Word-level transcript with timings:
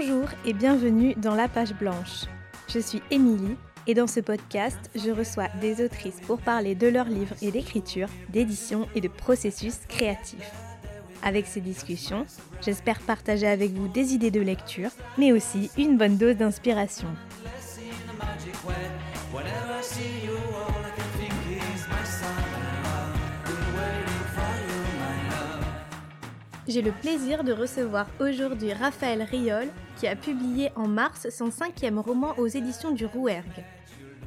Bonjour 0.00 0.28
et 0.44 0.52
bienvenue 0.52 1.14
dans 1.16 1.34
La 1.34 1.48
Page 1.48 1.74
Blanche. 1.74 2.26
Je 2.68 2.78
suis 2.78 3.02
Émilie 3.10 3.56
et 3.88 3.94
dans 3.94 4.06
ce 4.06 4.20
podcast, 4.20 4.78
je 4.94 5.10
reçois 5.10 5.48
des 5.60 5.84
autrices 5.84 6.20
pour 6.24 6.40
parler 6.40 6.76
de 6.76 6.86
leurs 6.86 7.08
livres 7.08 7.34
et 7.42 7.50
d'écriture, 7.50 8.06
d'édition 8.28 8.86
et 8.94 9.00
de 9.00 9.08
processus 9.08 9.78
créatifs. 9.88 10.52
Avec 11.24 11.48
ces 11.48 11.60
discussions, 11.60 12.26
j'espère 12.64 13.00
partager 13.00 13.48
avec 13.48 13.72
vous 13.72 13.88
des 13.88 14.14
idées 14.14 14.30
de 14.30 14.40
lecture, 14.40 14.90
mais 15.16 15.32
aussi 15.32 15.68
une 15.76 15.98
bonne 15.98 16.16
dose 16.16 16.36
d'inspiration. 16.36 17.08
J'ai 26.68 26.82
le 26.82 26.92
plaisir 26.92 27.44
de 27.44 27.52
recevoir 27.54 28.06
aujourd'hui 28.20 28.74
Raphaël 28.74 29.22
Riol, 29.22 29.68
qui 29.96 30.06
a 30.06 30.14
publié 30.14 30.70
en 30.76 30.86
mars 30.86 31.30
son 31.30 31.50
cinquième 31.50 31.98
roman 31.98 32.34
aux 32.36 32.46
éditions 32.46 32.90
du 32.90 33.06
Rouergue. 33.06 33.64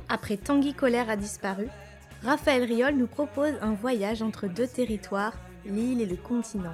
Après 0.10 0.38
Tanguy 0.38 0.74
Colère 0.74 1.12
a 1.12 1.16
disparu, 1.16 1.68
Raphaël 2.24 2.64
Riol 2.64 2.96
nous 2.96 3.06
propose 3.06 3.54
un 3.62 3.74
voyage 3.74 4.24
entre 4.24 4.48
deux 4.48 4.66
territoires, 4.66 5.38
l'île 5.66 6.02
et 6.02 6.08
le 6.08 6.16
continent. 6.16 6.74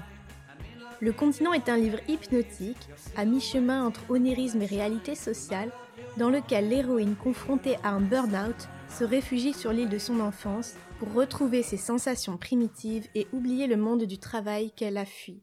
Le 1.02 1.12
continent 1.12 1.52
est 1.52 1.68
un 1.68 1.76
livre 1.76 2.00
hypnotique, 2.08 2.88
à 3.18 3.26
mi-chemin 3.26 3.86
entre 3.86 4.10
onérisme 4.10 4.62
et 4.62 4.68
réalité 4.68 5.16
sociale, 5.16 5.72
dans 6.16 6.30
lequel 6.30 6.70
l'héroïne 6.70 7.16
confrontée 7.16 7.76
à 7.84 7.90
un 7.90 8.00
burn-out 8.00 8.70
se 8.88 9.04
réfugie 9.04 9.54
sur 9.54 9.74
l'île 9.74 9.90
de 9.90 10.00
son 10.00 10.22
enfance 10.22 10.76
pour 10.98 11.12
retrouver 11.12 11.62
ses 11.62 11.76
sensations 11.76 12.38
primitives 12.38 13.10
et 13.16 13.28
oublier 13.34 13.68
le 13.68 13.76
monde 13.76 14.06
du 14.06 14.18
travail 14.18 14.72
qu'elle 14.72 14.98
a 14.98 15.06
fui. 15.06 15.42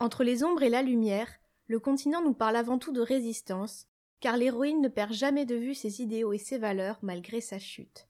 Entre 0.00 0.24
les 0.24 0.42
ombres 0.44 0.62
et 0.62 0.70
la 0.70 0.80
lumière, 0.82 1.28
le 1.66 1.78
continent 1.78 2.22
nous 2.22 2.32
parle 2.32 2.56
avant 2.56 2.78
tout 2.78 2.90
de 2.90 3.02
résistance, 3.02 3.86
car 4.20 4.38
l'héroïne 4.38 4.80
ne 4.80 4.88
perd 4.88 5.12
jamais 5.12 5.44
de 5.44 5.54
vue 5.54 5.74
ses 5.74 6.00
idéaux 6.00 6.32
et 6.32 6.38
ses 6.38 6.56
valeurs 6.56 6.98
malgré 7.02 7.42
sa 7.42 7.58
chute. 7.58 8.08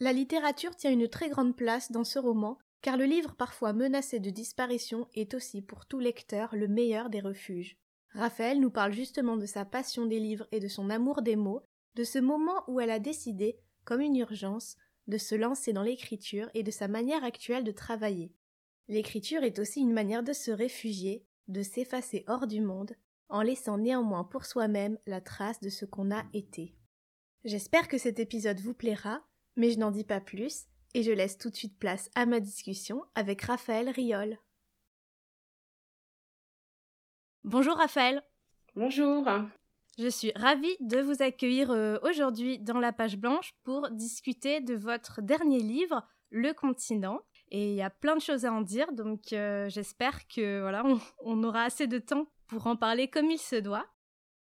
La 0.00 0.14
littérature 0.14 0.74
tient 0.74 0.90
une 0.90 1.08
très 1.08 1.28
grande 1.28 1.54
place 1.54 1.92
dans 1.92 2.04
ce 2.04 2.18
roman, 2.18 2.56
car 2.80 2.96
le 2.96 3.04
livre 3.04 3.34
parfois 3.34 3.74
menacé 3.74 4.18
de 4.18 4.30
disparition 4.30 5.08
est 5.14 5.34
aussi 5.34 5.60
pour 5.60 5.84
tout 5.84 5.98
lecteur 5.98 6.56
le 6.56 6.68
meilleur 6.68 7.10
des 7.10 7.20
refuges. 7.20 7.76
Raphaël 8.14 8.58
nous 8.58 8.70
parle 8.70 8.92
justement 8.92 9.36
de 9.36 9.44
sa 9.44 9.66
passion 9.66 10.06
des 10.06 10.20
livres 10.20 10.46
et 10.52 10.60
de 10.60 10.68
son 10.68 10.88
amour 10.88 11.20
des 11.20 11.36
mots, 11.36 11.62
de 11.96 12.04
ce 12.04 12.18
moment 12.18 12.64
où 12.66 12.80
elle 12.80 12.90
a 12.90 12.98
décidé, 12.98 13.58
comme 13.84 14.00
une 14.00 14.16
urgence, 14.16 14.76
de 15.06 15.18
se 15.18 15.34
lancer 15.34 15.74
dans 15.74 15.82
l'écriture 15.82 16.48
et 16.54 16.62
de 16.62 16.70
sa 16.70 16.88
manière 16.88 17.24
actuelle 17.24 17.64
de 17.64 17.72
travailler. 17.72 18.32
L'écriture 18.88 19.42
est 19.42 19.58
aussi 19.58 19.80
une 19.80 19.92
manière 19.92 20.22
de 20.22 20.32
se 20.32 20.50
réfugier, 20.50 21.26
de 21.48 21.62
s'effacer 21.62 22.24
hors 22.28 22.46
du 22.46 22.60
monde, 22.60 22.94
en 23.28 23.42
laissant 23.42 23.78
néanmoins 23.78 24.24
pour 24.24 24.44
soi-même 24.44 24.98
la 25.06 25.20
trace 25.20 25.60
de 25.60 25.68
ce 25.68 25.84
qu'on 25.84 26.12
a 26.12 26.24
été. 26.32 26.74
J'espère 27.44 27.88
que 27.88 27.98
cet 27.98 28.20
épisode 28.20 28.60
vous 28.60 28.74
plaira, 28.74 29.22
mais 29.56 29.70
je 29.70 29.78
n'en 29.78 29.90
dis 29.90 30.04
pas 30.04 30.20
plus, 30.20 30.66
et 30.94 31.02
je 31.02 31.10
laisse 31.10 31.36
tout 31.36 31.50
de 31.50 31.56
suite 31.56 31.78
place 31.78 32.10
à 32.14 32.26
ma 32.26 32.40
discussion 32.40 33.04
avec 33.14 33.42
Raphaël 33.42 33.90
Riol. 33.90 34.38
Bonjour 37.44 37.76
Raphaël. 37.76 38.22
Bonjour. 38.74 39.24
Je 39.98 40.08
suis 40.08 40.32
ravie 40.36 40.76
de 40.80 40.98
vous 40.98 41.22
accueillir 41.22 41.70
euh, 41.70 41.98
aujourd'hui 42.02 42.58
dans 42.58 42.78
la 42.78 42.92
page 42.92 43.16
blanche 43.16 43.54
pour 43.64 43.90
discuter 43.90 44.60
de 44.60 44.74
votre 44.74 45.22
dernier 45.22 45.60
livre, 45.60 46.06
Le 46.30 46.52
continent. 46.52 47.20
Et 47.50 47.70
il 47.70 47.74
y 47.74 47.82
a 47.82 47.90
plein 47.90 48.16
de 48.16 48.20
choses 48.20 48.44
à 48.44 48.52
en 48.52 48.60
dire, 48.60 48.92
donc 48.92 49.32
euh, 49.32 49.68
j'espère 49.68 50.26
que 50.28 50.60
voilà, 50.60 50.84
on 51.20 51.42
aura 51.44 51.62
assez 51.62 51.86
de 51.86 51.98
temps 51.98 52.26
pour 52.48 52.66
en 52.66 52.76
parler 52.76 53.08
comme 53.08 53.30
il 53.30 53.38
se 53.38 53.56
doit. 53.56 53.86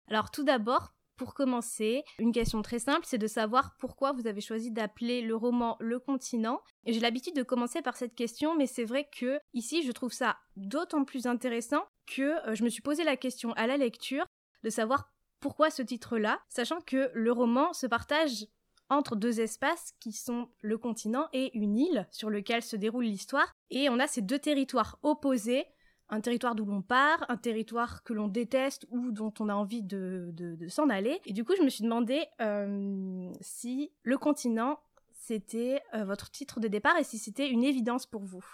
Alors 0.09 0.31
tout 0.31 0.44
d'abord, 0.44 0.94
pour 1.16 1.34
commencer, 1.34 2.03
une 2.19 2.32
question 2.32 2.62
très 2.62 2.78
simple, 2.78 3.06
c'est 3.06 3.19
de 3.19 3.26
savoir 3.26 3.76
pourquoi 3.78 4.12
vous 4.12 4.26
avez 4.26 4.41
choisi 4.41 4.72
d'appeler 4.72 5.22
le 5.22 5.37
roman 5.37 5.76
Le 5.78 5.98
continent. 6.00 6.60
J'ai 6.87 6.98
l'habitude 7.00 7.37
de 7.37 7.43
commencer 7.43 7.82
par 7.82 7.97
cette 7.97 8.14
question, 8.14 8.56
mais 8.56 8.66
c'est 8.66 8.84
vrai 8.84 9.09
que 9.16 9.38
ici, 9.53 9.84
je 9.84 9.93
trouve 9.93 10.12
ça 10.12 10.38
d'autant 10.56 11.04
plus 11.04 11.26
intéressant 11.26 11.84
que 12.06 12.48
euh, 12.48 12.54
je 12.54 12.64
me 12.64 12.69
suis 12.69 12.82
posé 12.82 13.04
la 13.04 13.16
question 13.16 13.53
à 13.53 13.66
la 13.66 13.76
lecture 13.76 14.26
de 14.64 14.70
savoir 14.70 15.12
pourquoi 15.41 15.70
ce 15.70 15.82
titre-là, 15.82 16.41
sachant 16.48 16.81
que 16.81 17.10
le 17.14 17.31
roman 17.31 17.72
se 17.72 17.87
partage 17.87 18.47
entre 18.90 19.16
deux 19.16 19.40
espaces 19.40 19.92
qui 20.00 20.12
sont 20.12 20.48
le 20.60 20.78
continent 20.78 21.28
et 21.32 21.56
une 21.56 21.76
île 21.76 22.06
sur 22.10 22.30
lequel 22.30 22.62
se 22.62 22.76
déroule 22.76 23.04
l'histoire. 23.04 23.54
Et 23.70 23.88
on 23.88 23.98
a 23.98 24.06
ces 24.06 24.22
deux 24.22 24.38
territoires 24.38 24.98
opposés 25.02 25.66
un 26.10 26.20
territoire 26.20 26.54
d'où 26.54 26.64
l'on 26.64 26.82
part, 26.82 27.24
un 27.28 27.36
territoire 27.36 28.02
que 28.04 28.12
l'on 28.12 28.28
déteste 28.28 28.86
ou 28.90 29.10
dont 29.10 29.32
on 29.40 29.48
a 29.48 29.54
envie 29.54 29.82
de, 29.82 30.32
s'en 30.68 30.88
aller. 30.88 31.20
Et 31.26 31.32
du 31.32 31.44
coup, 31.44 31.54
je 31.56 31.62
me 31.62 31.68
suis 31.68 31.82
demandé 31.84 32.26
euh, 32.40 33.30
si 33.40 33.90
le 34.02 34.18
continent, 34.18 34.78
c'était 35.12 35.80
euh, 35.94 36.04
votre 36.04 36.30
titre 36.30 36.60
de 36.60 36.68
départ 36.68 36.96
et 36.98 37.04
si 37.04 37.18
c'était 37.18 37.48
une 37.48 37.64
évidence 37.64 38.06
pour 38.06 38.22
vous. 38.22 38.44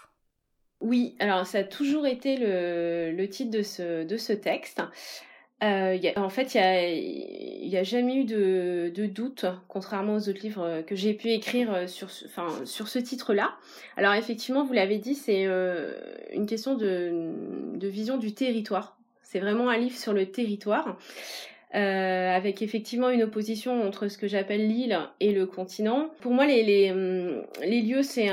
Oui, 0.79 1.15
alors 1.19 1.45
ça 1.45 1.59
a 1.59 1.63
toujours 1.63 2.07
été 2.07 2.37
le, 2.37 3.25
titre 3.27 3.51
de 3.51 3.61
ce, 3.61 4.03
de 4.03 4.17
ce 4.17 4.33
texte. 4.33 4.81
Euh, 5.63 5.97
en 6.15 6.29
fait, 6.29 6.55
il 6.55 7.67
n'y 7.69 7.77
a, 7.77 7.81
a, 7.81 7.83
jamais 7.83 8.15
eu 8.15 8.23
de, 8.23 8.91
de, 8.95 9.05
doute, 9.05 9.45
contrairement 9.67 10.15
aux 10.15 10.27
autres 10.27 10.41
livres 10.41 10.81
que 10.87 10.95
j'ai 10.95 11.13
pu 11.13 11.29
écrire 11.29 11.71
euh, 11.71 11.87
sur, 11.87 12.07
enfin, 12.25 12.47
ce 12.65 12.97
titre-là. 12.97 13.53
Alors 13.95 14.13
effectivement, 14.15 14.63
vous 14.63 14.73
l'avez 14.73 14.97
dit, 14.97 15.13
c'est 15.13 15.45
euh, 15.45 15.93
une 16.33 16.47
question 16.47 16.75
de, 16.75 17.11
de, 17.75 17.87
vision 17.87 18.17
du 18.17 18.33
territoire. 18.33 18.97
C'est 19.21 19.39
vraiment 19.39 19.69
un 19.69 19.77
livre 19.77 19.95
sur 19.95 20.13
le 20.13 20.25
territoire, 20.25 20.97
euh, 21.75 22.35
avec 22.35 22.63
effectivement 22.63 23.09
une 23.09 23.21
opposition 23.21 23.83
entre 23.83 24.07
ce 24.07 24.17
que 24.17 24.27
j'appelle 24.27 24.67
l'île 24.67 24.97
et 25.19 25.31
le 25.31 25.45
continent. 25.45 26.09
Pour 26.21 26.31
moi, 26.31 26.47
les, 26.47 26.63
les, 26.63 26.91
les 27.61 27.81
lieux, 27.81 28.01
c'est 28.01 28.29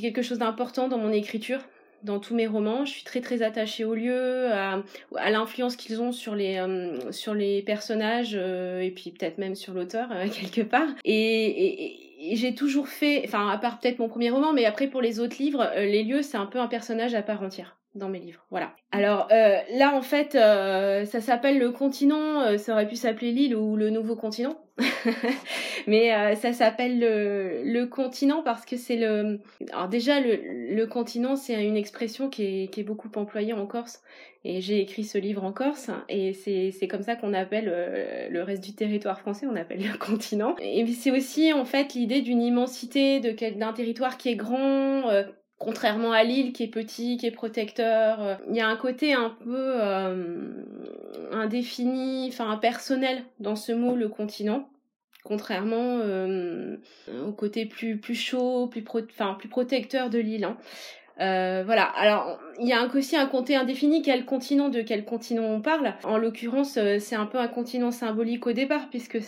quelque 0.00 0.22
chose 0.22 0.38
d'important 0.38 0.86
dans 0.86 0.98
mon 0.98 1.12
écriture 1.12 1.60
dans 2.02 2.18
tous 2.18 2.34
mes 2.34 2.46
romans. 2.46 2.84
Je 2.84 2.92
suis 2.92 3.04
très 3.04 3.20
très 3.20 3.42
attachée 3.42 3.84
aux 3.84 3.94
lieux, 3.94 4.52
à, 4.52 4.82
à 5.16 5.30
l'influence 5.30 5.76
qu'ils 5.76 6.00
ont 6.00 6.12
sur 6.12 6.34
les 6.34 6.56
euh, 6.58 7.12
sur 7.12 7.34
les 7.34 7.62
personnages 7.62 8.36
euh, 8.38 8.80
et 8.80 8.90
puis 8.90 9.10
peut-être 9.10 9.38
même 9.38 9.54
sur 9.54 9.74
l'auteur 9.74 10.08
euh, 10.12 10.26
quelque 10.32 10.62
part. 10.62 10.88
Et, 11.04 11.84
et, 11.84 12.36
j'ai 12.36 12.52
toujours 12.52 12.88
fait, 12.88 13.22
enfin 13.24 13.48
à 13.48 13.58
part 13.58 13.78
peut-être 13.78 14.00
mon 14.00 14.08
premier 14.08 14.30
roman, 14.30 14.52
mais 14.52 14.64
après 14.64 14.88
pour 14.88 15.00
les 15.00 15.20
autres 15.20 15.36
livres, 15.38 15.70
les 15.76 16.02
lieux 16.02 16.22
c'est 16.22 16.36
un 16.36 16.46
peu 16.46 16.58
un 16.58 16.66
personnage 16.66 17.14
à 17.14 17.22
part 17.22 17.42
entière 17.42 17.76
dans 17.94 18.08
mes 18.08 18.18
livres. 18.18 18.44
Voilà. 18.50 18.72
Alors 18.90 19.28
là 19.30 19.94
en 19.94 20.02
fait, 20.02 20.32
ça 20.32 21.20
s'appelle 21.20 21.60
le 21.60 21.70
continent, 21.70 22.58
ça 22.58 22.72
aurait 22.72 22.88
pu 22.88 22.96
s'appeler 22.96 23.30
l'île 23.30 23.54
ou 23.54 23.76
le 23.76 23.90
nouveau 23.90 24.16
continent. 24.16 24.56
Mais 25.86 26.14
euh, 26.14 26.34
ça 26.34 26.52
s'appelle 26.52 26.98
le, 27.00 27.84
continent 27.86 28.42
parce 28.42 28.64
que 28.64 28.76
c'est 28.76 28.96
le... 28.96 29.40
Alors 29.72 29.88
déjà, 29.88 30.20
le, 30.20 30.84
continent, 30.86 31.36
c'est 31.36 31.64
une 31.64 31.76
expression 31.76 32.28
qui 32.28 32.44
est, 32.44 32.68
qui 32.68 32.80
est, 32.80 32.84
beaucoup 32.84 33.10
employée 33.16 33.52
en 33.52 33.66
Corse. 33.66 34.02
Et 34.44 34.60
j'ai 34.60 34.80
écrit 34.80 35.04
ce 35.04 35.18
livre 35.18 35.44
en 35.44 35.52
Corse. 35.52 35.90
Et 36.08 36.32
c'est 36.32 36.88
comme 36.88 37.02
ça 37.02 37.16
qu'on 37.16 37.34
appelle 37.34 37.68
euh, 37.68 38.28
le 38.30 38.42
reste 38.42 38.62
du 38.62 38.74
territoire 38.74 39.20
français, 39.20 39.46
on 39.46 39.56
appelle 39.56 39.82
le 39.82 39.98
continent. 40.04 40.54
Et 40.60 40.86
c'est 40.86 41.10
aussi 41.10 41.52
en 41.52 41.64
fait 41.64 41.94
l'idée 41.94 42.22
d'une 42.22 42.42
immensité, 42.42 43.20
d'un 43.20 43.72
territoire 43.72 44.16
qui 44.18 44.28
est 44.30 44.36
grand. 44.36 45.08
Euh, 45.08 45.24
contrairement 45.58 46.12
à 46.12 46.24
l'île 46.24 46.52
qui 46.52 46.64
est 46.64 46.68
petit, 46.68 47.16
qui 47.16 47.26
est 47.26 47.30
protecteur, 47.30 48.38
il 48.48 48.56
y 48.56 48.60
a 48.60 48.68
un 48.68 48.76
côté 48.76 49.12
un 49.12 49.36
peu 49.44 49.80
indéfini, 51.32 52.28
enfin 52.28 52.56
personnel 52.56 53.24
dans 53.40 53.56
ce 53.56 53.72
mot 53.72 53.96
le 53.96 54.08
continent 54.08 54.68
contrairement 55.28 56.00
euh, 56.02 56.76
au 57.26 57.32
côté 57.32 57.66
plus 57.66 57.98
plus 57.98 58.14
chaud, 58.14 58.66
plus 58.66 58.84
enfin 59.10 59.36
plus 59.38 59.48
protecteur 59.48 60.10
de 60.10 60.18
l'île. 60.18 60.44
Hein. 60.44 60.56
Euh, 61.20 61.62
voilà. 61.64 61.84
Alors, 61.84 62.40
il 62.60 62.66
y 62.66 62.72
a 62.72 62.86
aussi 62.94 63.16
un 63.16 63.26
côté 63.26 63.56
indéfini. 63.56 64.02
Quel 64.02 64.24
continent 64.24 64.68
de 64.68 64.80
quel 64.80 65.04
continent 65.04 65.44
on 65.44 65.60
parle? 65.60 65.94
En 66.04 66.16
l'occurrence, 66.16 66.78
euh, 66.78 66.98
c'est 66.98 67.16
un 67.16 67.26
peu 67.26 67.38
un 67.38 67.48
continent 67.48 67.90
symbolique 67.90 68.46
au 68.46 68.52
départ, 68.52 68.88
puisque 68.88 69.18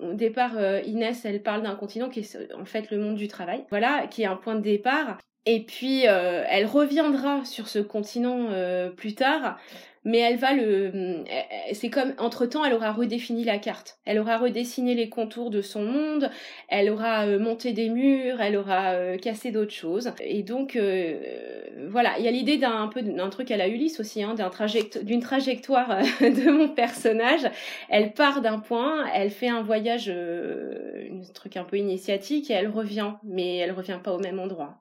au 0.00 0.14
départ, 0.14 0.52
Inès, 0.86 1.24
elle 1.24 1.42
parle 1.42 1.62
d'un 1.62 1.74
continent 1.74 2.08
qui 2.08 2.20
est 2.20 2.52
en 2.54 2.64
fait 2.64 2.90
le 2.90 2.98
monde 2.98 3.16
du 3.16 3.28
travail. 3.28 3.64
Voilà, 3.70 4.06
qui 4.06 4.22
est 4.22 4.26
un 4.26 4.36
point 4.36 4.54
de 4.54 4.60
départ. 4.60 5.18
Et 5.50 5.60
puis, 5.60 6.02
elle 6.02 6.66
reviendra 6.66 7.42
sur 7.46 7.68
ce 7.68 7.78
continent 7.78 8.48
plus 8.96 9.14
tard 9.14 9.56
mais 10.08 10.18
elle 10.18 10.36
va 10.36 10.54
le 10.54 11.24
c'est 11.72 11.90
comme 11.90 12.14
entre 12.18 12.46
temps 12.46 12.64
elle 12.64 12.72
aura 12.72 12.92
redéfini 12.92 13.44
la 13.44 13.58
carte. 13.58 13.98
Elle 14.06 14.18
aura 14.18 14.38
redessiné 14.38 14.94
les 14.94 15.08
contours 15.08 15.50
de 15.50 15.60
son 15.60 15.82
monde 15.82 16.30
elle 16.68 16.90
aura 16.90 17.26
euh, 17.26 17.38
monté 17.38 17.72
des 17.72 17.90
murs 17.90 18.40
elle 18.40 18.56
aura 18.56 18.92
euh, 18.92 19.18
cassé 19.18 19.50
d'autres 19.50 19.72
choses. 19.72 20.12
Et 20.20 20.42
donc 20.42 20.76
euh, 20.76 21.18
voilà 21.90 22.18
il 22.18 22.24
y 22.24 22.28
a 22.28 22.30
l'idée 22.30 22.56
d'un 22.56 22.88
peu 22.88 23.02
d'un 23.02 23.28
truc 23.28 23.50
à 23.50 23.56
la 23.56 23.68
Ulysse 23.68 24.00
aussi 24.00 24.22
hein, 24.22 24.34
d'un 24.34 24.50
d'une 25.02 25.20
trajectoire 25.20 25.98
de 26.20 26.50
mon 26.50 26.68
personnage. 26.68 27.46
Elle 27.90 28.12
part 28.12 28.40
d'un 28.40 28.58
point 28.58 29.06
elle 29.14 29.30
fait 29.30 29.48
un 29.48 29.62
voyage 29.62 30.08
un 30.08 31.32
truc 31.34 31.56
un 31.56 31.64
peu 31.64 31.76
initiatique 31.76 32.50
et 32.50 32.54
elle 32.54 32.68
revient 32.68 33.12
mais 33.24 33.58
elle 33.58 33.72
revient 33.72 33.98
pas 34.02 34.12
au 34.12 34.18
même 34.18 34.38
endroit 34.38 34.80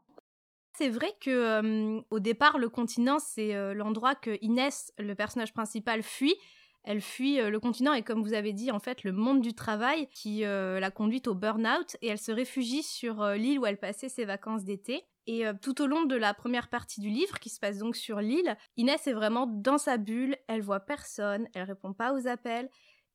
c'est 0.77 0.89
vrai 0.89 1.13
que 1.19 2.01
au 2.09 2.19
départ, 2.19 2.57
le 2.57 2.69
continent, 2.69 3.19
c'est 3.19 3.73
l'endroit 3.73 4.15
que 4.15 4.37
Inès, 4.41 4.93
le 4.97 5.15
personnage 5.15 5.53
principal, 5.53 6.03
fuit. 6.03 6.35
elle 6.83 7.01
fuit 7.01 7.37
le 7.37 7.59
continent 7.59 7.93
et 7.93 8.01
comme 8.01 8.23
vous 8.23 8.33
avez 8.33 8.53
dit, 8.53 8.71
en 8.71 8.79
fait, 8.79 9.03
le 9.03 9.11
monde 9.11 9.41
du 9.41 9.53
travail 9.53 10.07
qui 10.09 10.41
l'a 10.41 10.91
conduite 10.91 11.27
au 11.27 11.35
burn-out 11.35 11.97
et 12.01 12.07
elle 12.07 12.17
se 12.17 12.31
réfugie 12.31 12.83
sur 12.83 13.25
l'île 13.31 13.59
où 13.59 13.65
elle 13.65 13.77
passait 13.77 14.07
ses 14.07 14.23
vacances 14.23 14.63
d'été. 14.63 15.03
Et 15.25 15.43
tout 15.61 15.81
au 15.81 15.87
long 15.87 16.05
de 16.05 16.15
la 16.15 16.33
première 16.33 16.69
partie 16.69 17.01
du 17.01 17.09
livre, 17.09 17.39
qui 17.39 17.49
se 17.49 17.59
passe 17.59 17.79
donc 17.79 17.97
sur 17.97 18.21
l'île, 18.21 18.55
Inès 18.77 19.05
est 19.05 19.13
vraiment 19.13 19.45
dans 19.45 19.77
sa 19.77 19.97
bulle, 19.97 20.37
elle 20.47 20.61
voit 20.61 20.79
personne, 20.79 21.49
elle 21.53 21.63
répond 21.63 21.91
pas 21.91 22.13
aux 22.13 22.27
appels, 22.27 22.69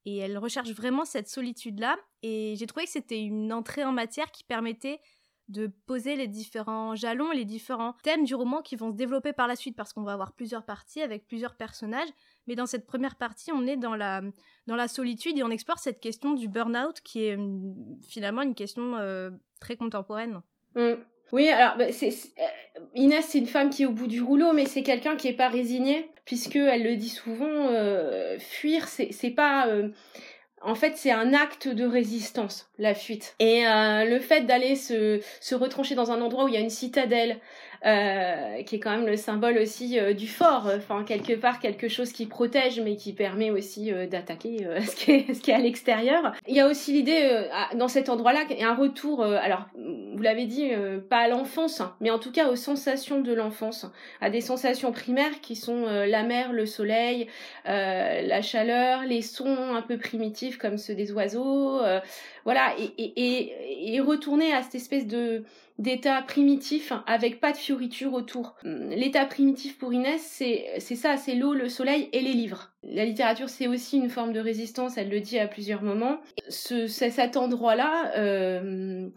et 0.05 0.19
elle 0.19 0.37
recherche 0.37 0.73
vraiment 0.73 1.06
cette 1.06 1.29
solitude-là. 1.29 1.97
Et 2.23 2.55
j'ai 2.59 2.67
trouvé 2.67 2.85
que 2.85 2.91
c'était 2.91 3.20
une 3.20 3.53
entrée 3.55 3.85
en 3.85 3.93
matière 3.93 4.31
qui 4.31 4.44
permettait 4.44 5.00
de 5.48 5.66
poser 5.86 6.16
les 6.16 6.28
différents 6.28 6.94
jalons, 6.94 7.30
les 7.30 7.44
différents 7.44 7.94
thèmes 8.02 8.24
du 8.24 8.34
roman 8.34 8.62
qui 8.62 8.76
vont 8.76 8.90
se 8.90 8.96
développer 8.96 9.32
par 9.32 9.48
la 9.48 9.56
suite 9.56 9.76
parce 9.76 9.92
qu'on 9.92 10.02
va 10.02 10.12
avoir 10.12 10.32
plusieurs 10.32 10.64
parties 10.64 11.02
avec 11.02 11.26
plusieurs 11.26 11.54
personnages. 11.54 12.08
Mais 12.46 12.54
dans 12.54 12.66
cette 12.66 12.86
première 12.86 13.16
partie, 13.16 13.52
on 13.52 13.66
est 13.66 13.76
dans 13.76 13.94
la, 13.94 14.22
dans 14.66 14.76
la 14.76 14.88
solitude 14.88 15.38
et 15.38 15.42
on 15.42 15.50
explore 15.50 15.78
cette 15.78 16.00
question 16.00 16.32
du 16.32 16.48
burn-out 16.48 17.00
qui 17.00 17.24
est 17.24 17.38
finalement 18.08 18.42
une 18.42 18.54
question 18.54 18.96
euh, 18.96 19.30
très 19.60 19.76
contemporaine. 19.76 20.40
Mm. 20.74 20.94
Oui, 21.32 21.48
alors 21.48 21.78
bah, 21.78 21.86
euh, 21.86 22.10
Inès, 22.94 23.24
c'est 23.26 23.38
une 23.38 23.46
femme 23.46 23.70
qui 23.70 23.84
est 23.84 23.86
au 23.86 23.92
bout 23.92 24.06
du 24.06 24.20
rouleau, 24.20 24.52
mais 24.52 24.66
c'est 24.66 24.82
quelqu'un 24.82 25.16
qui 25.16 25.28
est 25.28 25.36
pas 25.36 25.48
résigné, 25.48 26.10
puisque 26.26 26.56
elle 26.56 26.82
le 26.82 26.96
dit 26.96 27.08
souvent, 27.08 27.68
euh, 27.70 28.38
fuir, 28.38 28.86
c'est 28.86 29.30
pas 29.30 29.66
en 30.64 30.75
fait, 30.75 30.97
c'est 30.97 31.11
un 31.11 31.35
acte 31.35 31.69
de 31.69 31.85
résistance, 31.85 32.69
la 32.79 32.94
fuite. 32.94 33.35
Et 33.38 33.67
euh, 33.67 34.05
le 34.05 34.19
fait 34.20 34.43
d'aller 34.43 34.76
se, 34.76 35.20
se 35.41 35.55
retrancher 35.55 35.94
dans 35.94 36.11
un 36.11 36.20
endroit 36.20 36.44
où 36.44 36.49
il 36.49 36.55
y 36.55 36.56
a 36.56 36.61
une 36.61 36.70
citadelle, 36.70 37.38
euh, 37.84 38.62
qui 38.62 38.76
est 38.76 38.79
quand 38.79 38.93
même 38.93 39.06
le 39.06 39.17
symbole 39.17 39.58
aussi 39.58 39.99
euh, 39.99 40.14
du 40.14 40.29
fort, 40.29 40.70
enfin 40.76 41.02
quelque 41.02 41.32
part 41.32 41.58
quelque 41.58 41.88
chose 41.88 42.12
qui 42.12 42.26
protège 42.26 42.81
mais 42.81 42.94
qui 42.94 43.12
permet 43.12 43.50
aussi 43.50 43.90
d'attaquer 44.11 44.67
ce, 44.87 44.94
qui 44.94 45.11
est, 45.11 45.34
ce 45.34 45.40
qui 45.40 45.50
est 45.50 45.55
à 45.55 45.58
l'extérieur. 45.58 46.32
Il 46.46 46.55
y 46.55 46.61
a 46.61 46.69
aussi 46.69 46.93
l'idée 46.93 47.46
dans 47.75 47.88
cet 47.88 48.08
endroit-là, 48.08 48.44
il 48.50 48.58
y 48.58 48.62
a 48.62 48.70
un 48.70 48.76
retour, 48.76 49.25
alors 49.25 49.67
vous 49.75 50.23
l'avez 50.23 50.46
dit, 50.46 50.70
pas 51.08 51.19
à 51.19 51.29
l'enfance, 51.29 51.81
hein, 51.81 51.94
mais 52.00 52.11
en 52.11 52.19
tout 52.19 52.31
cas 52.31 52.49
aux 52.49 52.56
sensations 52.56 53.20
de 53.20 53.32
l'enfance, 53.32 53.87
à 54.20 54.31
des 54.31 54.40
sensations 54.40 54.93
primaires 54.93 55.40
qui 55.40 55.56
sont 55.56 55.87
la 55.87 56.23
mer, 56.23 56.52
le 56.52 56.67
soleil, 56.67 57.26
la 57.64 58.43
chaleur, 58.43 59.05
les 59.05 59.23
sons 59.23 59.75
un 59.75 59.82
peu 59.82 59.99
primitifs 59.99 60.58
comme 60.58 60.78
ceux 60.78 60.94
des 60.94 61.12
oiseaux, 61.12 61.81
voilà, 62.44 62.75
et, 62.78 62.93
et, 62.99 63.94
et, 63.94 64.00
retourner 64.00 64.52
à 64.52 64.62
cette 64.62 64.75
espèce 64.75 65.06
de 65.06 65.44
d'état 65.82 66.23
primitif 66.23 66.93
avec 67.06 67.40
pas 67.40 67.52
de 67.52 67.56
fioriture 67.56 68.14
autour. 68.14 68.56
L'état 68.62 69.26
primitif 69.26 69.79
pour 69.79 69.93
Inès, 69.93 70.23
c'est 70.23 70.96
ça, 70.96 71.17
c'est 71.17 71.34
l'eau, 71.34 71.55
le 71.55 71.69
soleil 71.69 72.08
et 72.12 72.20
les 72.20 72.32
livres. 72.32 72.70
La 72.84 73.05
littérature, 73.05 73.49
c'est 73.49 73.67
aussi 73.67 73.99
une 73.99 74.08
forme 74.08 74.32
de 74.32 74.40
résistance, 74.40 74.96
elle 74.96 75.11
le 75.11 75.20
dit 75.20 75.38
à 75.38 75.49
plusieurs 75.49 75.82
moments. 75.82 76.20
Ce, 76.49 76.87
cet 76.87 77.37
endroit-là, 77.37 78.12
euh, 78.17 79.08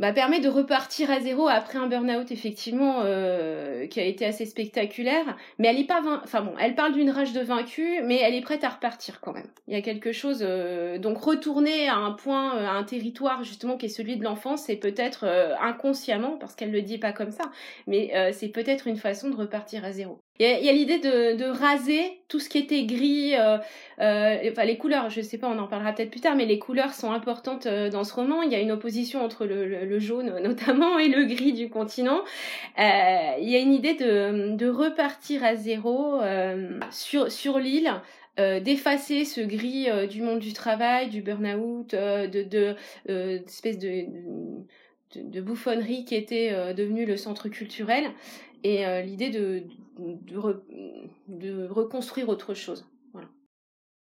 bah, 0.00 0.14
permet 0.14 0.40
de 0.40 0.48
repartir 0.48 1.10
à 1.10 1.20
zéro 1.20 1.46
après 1.46 1.78
un 1.78 1.86
burn-out 1.86 2.32
effectivement 2.32 3.02
euh, 3.04 3.86
qui 3.86 4.00
a 4.00 4.04
été 4.04 4.24
assez 4.24 4.46
spectaculaire. 4.46 5.36
Mais 5.58 5.68
elle 5.68 5.78
est 5.78 5.84
pas, 5.84 6.00
enfin 6.24 6.40
bon, 6.40 6.54
elle 6.58 6.74
parle 6.74 6.94
d'une 6.94 7.10
rage 7.10 7.34
de 7.34 7.40
vaincu, 7.40 8.00
mais 8.02 8.16
elle 8.16 8.34
est 8.34 8.40
prête 8.40 8.64
à 8.64 8.70
repartir 8.70 9.20
quand 9.20 9.34
même. 9.34 9.50
Il 9.68 9.74
y 9.74 9.76
a 9.76 9.82
quelque 9.82 10.12
chose, 10.12 10.38
euh, 10.40 10.98
donc 10.98 11.18
retourner 11.18 11.86
à 11.86 11.96
un 11.96 12.12
point, 12.12 12.56
euh, 12.56 12.66
à 12.66 12.70
un 12.70 12.84
territoire 12.84 13.44
justement 13.44 13.76
qui 13.76 13.86
est 13.86 13.90
celui 13.90 14.16
de 14.16 14.24
l'enfance, 14.24 14.62
c'est 14.62 14.76
peut-être 14.76 15.26
inconsciemment 15.60 16.38
parce 16.38 16.54
qu'elle 16.54 16.72
le 16.72 16.80
dit 16.80 16.96
pas 16.96 17.12
comme 17.12 17.30
ça, 17.30 17.50
mais 17.86 18.32
c'est 18.32 18.48
peut-être 18.48 18.86
une 18.86 18.96
façon 18.96 19.28
de 19.28 19.36
repartir 19.36 19.84
à 19.84 19.92
zéro. 19.92 20.22
Il 20.40 20.46
y 20.46 20.70
a, 20.70 20.72
l'idée 20.72 20.98
de, 20.98 21.50
raser 21.50 22.18
tout 22.28 22.40
ce 22.40 22.48
qui 22.48 22.56
était 22.56 22.84
gris, 22.84 23.34
euh, 23.36 23.58
euh, 24.00 24.38
enfin 24.50 24.64
les 24.64 24.78
couleurs, 24.78 25.10
je 25.10 25.20
sais 25.20 25.36
pas, 25.36 25.48
on 25.48 25.58
en 25.58 25.66
parlera 25.66 25.92
peut-être 25.92 26.10
plus 26.10 26.22
tard, 26.22 26.34
mais 26.34 26.46
les 26.46 26.58
couleurs 26.58 26.94
sont 26.94 27.12
importantes 27.12 27.66
euh, 27.66 27.90
dans 27.90 28.04
ce 28.04 28.14
roman. 28.14 28.40
Il 28.40 28.50
y 28.50 28.54
a 28.54 28.60
une 28.60 28.72
opposition 28.72 29.22
entre 29.22 29.44
le, 29.44 29.98
jaune 29.98 30.38
notamment 30.42 30.98
et 30.98 31.08
le 31.08 31.24
gris 31.26 31.52
du 31.52 31.68
continent. 31.68 32.20
Euh, 32.78 33.32
il 33.38 33.50
y 33.50 33.56
a 33.56 33.58
une 33.58 33.74
idée 33.74 33.92
de, 33.92 34.68
repartir 34.70 35.44
à 35.44 35.56
zéro 35.56 36.22
euh, 36.22 36.80
sur, 36.90 37.58
l'île. 37.58 37.92
Euh, 38.38 38.60
d'effacer 38.60 39.26
ce 39.26 39.42
gris 39.42 39.88
du 40.08 40.22
monde 40.22 40.38
du 40.38 40.54
travail, 40.54 41.10
du 41.10 41.20
burn-out, 41.20 41.90
de, 41.90 42.42
de 42.42 42.76
espèce 43.06 43.76
de, 43.76 44.06
bouffonnerie 45.42 46.06
qui 46.06 46.14
était 46.14 46.72
devenu 46.72 47.04
le 47.04 47.18
centre 47.18 47.48
culturel, 47.48 48.04
et 48.62 49.02
l'idée 49.02 49.30
de, 49.30 49.64
de, 51.28 51.68
reconstruire 51.68 52.28
autre 52.28 52.54
chose. 52.54 52.86
Voilà. 53.12 53.28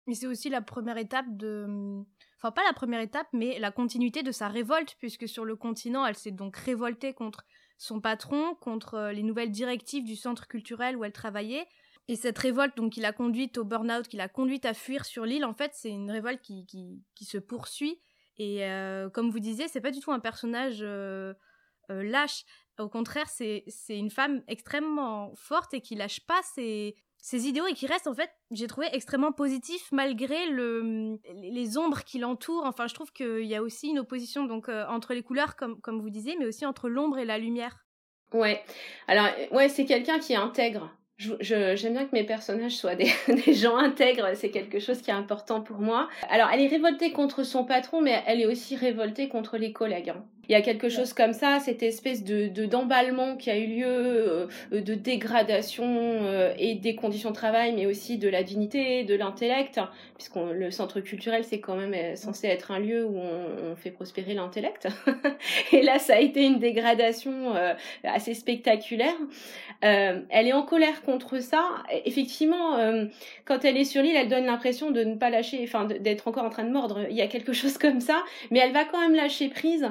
Et 0.08 0.14
c'est 0.14 0.28
aussi 0.28 0.50
la 0.50 0.62
première 0.62 0.98
étape 0.98 1.26
de. 1.38 2.04
Enfin, 2.38 2.52
pas 2.52 2.64
la 2.66 2.74
première 2.74 3.02
étape, 3.02 3.28
mais 3.34 3.60
la 3.60 3.72
continuité 3.72 4.24
de 4.24 4.32
sa 4.32 4.48
révolte, 4.48 4.96
puisque 5.00 5.28
sur 5.28 5.46
le 5.46 5.56
continent, 5.56 6.06
elle 6.06 6.16
s'est 6.16 6.32
donc 6.32 6.58
révoltée 6.58 7.14
contre 7.14 7.46
son 7.78 8.00
patron, 8.00 8.56
contre 8.56 8.94
euh, 8.96 9.12
les 9.12 9.24
nouvelles 9.24 9.52
directives 9.52 10.04
du 10.04 10.16
centre 10.16 10.48
culturel 10.48 10.96
où 10.96 11.04
elle 11.04 11.12
travaillait. 11.12 11.68
Et 12.08 12.16
cette 12.16 12.38
révolte, 12.38 12.78
donc, 12.78 12.94
qui 12.94 13.00
l'a 13.00 13.12
conduite 13.12 13.58
au 13.58 13.64
burn-out, 13.64 14.08
qui 14.08 14.18
l'a 14.18 14.28
conduite 14.28 14.66
à 14.66 14.74
fuir 14.74 15.06
sur 15.06 15.26
l'île, 15.26 15.46
en 15.46 15.54
fait, 15.54 15.72
c'est 15.74 15.90
une 15.90 16.12
révolte 16.12 16.42
qui, 16.42 16.66
qui, 16.66 17.26
se 17.26 17.38
poursuit. 17.38 18.00
Et 18.38 18.66
euh, 18.66 19.10
comme 19.10 19.32
vous 19.32 19.40
disiez, 19.40 19.68
c'est 19.68 19.82
pas 19.82 19.92
du 19.92 20.00
tout 20.00 20.12
un 20.12 20.20
personnage 20.20 20.80
euh, 20.82 21.34
lâche. 21.90 22.44
Au 22.80 22.90
contraire, 22.90 23.28
c'est 23.30 23.64
une 23.90 24.10
femme 24.10 24.44
extrêmement 24.48 25.34
forte 25.36 25.74
et 25.74 25.82
qui 25.82 25.96
lâche 25.96 26.22
pas 26.22 26.42
ses, 26.56 26.96
ses 27.18 27.48
idéaux 27.48 27.68
et 27.68 27.74
qui 27.74 27.86
reste, 27.86 28.08
en 28.08 28.16
fait, 28.16 28.32
j'ai 28.50 28.68
trouvé 28.68 28.88
extrêmement 28.92 29.32
positif 29.32 29.90
malgré 29.92 30.48
le, 30.48 31.20
les 31.36 31.78
ombres 31.78 32.04
qui 32.04 32.18
l'entourent. 32.18 32.66
Enfin, 32.66 32.88
je 32.88 32.96
trouve 32.96 33.12
qu'il 33.12 33.46
y 33.46 33.56
a 33.56 33.62
aussi 33.62 33.90
une 33.90 34.00
opposition 34.00 34.46
donc 34.46 34.70
euh, 34.70 34.86
entre 34.88 35.14
les 35.14 35.22
couleurs, 35.22 35.56
comme, 35.56 35.80
comme 35.82 36.02
vous 36.02 36.10
disiez, 36.10 36.36
mais 36.40 36.46
aussi 36.46 36.66
entre 36.66 36.90
l'ombre 36.90 37.20
et 37.20 37.26
la 37.26 37.38
lumière. 37.38 37.86
Ouais. 38.34 38.64
Alors, 39.08 39.28
ouais, 39.52 39.70
c'est 39.70 39.86
quelqu'un 39.86 40.20
qui 40.20 40.36
intègre 40.36 40.92
j'aime 41.40 41.94
bien 41.94 42.06
que 42.06 42.14
mes 42.14 42.24
personnages 42.24 42.76
soient 42.76 42.96
des, 42.96 43.12
des 43.46 43.54
gens 43.54 43.78
intègres, 43.78 44.30
c'est 44.36 44.50
quelque 44.50 44.80
chose 44.80 45.02
qui 45.02 45.12
est 45.12 45.14
important 45.14 45.62
pour 45.62 45.78
moi. 45.78 46.10
Alors, 46.30 46.50
elle 46.52 46.62
est 46.62 46.68
révoltée 46.68 47.12
contre 47.12 47.44
son 47.44 47.66
patron, 47.66 48.02
mais 48.02 48.24
elle 48.26 48.42
est 48.42 48.46
aussi 48.46 48.76
révoltée 48.76 49.30
contre 49.30 49.58
les 49.58 49.72
collègues. 49.72 50.10
Hein. 50.10 50.26
Il 50.52 50.54
y 50.54 50.58
a 50.58 50.62
quelque 50.62 50.90
chose 50.90 51.14
comme 51.14 51.32
ça, 51.32 51.60
cette 51.62 51.82
espèce 51.82 52.26
de 52.26 52.66
d'emballement 52.66 53.38
qui 53.38 53.50
a 53.50 53.58
eu 53.58 53.68
lieu, 53.68 53.88
euh, 53.88 54.48
de 54.74 54.96
dégradation 54.96 55.86
euh, 55.86 56.54
et 56.60 56.76
des 56.76 56.94
conditions 56.94 57.30
de 57.30 57.36
travail, 57.36 57.72
mais 57.74 57.86
aussi 57.86 58.18
de 58.18 58.28
la 58.28 58.44
dignité, 58.44 59.06
de 59.06 59.16
l'intellect, 59.16 59.78
hein, 59.78 59.90
puisque 60.16 60.36
le 60.36 60.70
centre 60.70 61.00
culturel 61.00 61.46
c'est 61.46 61.62
quand 61.62 61.78
même 61.78 61.94
euh, 61.94 62.18
censé 62.18 62.48
être 62.48 62.72
un 62.72 62.80
lieu 62.80 63.06
où 63.06 63.18
on, 63.18 63.72
on 63.72 63.76
fait 63.78 63.92
prospérer 63.92 64.34
l'intellect. 64.34 64.90
et 65.72 65.84
là, 65.84 66.00
ça 66.00 66.16
a 66.16 66.20
été 66.20 66.44
une 66.44 66.60
dégradation 66.60 67.54
assez 68.04 68.34
spectaculaire. 68.34 69.16
elle 69.82 70.48
est 70.48 70.54
en 70.54 70.64
colère 70.64 71.02
contre 71.04 71.40
ça. 71.42 71.64
Effectivement, 72.04 72.78
quand 73.46 73.64
elle 73.64 73.78
est 73.78 73.86
sur 73.86 74.02
l'île, 74.02 74.18
elle 74.18 74.28
donne 74.28 74.46
l'impression 74.46 74.92
de 74.92 75.06
ne 75.06 75.16
pas 75.16 75.30
lâcher, 75.30 75.62
enfin 75.64 75.86
d'être 75.86 76.28
encore 76.28 76.44
en 76.44 76.50
train 76.50 76.66
de 76.66 76.72
mordre. 76.72 77.06
Il 77.10 77.16
y 77.16 77.22
a 77.22 77.28
quelque 77.28 77.54
chose 77.62 77.78
comme 77.78 78.02
ça, 78.02 78.22
mais 78.50 78.60
elle 78.60 78.74
va 78.74 78.84
quand 78.84 79.00
même 79.00 79.16
lâcher 79.16 79.48
prise 79.48 79.88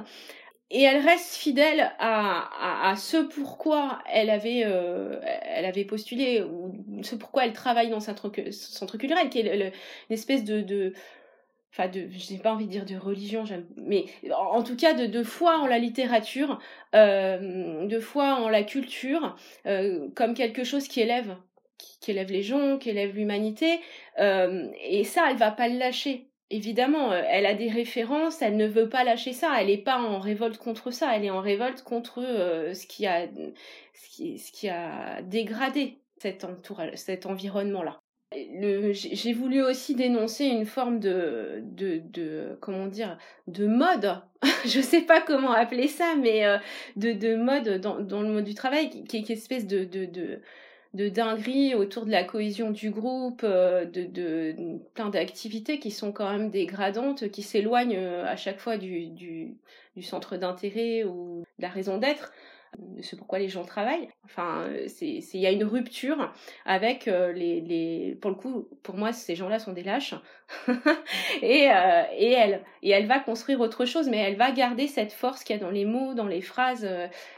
et 0.71 0.83
elle 0.83 1.05
reste 1.05 1.35
fidèle 1.35 1.93
à, 1.99 2.91
à, 2.91 2.97
ce 2.97 3.17
pourquoi 3.17 3.99
elle 4.11 4.31
avait, 4.31 4.63
euh, 4.65 5.19
elle 5.43 5.65
avait 5.65 5.85
postulé, 5.85 6.43
ou 6.43 6.73
ce 7.03 7.17
pourquoi 7.17 7.45
elle 7.45 7.53
travaille 7.53 7.91
dans 7.91 7.99
ce 7.99 8.13
centre 8.15 8.97
culturel, 8.97 9.29
qui 9.31 9.41
est 9.41 9.57
une 9.57 9.73
espèce 10.15 10.45
de, 10.45 10.93
enfin 11.73 11.89
de 11.89 12.09
je 12.11 12.33
n'ai 12.33 12.39
pas 12.39 12.53
envie 12.53 12.67
de 12.67 12.71
dire 12.71 12.85
de 12.85 12.97
religion 12.97 13.45
mais 13.77 14.07
en 14.37 14.63
tout 14.63 14.77
cas 14.77 14.95
de, 14.95 15.07
de 15.07 15.23
foi 15.23 15.59
en 15.59 15.67
la 15.67 15.79
littérature 15.79 16.61
euh, 16.95 17.87
de 17.87 18.01
foi 18.01 18.35
en 18.37 18.49
la 18.49 18.63
culture 18.63 19.37
euh, 19.67 20.09
comme 20.15 20.35
quelque 20.35 20.65
chose 20.65 20.89
qui 20.89 21.01
élève 21.01 21.37
qui, 22.01 22.11
élève 22.11 22.31
les 22.31 22.43
gens 22.43 22.79
qui 22.79 22.91
élève 22.91 23.15
l'humanité 23.15 23.81
et 24.19 25.05
ça 25.05 25.31
elle 25.31 25.37
va 25.37 25.51
pas 25.51 25.69
le 25.69 25.79
lâcher 25.79 26.30
évidemment, 26.51 27.13
euh, 27.13 27.23
elle 27.29 27.47
a 27.47 27.55
des 27.55 27.69
références, 27.69 28.43
elle 28.43 28.57
ne 28.57 28.67
veut 28.67 28.89
pas 28.89 29.05
lâcher 29.05 29.33
ça, 29.33 29.61
elle 29.61 29.69
n'est 29.69 29.79
pas 29.79 29.99
en 29.99 30.19
révolte 30.19 30.59
contre 30.59 30.91
ça, 30.91 31.17
elle 31.17 31.25
est 31.25 31.31
en 31.31 31.41
révolte 31.41 31.83
contre 31.83 32.23
euh, 32.23 32.75
ce, 32.75 32.87
qui 32.87 33.07
a, 34.69 35.23
dégradé 35.23 35.99
cet, 36.19 36.47
cet 36.97 37.27
environnement-là. 37.27 38.01
J'ai 38.33 39.33
voulu 39.33 39.61
aussi 39.61 39.97
dénoncer 39.97 40.45
une 40.45 40.67
forme 40.67 41.01
de, 41.01 41.63
de, 41.65 42.57
comment 42.61 42.87
dire, 42.87 43.19
de 43.49 43.67
mode, 43.67 44.23
je 44.65 44.81
sais 44.81 45.01
pas 45.01 45.21
comment 45.21 45.53
appeler 45.53 45.89
ça, 45.89 46.15
mais 46.17 46.47
euh, 46.47 46.59
de, 46.97 47.13
de 47.13 47.35
mode 47.35 47.81
dans, 47.81 48.23
le 48.23 48.29
mode 48.29 48.45
du 48.45 48.55
travail, 48.55 48.91
qui, 48.91 49.05
qui 49.05 49.17
est 49.17 49.21
une 49.21 49.33
espèce 49.33 49.67
de, 49.67 49.85
de, 49.85 50.41
de 50.95 51.01
de 51.05 51.09
dinguerie 51.09 51.75
autour 51.75 52.05
de 52.05 52.11
la 52.11 52.25
cohésion 52.25 52.71
du 52.71 52.91
groupe, 52.91 53.43
euh, 53.45 53.85
de, 53.85 54.79
plein 54.95 55.11
d'activités 55.11 55.79
qui 55.79 55.91
sont 55.91 56.13
quand 56.13 56.31
même 56.31 56.51
dégradantes, 56.51 57.31
qui 57.31 57.43
s'éloignent 57.43 57.97
euh, 57.97 58.25
à 58.27 58.37
chaque 58.37 58.59
fois 58.59 58.77
du 58.77 59.57
centre 60.03 60.37
d'intérêt 60.37 61.05
ou 61.05 61.45
de 61.59 61.63
la 61.63 61.69
raison 61.69 61.99
d'être. 61.99 62.33
Ce 63.01 63.17
pourquoi 63.17 63.39
les 63.39 63.49
gens 63.49 63.65
travaillent. 63.65 64.09
Enfin, 64.25 64.69
c'est 64.87 65.21
il 65.35 65.41
y 65.41 65.47
a 65.47 65.51
une 65.51 65.65
rupture 65.65 66.33
avec 66.65 67.07
les, 67.07 67.61
les 67.61 68.19
pour 68.21 68.31
le 68.31 68.37
coup 68.37 68.69
pour 68.83 68.97
moi 68.97 69.13
ces 69.13 69.35
gens-là 69.35 69.59
sont 69.59 69.73
des 69.73 69.83
lâches 69.83 70.15
et 71.43 71.69
et 72.19 72.33
elle 72.33 72.63
et 72.83 72.91
elle 72.91 73.07
va 73.07 73.19
construire 73.19 73.61
autre 73.61 73.85
chose 73.85 74.09
mais 74.09 74.19
elle 74.19 74.37
va 74.37 74.53
garder 74.53 74.87
cette 74.87 75.13
force 75.13 75.43
qu'il 75.43 75.57
y 75.57 75.59
a 75.59 75.63
dans 75.63 75.71
les 75.71 75.85
mots, 75.85 76.15
dans 76.15 76.27
les 76.27 76.41
phrases, 76.41 76.89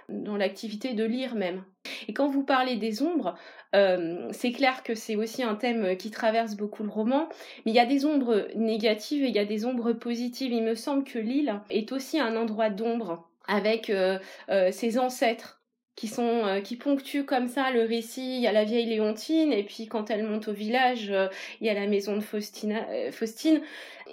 dans 0.09 0.37
l'activité 0.37 0.95
de 0.95 1.05
lire 1.05 1.35
même. 1.35 1.65
Et 2.09 2.13
quand 2.13 2.29
vous 2.29 2.45
parlez 2.45 2.77
des 2.77 3.03
ombres, 3.03 3.35
euh, 3.75 4.29
c'est 4.33 4.53
clair 4.53 4.83
que 4.83 4.95
c'est 4.95 5.17
aussi 5.17 5.43
un 5.43 5.55
thème 5.55 5.97
qui 5.97 6.11
traverse 6.11 6.57
beaucoup 6.57 6.83
le 6.83 6.91
roman, 6.91 7.29
mais 7.65 7.73
il 7.73 7.75
y 7.75 7.81
a 7.81 7.87
des 7.87 8.05
ombres 8.05 8.49
négatives 8.55 9.25
et 9.25 9.29
il 9.29 9.35
y 9.35 9.39
a 9.39 9.45
des 9.45 9.65
ombres 9.65 9.93
positives. 9.93 10.53
Il 10.53 10.63
me 10.63 10.75
semble 10.75 11.05
que 11.05 11.19
l'île 11.19 11.61
est 11.71 11.93
aussi 11.93 12.21
un 12.21 12.37
endroit 12.37 12.71
d'ombre 12.71 13.29
avec 13.47 13.91
euh, 13.91 14.19
euh, 14.49 14.71
ses 14.73 14.99
ancêtres 14.99 15.61
qui 15.95 16.09
sont 16.09 16.63
qui 16.65 16.77
ponctuent 16.77 17.27
comme 17.27 17.49
ça 17.49 17.71
le 17.71 17.83
récit. 17.83 18.37
Il 18.37 18.41
y 18.41 18.47
a 18.47 18.53
la 18.53 18.65
vieille 18.65 18.87
Léontine 18.87 19.53
et 19.53 19.63
puis 19.63 19.89
quand 19.89 20.11
elle 20.11 20.25
monte 20.25 20.49
au 20.49 20.55
village, 20.55 21.13
il 21.61 21.67
y 21.67 21.69
a 21.69 21.75
la 21.75 21.87
maison 21.87 22.17
de 22.17 22.23
Faustine 22.23 23.61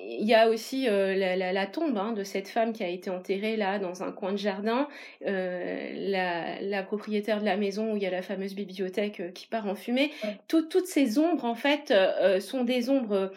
il 0.01 0.27
y 0.27 0.33
a 0.33 0.49
aussi 0.49 0.87
euh, 0.87 1.15
la, 1.15 1.67
tombe 1.67 1.97
hein, 1.97 2.13
de 2.13 2.23
cette 2.23 2.47
femme 2.47 2.73
qui 2.73 2.83
a 2.83 2.87
été 2.87 3.09
enterrée 3.09 3.57
là 3.57 3.79
dans 3.79 4.03
un 4.03 4.11
coin 4.11 4.31
de 4.31 4.37
jardin, 4.37 4.87
euh, 5.25 6.59
la, 6.61 6.83
propriétaire 6.83 7.39
de 7.39 7.45
la 7.45 7.57
maison 7.57 7.93
où 7.93 7.97
il 7.97 8.03
y 8.03 8.05
a 8.05 8.09
la 8.09 8.21
fameuse 8.21 8.55
bibliothèque 8.55 9.19
euh, 9.19 9.31
qui 9.31 9.47
part 9.47 9.67
en 9.67 9.75
fumée. 9.75 10.11
toutes 10.47 10.85
ces 10.85 11.19
ombres 11.19 11.45
en 11.45 11.55
fait 11.55 11.93
sont 12.39 12.63
des 12.63 12.89
ombres 12.89 13.31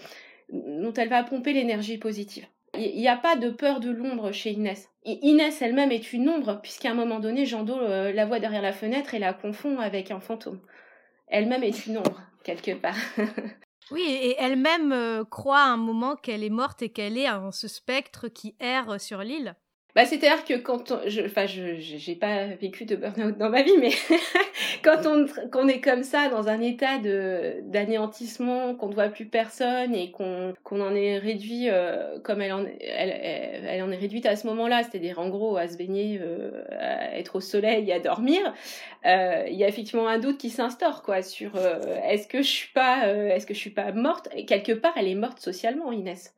dont 0.51 0.93
elle 0.93 1.09
va 1.09 1.23
pomper 1.23 1.53
l'énergie 1.53 1.99
positive. 1.99 2.47
Il 2.75 2.97
n'y 2.97 3.09
a 3.09 3.17
pas 3.17 3.37
de 3.37 3.51
peur 3.51 3.81
de 3.81 3.91
l'ombre 3.91 4.33
chez 4.33 4.51
Inès. 4.51 4.89
Inès 5.05 5.61
elle-même 5.61 5.93
est 5.93 6.13
une 6.13 6.29
ombre 6.29 6.61
puisqu'à 6.63 6.91
un 6.91 6.95
moment 6.95 7.21
donné, 7.21 7.45
Jando 7.45 7.79
la 7.79 8.27
voit 8.27 8.41
derrière 8.41 8.63
la 8.63 8.73
fenêtre 8.73 9.15
et 9.15 9.19
la 9.19 9.35
confond 9.35 9.79
avec 9.79 10.11
un 10.11 10.21
fantôme. 10.21 10.61
Elle-même 11.27 11.65
est 11.65 11.87
une 11.87 11.99
ombre 11.99 12.21
quelque 12.45 12.75
part. 12.75 12.97
Oui, 13.91 14.03
et 14.03 14.37
elle-même 14.39 14.93
euh, 14.93 15.25
croit 15.25 15.61
à 15.61 15.67
un 15.67 15.77
moment 15.77 16.17
qu'elle 16.17 16.45
est 16.45 16.51
morte 16.51 16.83
et 16.83 16.91
qu'elle 16.91 17.19
est 17.19 17.27
un, 17.27 17.51
ce 17.51 17.69
spectre 17.69 18.29
qui 18.29 18.55
erre 18.61 19.01
sur 19.01 19.19
l'île. 19.19 19.57
Bah, 19.95 20.07
c'est-à-dire 20.07 20.43
que 20.47 20.55
quand 20.55 20.91
on, 20.91 21.01
je, 21.07 21.21
enfin, 21.21 21.45
je, 21.45 21.77
j'ai 21.79 22.15
pas 22.15 22.47
vécu 22.47 22.87
de 22.87 22.97
burn-out 22.97 23.37
dans 23.37 23.51
ma 23.51 23.63
vie, 23.63 23.77
mais 23.79 23.91
quand 24.83 25.07
on, 25.07 25.27
qu'on 25.51 25.69
est 25.69 25.83
comme 25.83 26.03
ça, 26.03 26.31
dans 26.31 26.49
un 26.49 26.63
état 26.63 26.97
de, 26.97 27.57
d'anéantissement, 27.65 28.75
qu'on 28.75 28.89
ne 28.89 28.95
voit 28.95 29.09
plus 29.09 29.27
personne 29.27 29.95
et 29.95 30.11
qu'on, 30.11 30.55
qu'on 30.65 30.81
en 30.81 30.95
est 30.95 31.19
réduit, 31.19 31.69
euh, 31.69 32.19
comme 32.21 32.41
elle 32.41 32.55
en, 32.55 32.65
elle, 32.81 33.11
elle, 33.67 33.83
en 33.83 33.91
est 33.91 33.99
réduite 33.99 34.25
à 34.25 34.35
ce 34.35 34.47
moment-là, 34.47 34.83
c'est-à-dire 34.83 35.19
en 35.19 35.29
gros 35.29 35.59
à 35.59 35.69
se 35.69 35.77
baigner, 35.77 36.19
euh, 36.23 36.65
à 36.71 37.19
être 37.19 37.37
au 37.37 37.41
soleil, 37.43 37.93
à 37.93 38.01
dormir, 38.01 38.41
euh, 39.05 39.45
il 39.47 39.57
y 39.57 39.65
a 39.65 39.69
effectivement 39.69 40.09
un 40.09 40.19
doute 40.19 40.39
qui 40.39 40.49
s'instaure, 40.49 41.03
quoi, 41.03 41.21
sur 41.21 41.53
est-ce 42.09 42.27
que 42.27 42.39
je 42.39 42.49
suis 42.49 42.73
pas, 42.73 43.09
est-ce 43.09 43.47
que 43.47 43.53
je 43.53 43.59
suis 43.59 43.71
pas 43.71 43.93
morte? 43.93 44.31
Et 44.35 44.47
quelque 44.47 44.73
part, 44.73 44.95
elle 44.97 45.09
est 45.09 45.15
morte 45.15 45.39
socialement, 45.39 45.93
Inès 45.93 46.35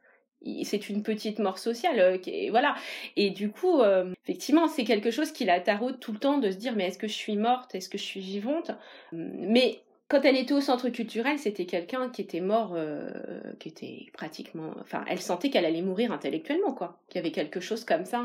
c'est 0.64 0.88
une 0.88 1.02
petite 1.02 1.38
mort 1.38 1.58
sociale, 1.58 1.98
euh, 1.98 2.50
voilà. 2.50 2.74
Et 3.16 3.30
du 3.30 3.50
coup, 3.50 3.80
euh, 3.80 4.12
effectivement, 4.24 4.68
c'est 4.68 4.84
quelque 4.84 5.10
chose 5.10 5.32
qui 5.32 5.44
la 5.44 5.60
taraude 5.60 6.00
tout 6.00 6.12
le 6.12 6.18
temps 6.18 6.38
de 6.38 6.50
se 6.50 6.56
dire 6.56 6.74
mais 6.76 6.86
est-ce 6.86 6.98
que 6.98 7.08
je 7.08 7.14
suis 7.14 7.36
morte, 7.36 7.74
est-ce 7.74 7.88
que 7.88 7.98
je 7.98 8.04
suis 8.04 8.20
vivante? 8.20 8.70
Mais 9.12 9.80
quand 10.08 10.20
elle 10.22 10.36
était 10.36 10.52
au 10.52 10.60
centre 10.60 10.90
culturel, 10.90 11.38
c'était 11.38 11.64
quelqu'un 11.64 12.10
qui 12.10 12.20
était 12.20 12.40
mort, 12.40 12.74
euh, 12.76 13.10
qui 13.58 13.68
était 13.68 14.06
pratiquement, 14.12 14.72
enfin, 14.80 15.02
elle 15.08 15.20
sentait 15.20 15.48
qu'elle 15.48 15.64
allait 15.64 15.80
mourir 15.80 16.12
intellectuellement, 16.12 16.74
quoi. 16.74 16.98
Qu'il 17.08 17.18
y 17.18 17.24
avait 17.24 17.32
quelque 17.32 17.58
chose 17.58 17.84
comme 17.84 18.04
ça. 18.04 18.22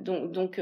donc, 0.00 0.32
donc 0.32 0.60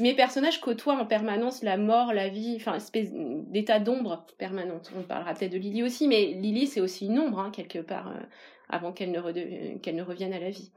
mes 0.00 0.14
personnages 0.14 0.60
côtoient 0.60 0.96
en 0.96 1.06
permanence 1.06 1.62
la 1.62 1.76
mort, 1.76 2.12
la 2.12 2.28
vie, 2.28 2.56
enfin, 2.56 2.74
espèce 2.74 3.10
d'état 3.12 3.78
d'ombre 3.78 4.26
permanente. 4.38 4.90
On 4.98 5.02
parlera 5.02 5.34
peut-être 5.34 5.52
de 5.52 5.58
Lily 5.58 5.84
aussi, 5.84 6.08
mais 6.08 6.26
Lily 6.26 6.66
c'est 6.66 6.80
aussi 6.80 7.06
une 7.06 7.20
ombre 7.20 7.38
hein, 7.38 7.52
quelque 7.54 7.78
part 7.78 8.12
avant 8.68 8.92
qu'elle 8.92 9.12
ne, 9.12 9.20
revienne 10.02 10.32
à 10.32 10.40
la 10.40 10.50
vie. 10.50 10.72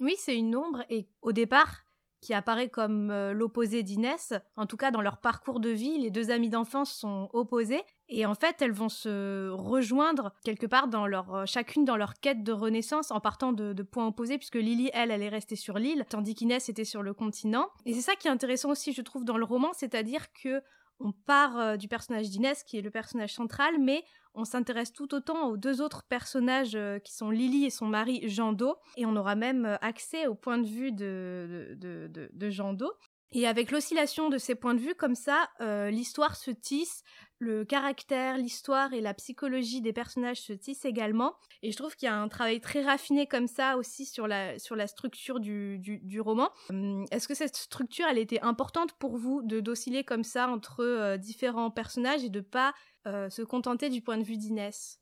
Oui, 0.00 0.14
c'est 0.18 0.36
une 0.36 0.56
ombre 0.56 0.84
et 0.90 1.08
au 1.22 1.32
départ, 1.32 1.84
qui 2.20 2.34
apparaît 2.34 2.68
comme 2.68 3.10
euh, 3.10 3.32
l'opposé 3.32 3.82
d'Inès. 3.82 4.34
En 4.56 4.66
tout 4.66 4.76
cas, 4.76 4.90
dans 4.90 5.00
leur 5.00 5.18
parcours 5.18 5.60
de 5.60 5.70
vie, 5.70 5.98
les 5.98 6.10
deux 6.10 6.30
amies 6.30 6.50
d'enfance 6.50 6.92
sont 6.92 7.28
opposées 7.32 7.82
et 8.08 8.26
en 8.26 8.34
fait, 8.34 8.60
elles 8.60 8.72
vont 8.72 8.88
se 8.88 9.50
rejoindre 9.50 10.32
quelque 10.44 10.66
part 10.66 10.88
dans 10.88 11.06
leur 11.06 11.34
euh, 11.34 11.46
chacune 11.46 11.84
dans 11.84 11.96
leur 11.96 12.14
quête 12.14 12.42
de 12.42 12.52
renaissance 12.52 13.10
en 13.10 13.20
partant 13.20 13.52
de, 13.52 13.72
de 13.72 13.82
points 13.82 14.06
opposés 14.06 14.38
puisque 14.38 14.56
Lily, 14.56 14.90
elle, 14.94 15.10
elle 15.10 15.22
est 15.22 15.28
restée 15.28 15.56
sur 15.56 15.78
l'île 15.78 16.04
tandis 16.08 16.34
qu'Inès 16.34 16.68
était 16.68 16.84
sur 16.84 17.02
le 17.02 17.14
continent. 17.14 17.68
Et 17.86 17.94
c'est 17.94 18.00
ça 18.00 18.16
qui 18.16 18.26
est 18.26 18.32
intéressant 18.32 18.70
aussi, 18.70 18.92
je 18.92 19.02
trouve, 19.02 19.24
dans 19.24 19.38
le 19.38 19.44
roman, 19.44 19.72
c'est-à-dire 19.72 20.32
que 20.32 20.62
on 21.00 21.12
part 21.12 21.58
euh, 21.58 21.76
du 21.76 21.88
personnage 21.88 22.28
d'Inès 22.30 22.64
qui 22.64 22.78
est 22.78 22.82
le 22.82 22.90
personnage 22.90 23.32
central, 23.32 23.76
mais 23.80 24.02
on 24.38 24.44
s'intéresse 24.44 24.92
tout 24.92 25.14
autant 25.14 25.48
aux 25.48 25.56
deux 25.56 25.82
autres 25.82 26.04
personnages 26.04 26.76
euh, 26.76 26.98
qui 27.00 27.12
sont 27.12 27.30
Lily 27.30 27.66
et 27.66 27.70
son 27.70 27.86
mari 27.86 28.22
Jando, 28.28 28.76
et 28.96 29.04
on 29.04 29.16
aura 29.16 29.34
même 29.34 29.66
euh, 29.66 29.76
accès 29.80 30.26
au 30.28 30.34
point 30.34 30.58
de 30.58 30.66
vue 30.66 30.92
de, 30.92 31.76
de, 31.76 32.30
de, 32.32 32.50
Jando. 32.50 32.92
Et 33.32 33.46
avec 33.46 33.72
l'oscillation 33.72 34.30
de 34.30 34.38
ces 34.38 34.54
points 34.54 34.74
de 34.74 34.80
vue, 34.80 34.94
comme 34.94 35.16
ça, 35.16 35.50
euh, 35.60 35.90
l'histoire 35.90 36.36
se 36.36 36.50
tisse, 36.50 37.02
le 37.40 37.64
caractère, 37.64 38.38
l'histoire 38.38 38.94
et 38.94 39.00
la 39.00 39.12
psychologie 39.12 39.82
des 39.82 39.92
personnages 39.92 40.40
se 40.40 40.52
tissent 40.52 40.86
également. 40.86 41.34
Et 41.62 41.70
je 41.70 41.76
trouve 41.76 41.94
qu'il 41.94 42.06
y 42.06 42.10
a 42.10 42.16
un 42.16 42.28
travail 42.28 42.60
très 42.60 42.82
raffiné 42.82 43.26
comme 43.26 43.46
ça 43.46 43.76
aussi 43.76 44.06
sur 44.06 44.26
la, 44.26 44.58
sur 44.58 44.76
la 44.76 44.86
structure 44.86 45.40
du, 45.40 45.78
du, 45.78 46.20
roman. 46.20 46.50
Hum, 46.70 47.04
est-ce 47.10 47.28
que 47.28 47.34
cette 47.34 47.56
structure, 47.56 48.06
elle 48.08 48.18
était 48.18 48.40
importante 48.40 48.92
pour 48.94 49.16
vous 49.16 49.42
de 49.42 49.60
d'osciller 49.60 50.04
comme 50.04 50.24
ça 50.24 50.48
entre 50.48 51.16
différents 51.16 51.70
personnages 51.70 52.24
et 52.24 52.30
de 52.30 52.40
pas 52.40 52.72
euh, 53.08 53.30
se 53.30 53.42
contenter 53.42 53.88
du 53.88 54.00
point 54.00 54.18
de 54.18 54.22
vue 54.22 54.36
d'Inès. 54.36 55.00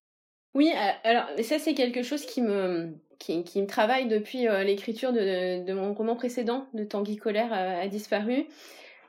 Oui, 0.55 0.73
euh, 0.75 0.91
alors 1.05 1.27
ça 1.43 1.59
c'est 1.59 1.75
quelque 1.75 2.03
chose 2.03 2.25
qui 2.25 2.41
me, 2.41 2.95
qui, 3.19 3.43
me 3.61 3.67
travaille 3.67 4.07
depuis 4.07 4.49
euh, 4.49 4.65
l'écriture 4.65 5.13
de, 5.13 5.73
mon 5.73 5.93
roman 5.93 6.17
précédent, 6.17 6.67
de 6.73 6.85
Tanguy 6.85 7.17
Colère 7.17 7.53
a 7.53 7.87
disparu. 7.89 8.47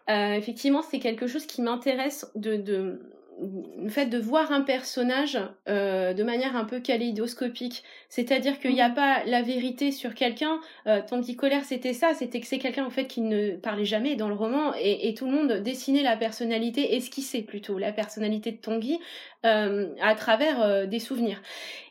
effectivement, 0.08 0.82
c'est 0.82 1.00
quelque 1.00 1.27
chose 1.27 1.46
qui 1.46 1.62
m'intéresse 1.62 2.30
de, 2.36 3.00
le 3.39 3.89
fait 3.89 4.08
de 4.08 4.17
voir 4.17 4.51
un 4.51 4.62
personnage 4.62 5.38
euh, 5.70 6.13
de 6.13 6.24
manière 6.24 6.56
un 6.56 6.65
peu 6.65 6.79
kaléidoscopique. 6.79 7.84
C'est-à-dire 8.10 8.60
qu'il 8.60 8.74
n'y 8.74 8.82
a 8.82 8.89
mhm. 8.89 8.96
pas 8.96 9.24
la 9.25 9.41
vérité 9.41 9.91
sur 9.91 10.15
quelqu'un. 10.15 10.60
Euh, 10.88 11.01
Colère, 11.38 11.63
c'était 11.63 11.94
ça. 11.94 12.13
C'était 12.13 12.39
que 12.39 12.48
c'est 12.48 12.58
quelqu'un 12.58 12.86
en 12.86 12.89
fait 12.89 13.06
qui 13.06 13.22
ne 13.22 13.51
parlait 13.51 13.86
jamais 13.86 14.15
dans 14.15 14.29
le 14.29 14.34
roman 14.34 14.74
et, 14.79 15.13
tout 15.13 15.25
le 15.25 15.32
monde 15.32 15.51
dessinait 15.63 16.03
la 16.03 16.17
personnalité, 16.17 16.96
esquissait 16.96 17.41
plutôt 17.41 17.77
la 17.77 17.91
personnalité 17.91 18.51
de 18.51 18.58
Tanguy 18.58 19.00
euh, 19.46 19.89
à 20.01 20.15
travers 20.15 20.62
euh, 20.62 20.86
des 20.86 21.00
souvenirs. 21.00 21.41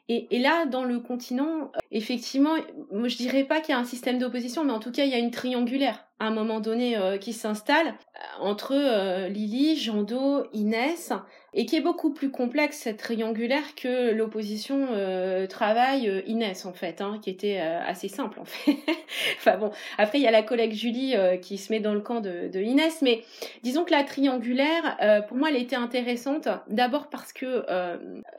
Et, 0.08 0.36
et, 0.36 0.38
là, 0.38 0.66
dans 0.66 0.84
le 0.84 1.00
continent, 1.00 1.72
effectivement, 1.90 2.54
moi 2.92 3.08
je 3.08 3.16
dirais 3.16 3.42
pas 3.42 3.60
qu'il 3.60 3.74
y 3.74 3.76
a 3.76 3.80
un 3.80 3.84
système 3.84 4.18
d'opposition, 4.18 4.64
mais 4.64 4.72
en 4.72 4.78
tout 4.78 4.92
cas, 4.92 5.04
il 5.04 5.10
y 5.10 5.14
a 5.14 5.18
une 5.18 5.32
triangulaire 5.32 6.06
à 6.18 6.26
un 6.26 6.30
moment 6.30 6.60
donné 6.60 6.96
euh, 6.96 7.18
qui 7.18 7.32
s'installe 7.32 7.88
euh, 7.88 8.40
entre 8.40 8.72
euh, 8.74 9.28
Lily, 9.28 9.76
Jando, 9.76 10.46
Inès, 10.52 11.12
et 11.56 11.66
qui 11.66 11.74
est 11.74 11.80
beaucoup 11.80 12.12
plus 12.12 12.30
complexe 12.30 12.78
cette 12.78 12.98
triangulaire 12.98 13.74
que 13.74 14.12
l'opposition 14.12 14.88
euh, 14.92 15.48
travail-Inès 15.48 16.64
en 16.66 16.72
fait, 16.72 17.00
hein, 17.00 17.18
qui 17.20 17.30
était 17.30 17.58
assez 17.58 18.06
simple 18.08 18.38
en 18.38 18.44
fait. 18.44 18.76
enfin 19.38 19.56
bon, 19.56 19.72
après 19.98 20.18
il 20.18 20.22
y 20.22 20.28
a 20.28 20.30
la 20.30 20.42
collègue 20.42 20.72
Julie 20.72 21.14
qui 21.42 21.58
se 21.58 21.72
met 21.72 21.80
dans 21.80 21.94
le 21.94 22.00
camp 22.00 22.20
de, 22.20 22.48
de 22.48 22.60
Inès, 22.60 23.02
mais 23.02 23.22
disons 23.62 23.84
que 23.84 23.90
la 23.90 24.04
triangulaire, 24.04 24.96
pour 25.28 25.36
moi, 25.36 25.48
elle 25.50 25.56
était 25.56 25.76
intéressante. 25.76 26.48
D'abord 26.68 27.08
parce 27.08 27.32
que 27.32 27.64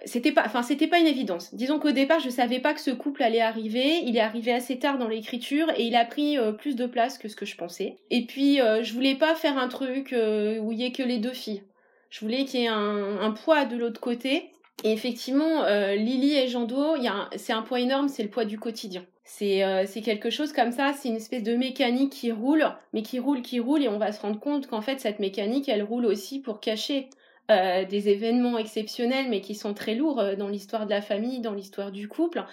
c'était 0.06 0.32
pas, 0.32 0.44
enfin 0.46 0.64
c'était 0.64 0.88
pas 0.88 1.00
une 1.00 1.08
évidence. 1.08 1.54
Disons 1.54 1.80
qu'au 1.80 1.92
départ, 1.92 2.20
je 2.20 2.30
savais 2.30 2.60
pas 2.60 2.74
que 2.74 2.82
ce 2.82 2.92
couple 2.92 3.24
allait 3.24 3.42
arriver. 3.42 4.02
Il 4.06 4.16
est 4.16 4.22
arrivé 4.22 4.54
assez 4.54 4.80
tard 4.80 4.98
dans 4.98 5.08
l'écriture 5.08 5.70
et 5.76 5.84
il 5.84 5.96
a 5.96 6.06
pris 6.06 6.38
plus 6.58 6.76
de 6.76 6.86
place 6.86 7.18
que 7.18 7.28
ce 7.28 7.36
que 7.36 7.46
je 7.46 7.56
pensais 7.56 7.98
et 8.10 8.26
puis, 8.26 8.62
euh, 8.62 8.84
je 8.84 8.94
voulais 8.94 9.16
pas 9.16 9.36
faire 9.36 9.58
un 9.58 9.68
truc 9.68 10.14
euh, 10.14 10.60
où 10.60 10.72
il 10.72 10.80
y 10.80 10.86
ait 10.86 10.92
que 10.92 11.04
les 11.04 11.18
deux 11.18 11.34
filles. 11.34 11.64
Je 12.10 12.20
voulais 12.22 12.46
qu'il 12.46 12.62
y 12.62 12.64
ait 12.64 12.68
un, 12.68 13.32
poids 13.32 13.66
de 13.66 13.78
l'autre 13.78 14.00
côté. 14.00 14.50
Et 14.84 14.92
effectivement, 14.92 15.64
euh, 15.64 15.96
Lily 15.96 16.36
et 16.36 16.48
Jando, 16.48 16.96
c'est 17.36 17.54
un 17.54 17.64
poids 17.64 17.80
énorme, 17.80 18.10
c'est 18.10 18.24
le 18.24 18.30
poids 18.30 18.46
du 18.46 18.60
quotidien. 18.60 19.04
C'est 19.24 20.02
quelque 20.04 20.30
chose 20.30 20.54
comme 20.54 20.72
ça, 20.72 20.94
c'est 20.94 21.10
une 21.10 21.16
espèce 21.16 21.44
de 21.44 21.56
mécanique 21.56 22.14
qui 22.14 22.32
roule, 22.32 22.64
mais 22.94 23.02
qui 23.02 23.20
roule, 23.20 23.42
qui 23.42 23.60
roule, 23.60 23.84
et 23.84 23.90
on 23.90 23.98
va 23.98 24.12
se 24.12 24.22
rendre 24.22 24.40
compte 24.40 24.68
qu'en 24.68 24.82
fait, 24.82 25.00
cette 25.00 25.20
mécanique, 25.20 25.68
elle 25.68 25.84
roule 25.84 26.06
aussi 26.06 26.40
pour 26.40 26.60
cacher 26.60 27.10
des 27.50 28.10
événements 28.10 28.58
exceptionnels, 28.58 29.28
mais 29.30 29.42
qui 29.42 29.56
sont 29.56 29.74
très 29.74 29.96
lourds 29.96 30.24
dans 30.38 30.48
l'histoire 30.48 30.86
de 30.86 30.92
la 30.92 31.02
famille, 31.02 31.40
dans 31.40 31.54
l'histoire 31.54 31.92
du 31.92 32.08
couple. 32.08 32.46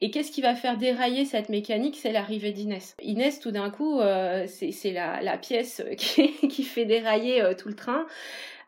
Et 0.00 0.10
qu'est-ce 0.10 0.30
qui 0.30 0.42
va 0.42 0.54
faire 0.54 0.76
dérailler 0.76 1.24
cette 1.24 1.48
mécanique? 1.48 1.96
C'est 1.96 2.12
l'arrivée 2.12 2.52
d'Inès. 2.52 2.94
Inès, 3.02 3.40
tout 3.40 3.50
d'un 3.50 3.70
coup, 3.70 4.00
euh, 4.00 4.46
c'est 4.46 4.92
la, 4.92 5.38
pièce 5.38 5.82
qui, 5.96 6.62
fait 6.62 6.84
dérailler 6.84 7.40
euh, 7.40 7.54
tout 7.54 7.68
le 7.68 7.74
train. 7.74 8.06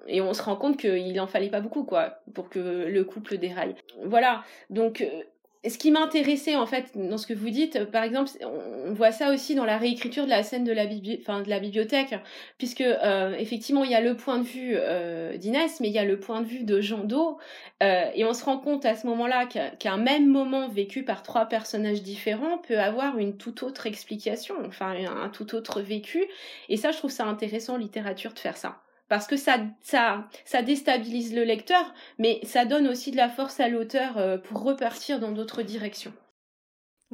Et 0.07 0.21
on 0.21 0.33
se 0.33 0.43
rend 0.43 0.57
compte 0.57 0.77
qu'il 0.77 1.21
en 1.21 1.27
fallait 1.27 1.51
pas 1.51 1.61
beaucoup, 1.61 1.85
quoi, 1.85 2.21
pour 2.35 2.49
que 2.49 2.59
le 2.59 3.05
couple 3.05 3.39
déraille. 3.39 3.75
Voilà. 4.05 4.45
Donc, 4.71 5.01
euh, 5.01 5.23
ce 5.67 5.77
qui 5.77 5.91
m'intéressait 5.91 6.55
en 6.55 6.67
fait 6.67 6.97
dans 6.97 7.19
ce 7.19 7.27
que 7.27 7.35
vous 7.35 7.51
dites, 7.51 7.85
par 7.87 8.05
exemple, 8.05 8.31
on 8.43 8.93
voit 8.93 9.11
ça 9.11 9.33
aussi 9.33 9.55
dans 9.55 9.65
la 9.65 9.77
réécriture 9.77 10.25
de 10.25 10.31
la 10.31 10.43
scène 10.43 10.65
de 10.65 10.73
la, 10.73 10.85
enfin, 11.21 11.43
de 11.43 11.49
la 11.49 11.59
bibliothèque, 11.59 12.15
puisque 12.59 12.81
euh, 12.81 13.35
effectivement 13.37 13.85
il 13.85 13.91
y 13.91 13.95
a 13.95 14.01
le 14.01 14.17
point 14.17 14.39
de 14.39 14.45
vue 14.45 14.75
euh, 14.77 15.37
d'Inès, 15.37 15.81
mais 15.81 15.89
il 15.89 15.95
y 15.95 15.99
a 15.99 16.05
le 16.05 16.19
point 16.21 16.43
de 16.43 16.47
vue 16.47 16.63
de 16.63 16.81
Jean 16.81 17.05
Do, 17.05 17.39
euh, 17.83 18.05
et 18.15 18.25
on 18.25 18.35
se 18.35 18.45
rend 18.45 18.59
compte 18.59 18.85
à 18.85 18.95
ce 18.95 19.07
moment-là 19.09 19.47
qu'un 19.47 19.97
même 19.97 20.29
moment 20.29 20.69
vécu 20.69 21.03
par 21.03 21.23
trois 21.23 21.47
personnages 21.47 22.03
différents 22.03 22.59
peut 22.59 22.79
avoir 22.79 23.19
une 23.19 23.37
toute 23.37 23.63
autre 23.63 23.87
explication, 23.87 24.55
enfin 24.67 24.95
un 25.07 25.29
tout 25.29 25.55
autre 25.55 25.81
vécu, 25.81 26.25
et 26.69 26.77
ça 26.77 26.93
je 26.93 26.99
trouve 26.99 27.11
ça 27.11 27.27
intéressant 27.27 27.75
en 27.75 27.79
littérature 27.79 28.33
de 28.33 28.39
faire 28.39 28.57
ça 28.57 28.81
parce 29.09 29.27
que 29.27 29.37
ça, 29.37 29.59
ça, 29.81 30.29
ça 30.45 30.63
déstabilise 30.63 31.35
le 31.35 31.45
lecteur, 31.45 31.95
mais 32.19 32.41
ça 32.45 32.65
donne 32.65 32.87
aussi 32.87 33.11
de 33.11 33.17
la 33.17 33.29
force 33.29 33.61
à 33.61 33.69
l'auteur 33.69 34.19
euh, 34.19 34.39
pour 34.39 34.63
repartir 34.63 35.21
dans 35.21 35.33
d'autres 35.33 35.63
directions. 35.63 36.13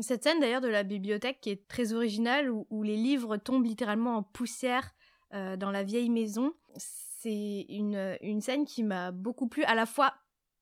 Cette 0.01 0.25
scène 0.25 0.41
d'ailleurs 0.41 0.61
de 0.61 0.69
la 0.69 0.83
bibliothèque 0.83 1.39
qui 1.41 1.51
est 1.51 1.69
très 1.69 1.93
originale, 1.93 2.51
où, 2.51 2.83
les 2.83 2.97
livres 2.97 3.37
tombent 3.37 3.65
littéralement 3.65 4.17
en 4.17 4.23
poussière 4.25 4.91
euh, 5.33 5.57
dans 5.57 5.71
la 5.71 5.85
vieille 5.85 6.11
maison, 6.11 6.53
c'est 6.77 7.67
une, 7.69 8.19
une 8.21 8.41
scène 8.41 8.65
qui 8.65 8.83
m'a 8.83 9.13
beaucoup 9.13 9.49
plu, 9.49 9.63
à 9.65 9.75
la 9.75 9.87
fois 9.87 10.15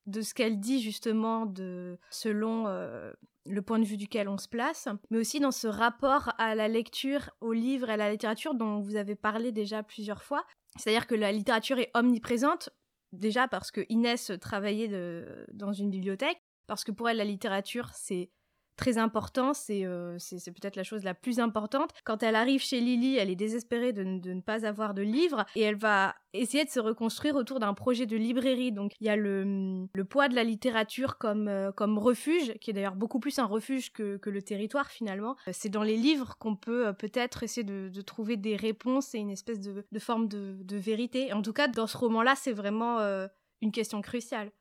de 0.05 0.21
ce 0.21 0.33
qu'elle 0.33 0.59
dit 0.59 0.81
justement 0.81 1.45
de 1.45 1.97
selon 2.09 2.67
euh, 2.67 3.11
le 3.45 3.61
point 3.61 3.79
de 3.79 3.85
vue 3.85 3.97
duquel 3.97 4.27
on 4.27 4.37
se 4.37 4.47
place, 4.47 4.87
mais 5.09 5.19
aussi 5.19 5.39
dans 5.39 5.51
ce 5.51 5.67
rapport 5.67 6.31
à 6.37 6.55
la 6.55 6.67
lecture, 6.67 7.29
au 7.41 7.53
livre 7.53 7.89
et 7.89 7.93
à 7.93 7.97
la 7.97 8.11
littérature 8.11 8.55
dont 8.55 8.79
vous 8.79 8.95
avez 8.95 9.15
parlé 9.15 9.51
déjà 9.51 9.83
plusieurs 9.83 10.23
fois. 10.23 10.45
C'est-à-dire 10.77 11.07
que 11.07 11.15
la 11.15 11.31
littérature 11.31 11.79
est 11.79 11.91
omniprésente, 11.93 12.69
déjà 13.11 13.47
parce 13.47 13.71
que 13.71 13.85
Inès 13.89 14.31
travaillait 14.41 14.89
dans 15.53 15.73
une 15.73 15.89
bibliothèque, 15.89 16.41
parce 16.67 16.83
que 16.83 16.91
pour 16.91 17.09
elle 17.09 17.17
la 17.17 17.25
littérature 17.25 17.89
c'est 17.93 18.31
très 18.75 18.97
important, 18.97 19.51
euh, 19.69 20.15
c'est 20.19 20.51
peut-être 20.51 20.75
la 20.75 20.83
chose 20.83 21.03
la 21.03 21.13
plus 21.13 21.39
importante. 21.39 21.91
Quand 22.03 22.23
elle 22.23 22.35
arrive 22.35 22.61
chez 22.61 22.79
Lily, 22.79 23.17
elle 23.17 23.29
est 23.29 23.35
désespérée 23.35 23.93
de, 23.93 24.03
ne 24.03 24.41
pas 24.41 24.65
avoir 24.65 24.93
de 24.93 25.01
livre 25.01 25.45
et 25.55 25.61
elle 25.61 25.75
va 25.75 26.15
essayer 26.33 26.65
de 26.65 26.69
se 26.69 26.79
reconstruire 26.79 27.35
autour 27.35 27.59
d'un 27.59 27.73
projet 27.73 28.05
de 28.05 28.17
librairie. 28.17 28.71
Donc 28.71 28.93
il 28.99 29.07
y 29.07 29.09
a 29.09 29.15
le, 29.15 29.87
poids 30.09 30.27
de 30.27 30.35
la 30.35 30.43
littérature 30.43 31.17
comme, 31.17 31.47
euh, 31.47 31.71
comme 31.71 31.97
refuge, 31.97 32.53
qui 32.59 32.71
est 32.71 32.73
d'ailleurs 32.73 32.95
beaucoup 32.95 33.19
plus 33.19 33.39
un 33.39 33.45
refuge 33.45 33.91
que, 33.91 34.19
le 34.25 34.41
territoire 34.41 34.89
finalement. 34.89 35.35
Euh, 35.47 35.51
c'est 35.53 35.69
dans 35.69 35.83
les 35.83 35.97
livres 35.97 36.35
qu'on 36.39 36.55
peut 36.55 36.91
peut-être 36.93 37.43
essayer 37.43 37.63
de, 37.63 38.01
trouver 38.01 38.35
des 38.35 38.55
réponses 38.55 39.15
et 39.15 39.19
une 39.19 39.29
espèce 39.29 39.59
de, 39.59 39.99
forme 39.99 40.27
de, 40.27 40.77
vérité. 40.77 41.31
En 41.33 41.41
tout 41.41 41.53
cas, 41.53 41.67
dans 41.67 41.87
ce 41.87 41.97
roman-là, 41.97 42.33
c'est 42.35 42.51
vraiment 42.51 42.99
une 43.61 43.71
question 43.71 44.01
cruciale. 44.01 44.51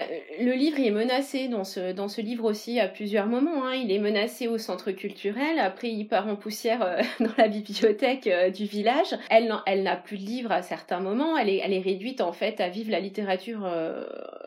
Euh, 0.00 0.04
le 0.40 0.52
livre 0.52 0.78
est 0.78 0.90
menacé 0.90 1.48
dans 1.48 1.64
ce, 1.64 1.92
dans 1.92 2.08
ce 2.08 2.20
livre 2.20 2.44
aussi 2.44 2.78
à 2.78 2.88
plusieurs 2.88 3.26
moments. 3.26 3.66
Hein. 3.66 3.74
Il 3.74 3.90
est 3.90 3.98
menacé 3.98 4.46
au 4.46 4.58
centre 4.58 4.92
culturel, 4.92 5.58
après 5.58 5.90
il 5.90 6.06
part 6.06 6.28
en 6.28 6.36
poussière 6.36 6.82
euh, 6.82 7.02
dans 7.20 7.32
la 7.36 7.48
bibliothèque 7.48 8.28
euh, 8.28 8.50
du 8.50 8.64
village. 8.64 9.16
Elle, 9.30 9.48
n'a 9.82 9.96
plus 9.96 10.18
de 10.18 10.22
livre 10.22 10.52
à 10.52 10.62
certains 10.62 11.00
moments, 11.00 11.36
elle 11.36 11.48
est, 11.50 11.78
réduite 11.78 12.20
en 12.20 12.32
fait 12.32 12.60
à 12.60 12.68
vivre 12.68 12.90
la 12.90 13.00
littérature 13.00 13.64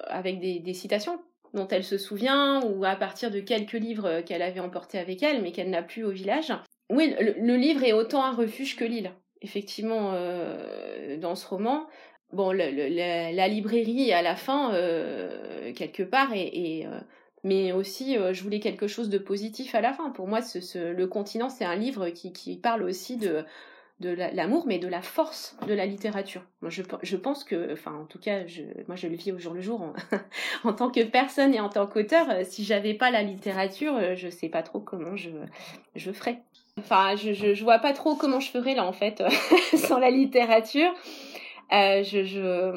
avec 0.08 0.40
des, 0.40 0.74
citations 0.74 1.20
dont 1.54 1.68
elle 1.68 1.86
se 1.86 1.98
souvient 1.98 2.62
ou 2.64 2.84
à 2.84 2.96
partir 2.96 3.32
de 3.32 3.40
quelques 3.40 3.74
livres 3.74 4.22
qu'elle 4.22 4.42
avait 4.42 4.60
emportés 4.60 5.00
avec 5.00 5.24
elle 5.24 5.42
mais 5.42 5.52
qu'elle 5.52 5.70
n'a 5.70 5.82
plus 5.82 6.04
au 6.04 6.12
village. 6.12 6.52
Oui, 6.90 7.16
le, 7.20 7.56
livre 7.56 7.84
est 7.84 7.94
autant 7.94 8.24
un 8.24 8.34
refuge 8.34 8.76
que 8.76 8.84
l'île 8.84 9.12
effectivement 9.42 10.14
dans 11.20 11.36
ce 11.36 11.48
roman 11.48 11.88
bon, 12.34 12.52
la, 12.52 13.48
librairie 13.48 14.12
à 14.14 14.22
la 14.22 14.36
fin, 14.36 14.74
euh, 14.74 15.74
quelque 15.74 16.04
part, 16.04 16.34
et, 16.34 16.86
euh, 16.86 17.00
mais 17.44 17.72
aussi, 17.72 18.18
euh, 18.18 18.34
je 18.34 18.44
voulais 18.44 18.60
quelque 18.60 18.88
chose 18.88 19.10
de 19.10 19.18
positif 19.18 19.76
à 19.76 19.82
la 19.82 19.94
fin. 19.94 20.10
Pour 20.12 20.28
moi, 20.28 20.40
Le 20.76 21.06
Continent, 21.06 21.50
c'est 21.50 21.66
un 21.66 21.76
livre 21.76 22.10
qui, 22.10 22.58
parle 22.58 22.84
aussi 22.84 23.18
de, 23.18 23.46
l'amour, 24.00 24.66
mais 24.68 24.80
de 24.80 24.88
la 24.88 25.02
force 25.02 25.56
de 25.68 25.74
la 25.74 25.86
littérature. 25.86 26.44
Je, 26.68 27.16
pense 27.16 27.44
que, 27.44 27.74
enfin, 27.74 27.94
en 27.94 28.06
tout 28.06 28.20
cas, 28.20 28.42
moi, 28.88 28.96
je 28.96 29.08
le 29.08 29.16
vis 29.16 29.32
au 29.32 29.40
jour 29.40 29.54
le 29.54 29.62
jour 29.62 29.82
en, 29.82 29.94
en 30.70 30.74
tant 30.74 30.90
que 30.90 31.04
personne 31.04 31.54
et 31.54 31.60
en 31.60 31.70
tant 31.70 31.88
qu'auteur. 31.88 32.28
Si 32.44 32.64
j'avais 32.64 32.94
pas 32.94 33.12
la 33.12 33.24
littérature, 33.24 34.16
je 34.16 34.30
sais 34.30 34.50
pas 34.50 34.64
trop 34.64 34.80
comment 34.80 35.16
je, 35.16 35.30
je 35.96 36.12
ferais. 36.12 36.42
Enfin, 36.80 37.16
je, 37.16 37.34
je, 37.34 37.54
je 37.54 37.64
vois 37.64 37.80
pas 37.80 37.94
trop 37.94 38.16
comment 38.16 38.40
je 38.40 38.50
ferais 38.50 38.74
là, 38.74 38.86
en 38.86 38.94
fait, 38.94 39.22
sans 39.76 40.00
la 40.00 40.10
littérature. 40.10 40.94
Euh, 41.74 42.04
je, 42.04 42.70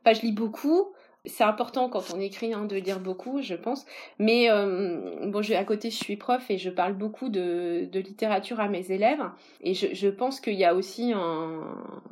enfin, 0.00 0.12
je 0.14 0.22
lis 0.22 0.32
beaucoup. 0.32 0.92
C'est 1.24 1.44
important 1.44 1.88
quand 1.88 2.12
on 2.12 2.18
écrit 2.18 2.52
hein, 2.52 2.64
de 2.64 2.74
lire 2.74 2.98
beaucoup, 2.98 3.42
je 3.42 3.54
pense. 3.54 3.86
Mais 4.18 4.50
euh, 4.50 5.26
bon, 5.26 5.40
je, 5.40 5.54
à 5.54 5.62
côté, 5.62 5.90
je 5.90 5.96
suis 5.96 6.16
prof 6.16 6.50
et 6.50 6.58
je 6.58 6.68
parle 6.68 6.94
beaucoup 6.94 7.28
de, 7.28 7.88
littérature 7.92 8.58
à 8.58 8.68
mes 8.68 8.90
élèves. 8.90 9.22
Et 9.60 9.74
je, 9.74 10.08
pense 10.08 10.40
qu'il 10.40 10.54
y 10.54 10.64
a 10.64 10.74
aussi 10.74 11.12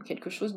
quelque 0.05 0.31
chose 0.31 0.57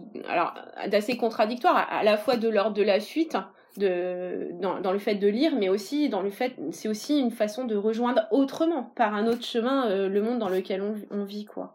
d'assez 0.87 1.17
contradictoire, 1.17 1.87
à, 1.89 2.03
la 2.03 2.15
fois 2.15 2.37
de 2.37 2.47
l'ordre 2.47 2.75
de 2.75 2.83
la 2.83 2.99
suite, 2.99 3.37
dans, 3.77 4.91
le 4.91 4.99
fait 4.99 5.15
de 5.15 5.27
lire, 5.27 5.55
mais 5.55 5.69
aussi 5.69 6.09
dans 6.09 6.21
le 6.21 6.29
fait, 6.29 6.55
c'est 6.71 6.87
aussi 6.87 7.19
une 7.19 7.31
façon 7.31 7.65
de 7.65 7.75
rejoindre 7.75 8.27
autrement, 8.31 8.91
par 8.95 9.13
un 9.15 9.27
autre 9.27 9.43
chemin, 9.43 9.87
euh, 9.87 10.07
le 10.09 10.21
monde 10.21 10.39
dans 10.39 10.49
lequel 10.49 10.81
on, 10.81 10.95
on 11.11 11.23
vit, 11.23 11.45
quoi. 11.45 11.73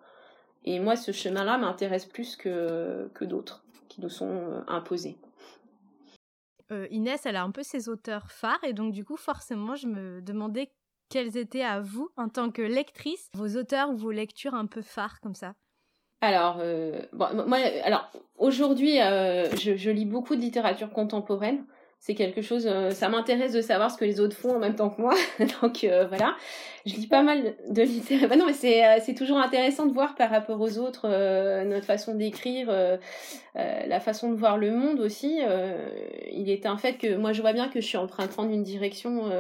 Et 0.65 0.81
moi, 0.81 0.97
ce 0.97 1.13
chemin-là 1.13 1.59
m'intéresse 1.59 2.05
plus 2.05 2.37
que, 2.37 3.11
que 3.15 3.25
d'autres 3.25 3.65
qui 3.89 4.01
nous 4.01 4.09
sont 4.09 4.29
euh, 4.29 4.61
imposés. 4.67 5.17
Euh, 6.71 6.87
Inès, 6.91 7.25
elle 7.25 7.37
a 7.37 7.43
un 7.43 7.51
peu 7.51 7.63
ses 7.63 7.89
auteurs 7.89 8.31
phares, 8.31 8.63
et 8.65 8.75
donc 8.75 8.93
du 8.93 9.05
coup, 9.05 9.17
forcément, 9.17 9.75
je 9.75 9.87
me 9.87 10.21
demandais 10.21 10.71
quels 11.09 11.39
étaient 11.39 11.63
à 11.63 11.81
vous, 11.81 12.11
en 12.17 12.29
tant 12.29 12.51
que 12.51 12.61
lectrice, 12.61 13.31
vos 13.35 13.57
auteurs 13.57 13.91
ou 13.91 13.97
vos 13.97 14.11
lectures 14.11 14.55
un 14.55 14.67
peu 14.67 14.83
phares 14.83 15.21
comme 15.21 15.35
ça? 15.35 15.55
Alors, 16.21 16.59
euh, 16.61 17.01
bon, 17.13 17.47
moi, 17.47 17.59
alors 17.85 18.11
aujourd'hui, 18.37 18.97
je, 18.97 19.75
je, 19.77 19.91
lis 19.91 20.05
beaucoup 20.05 20.37
de 20.37 20.41
littérature 20.41 20.91
contemporaine 20.91 21.65
c'est 22.01 22.15
quelque 22.15 22.43
chose 22.43 22.67
euh, 22.67 22.91
ça 22.91 23.09
m'intéresse 23.09 23.53
de 23.53 23.61
savoir 23.61 23.91
ce 23.91 23.99
que 23.99 24.05
les 24.05 24.21
autres 24.21 24.37
font 24.37 24.55
en 24.55 24.59
même 24.59 24.77
temps 24.77 24.91
que 24.91 25.01
moi. 25.01 25.15
Donc 25.63 25.85
euh, 25.85 26.07
voilà. 26.07 26.37
Je 26.87 26.95
lis 26.95 27.07
pas 27.07 27.23
mal 27.23 27.55
de 27.69 27.83
littérature 27.83 28.29
bah 28.29 28.37
non 28.37 28.47
mais 28.47 28.53
c'est 28.53 28.85
euh, 28.85 28.99
c'est 29.03 29.15
toujours 29.15 29.39
intéressant 29.39 29.87
de 29.87 29.93
voir 29.93 30.15
par 30.15 30.31
rapport 30.31 30.61
aux 30.61 30.79
autres 30.79 31.09
notre 31.65 31.85
façon 31.85 32.15
d'écrire 32.15 32.73
la 33.55 34.01
façon 34.01 34.31
de 34.31 34.37
voir 34.37 34.57
le 34.57 34.71
monde 34.71 35.01
aussi 35.01 35.41
il 36.33 36.49
est 36.49 36.65
un 36.65 36.79
fait 36.79 36.95
que 36.95 37.17
moi 37.17 37.33
je 37.33 37.43
vois 37.43 37.53
bien 37.53 37.69
que 37.69 37.81
je 37.81 37.87
suis 37.87 37.99
en 37.99 38.07
train 38.07 38.25
de 38.25 38.31
prendre 38.31 38.51
une 38.51 38.63
direction 38.63 39.31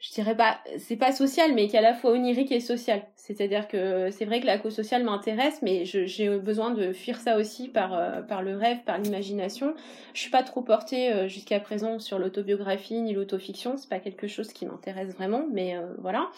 je 0.00 0.12
dirais 0.12 0.34
pas, 0.34 0.58
c'est 0.78 0.96
pas 0.96 1.12
social, 1.12 1.52
mais 1.54 1.68
qui 1.68 1.76
est 1.76 1.78
à 1.78 1.82
la 1.82 1.92
fois 1.92 2.12
onirique 2.12 2.50
et 2.52 2.60
social. 2.60 3.02
C'est-à-dire 3.16 3.68
que 3.68 4.10
c'est 4.10 4.24
vrai 4.24 4.40
que 4.40 4.46
la 4.46 4.58
cause 4.58 4.74
sociale 4.74 5.04
m'intéresse, 5.04 5.60
mais 5.60 5.84
j'ai 5.84 6.38
besoin 6.38 6.70
de 6.70 6.94
fuir 6.94 7.18
ça 7.18 7.36
aussi 7.36 7.68
par, 7.68 7.92
euh, 7.92 8.22
par 8.22 8.40
le 8.42 8.56
rêve, 8.56 8.78
par 8.86 8.96
l'imagination. 8.96 9.74
Je 10.14 10.20
suis 10.20 10.30
pas 10.30 10.42
trop 10.42 10.62
portée 10.62 11.12
euh, 11.12 11.28
jusqu'à 11.28 11.60
présent 11.60 11.98
sur 11.98 12.18
l'autobiographie 12.18 13.02
ni 13.02 13.12
l'autofiction, 13.12 13.76
c'est 13.76 13.90
pas 13.90 14.00
quelque 14.00 14.26
chose 14.26 14.54
qui 14.54 14.64
m'intéresse 14.64 15.14
vraiment, 15.14 15.44
mais 15.52 15.76
euh, 15.76 15.82
voilà. 15.98 16.30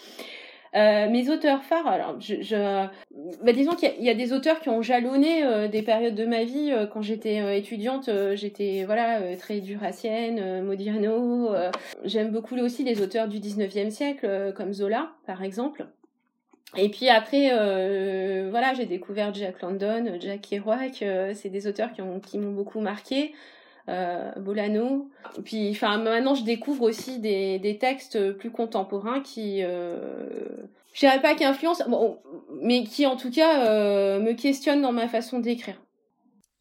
Euh, 0.75 1.11
mes 1.11 1.29
auteurs 1.29 1.63
phares, 1.65 1.87
alors 1.87 2.19
je, 2.19 2.41
je 2.41 2.57
bah, 3.45 3.53
disons 3.53 3.73
qu'il 3.73 4.03
y, 4.03 4.09
a 4.09 4.15
des 4.15 4.33
auteurs 4.33 4.61
qui 4.61 4.71
ont 4.71 4.81
jalonné 4.81 5.45
euh, 5.45 5.69
des 5.69 5.83
périodes 5.83 6.15
de 6.15 6.25
ma 6.25 6.45
vie. 6.45 6.71
Euh, 6.73 6.87
quand 6.87 7.03
j'étais 7.03 7.59
étudiante, 7.59 8.09
j'étais 8.35 8.85
voilà 8.87 9.37
très 9.37 9.61
duracienne, 9.61 10.63
Modiano. 10.65 11.51
J'aime 12.05 12.31
beaucoup 12.31 12.57
aussi 12.57 12.85
les 12.85 13.03
auteurs 13.03 13.29
du 13.29 13.39
19e 13.39 13.91
siècle, 13.91 14.53
comme 14.57 14.73
Zola 14.73 15.13
par 15.27 15.43
exemple. 15.43 15.87
Et 16.79 16.89
puis 16.89 17.11
après, 17.11 17.51
voilà, 18.49 18.73
j'ai 18.73 18.87
découvert 18.87 19.35
Jack 19.35 19.61
London, 19.61 20.17
Jack 20.21 20.41
Kerouac. 20.41 21.05
c'est 21.35 21.51
des 21.51 21.67
auteurs 21.67 21.93
qui 21.93 22.01
m'ont 22.01 22.21
qui 22.21 22.39
beaucoup 22.39 22.81
marqué 22.81 23.35
euh, 23.89 24.31
Bolano. 24.37 25.11
Puis, 25.45 25.71
enfin, 25.71 25.99
maintenant, 25.99 26.35
je 26.35 26.45
découvre 26.45 26.83
aussi 26.83 27.19
des, 27.19 27.59
des 27.59 27.79
textes 27.79 28.33
plus 28.33 28.51
contemporains 28.51 29.21
qui, 29.21 29.63
euh, 29.63 30.41
je 30.93 31.01
dirais 31.01 31.21
pas 31.21 31.35
qui 31.35 31.45
influencent, 31.45 31.85
mais 32.61 32.85
qui 32.85 33.07
en 33.07 33.17
tout 33.17 33.31
cas 33.31 33.67
euh, 33.67 34.21
me 34.21 34.35
questionnent 34.35 34.83
dans 34.83 34.93
ma 34.93 35.09
façon 35.09 35.41
d'écrire. 35.41 35.81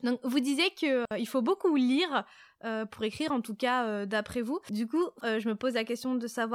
Donc, 0.03 0.19
vous 0.23 0.39
disiez 0.39 0.71
qu'il 0.71 1.05
il 1.17 1.27
faut 1.27 1.43
beaucoup 1.43 1.75
lire 1.75 2.25
euh, 2.63 2.85
pour 2.85 3.03
écrire, 3.03 3.31
en 3.31 3.41
tout 3.41 3.55
cas 3.55 3.85
euh, 3.85 4.05
d'après 4.05 4.41
vous. 4.41 4.59
Du 4.69 4.87
coup, 4.87 5.03
euh, 5.23 5.39
je 5.39 5.49
me 5.49 5.55
pose 5.55 5.73
la 5.73 5.83
question 5.83 6.15
de 6.15 6.27
savoir 6.27 6.51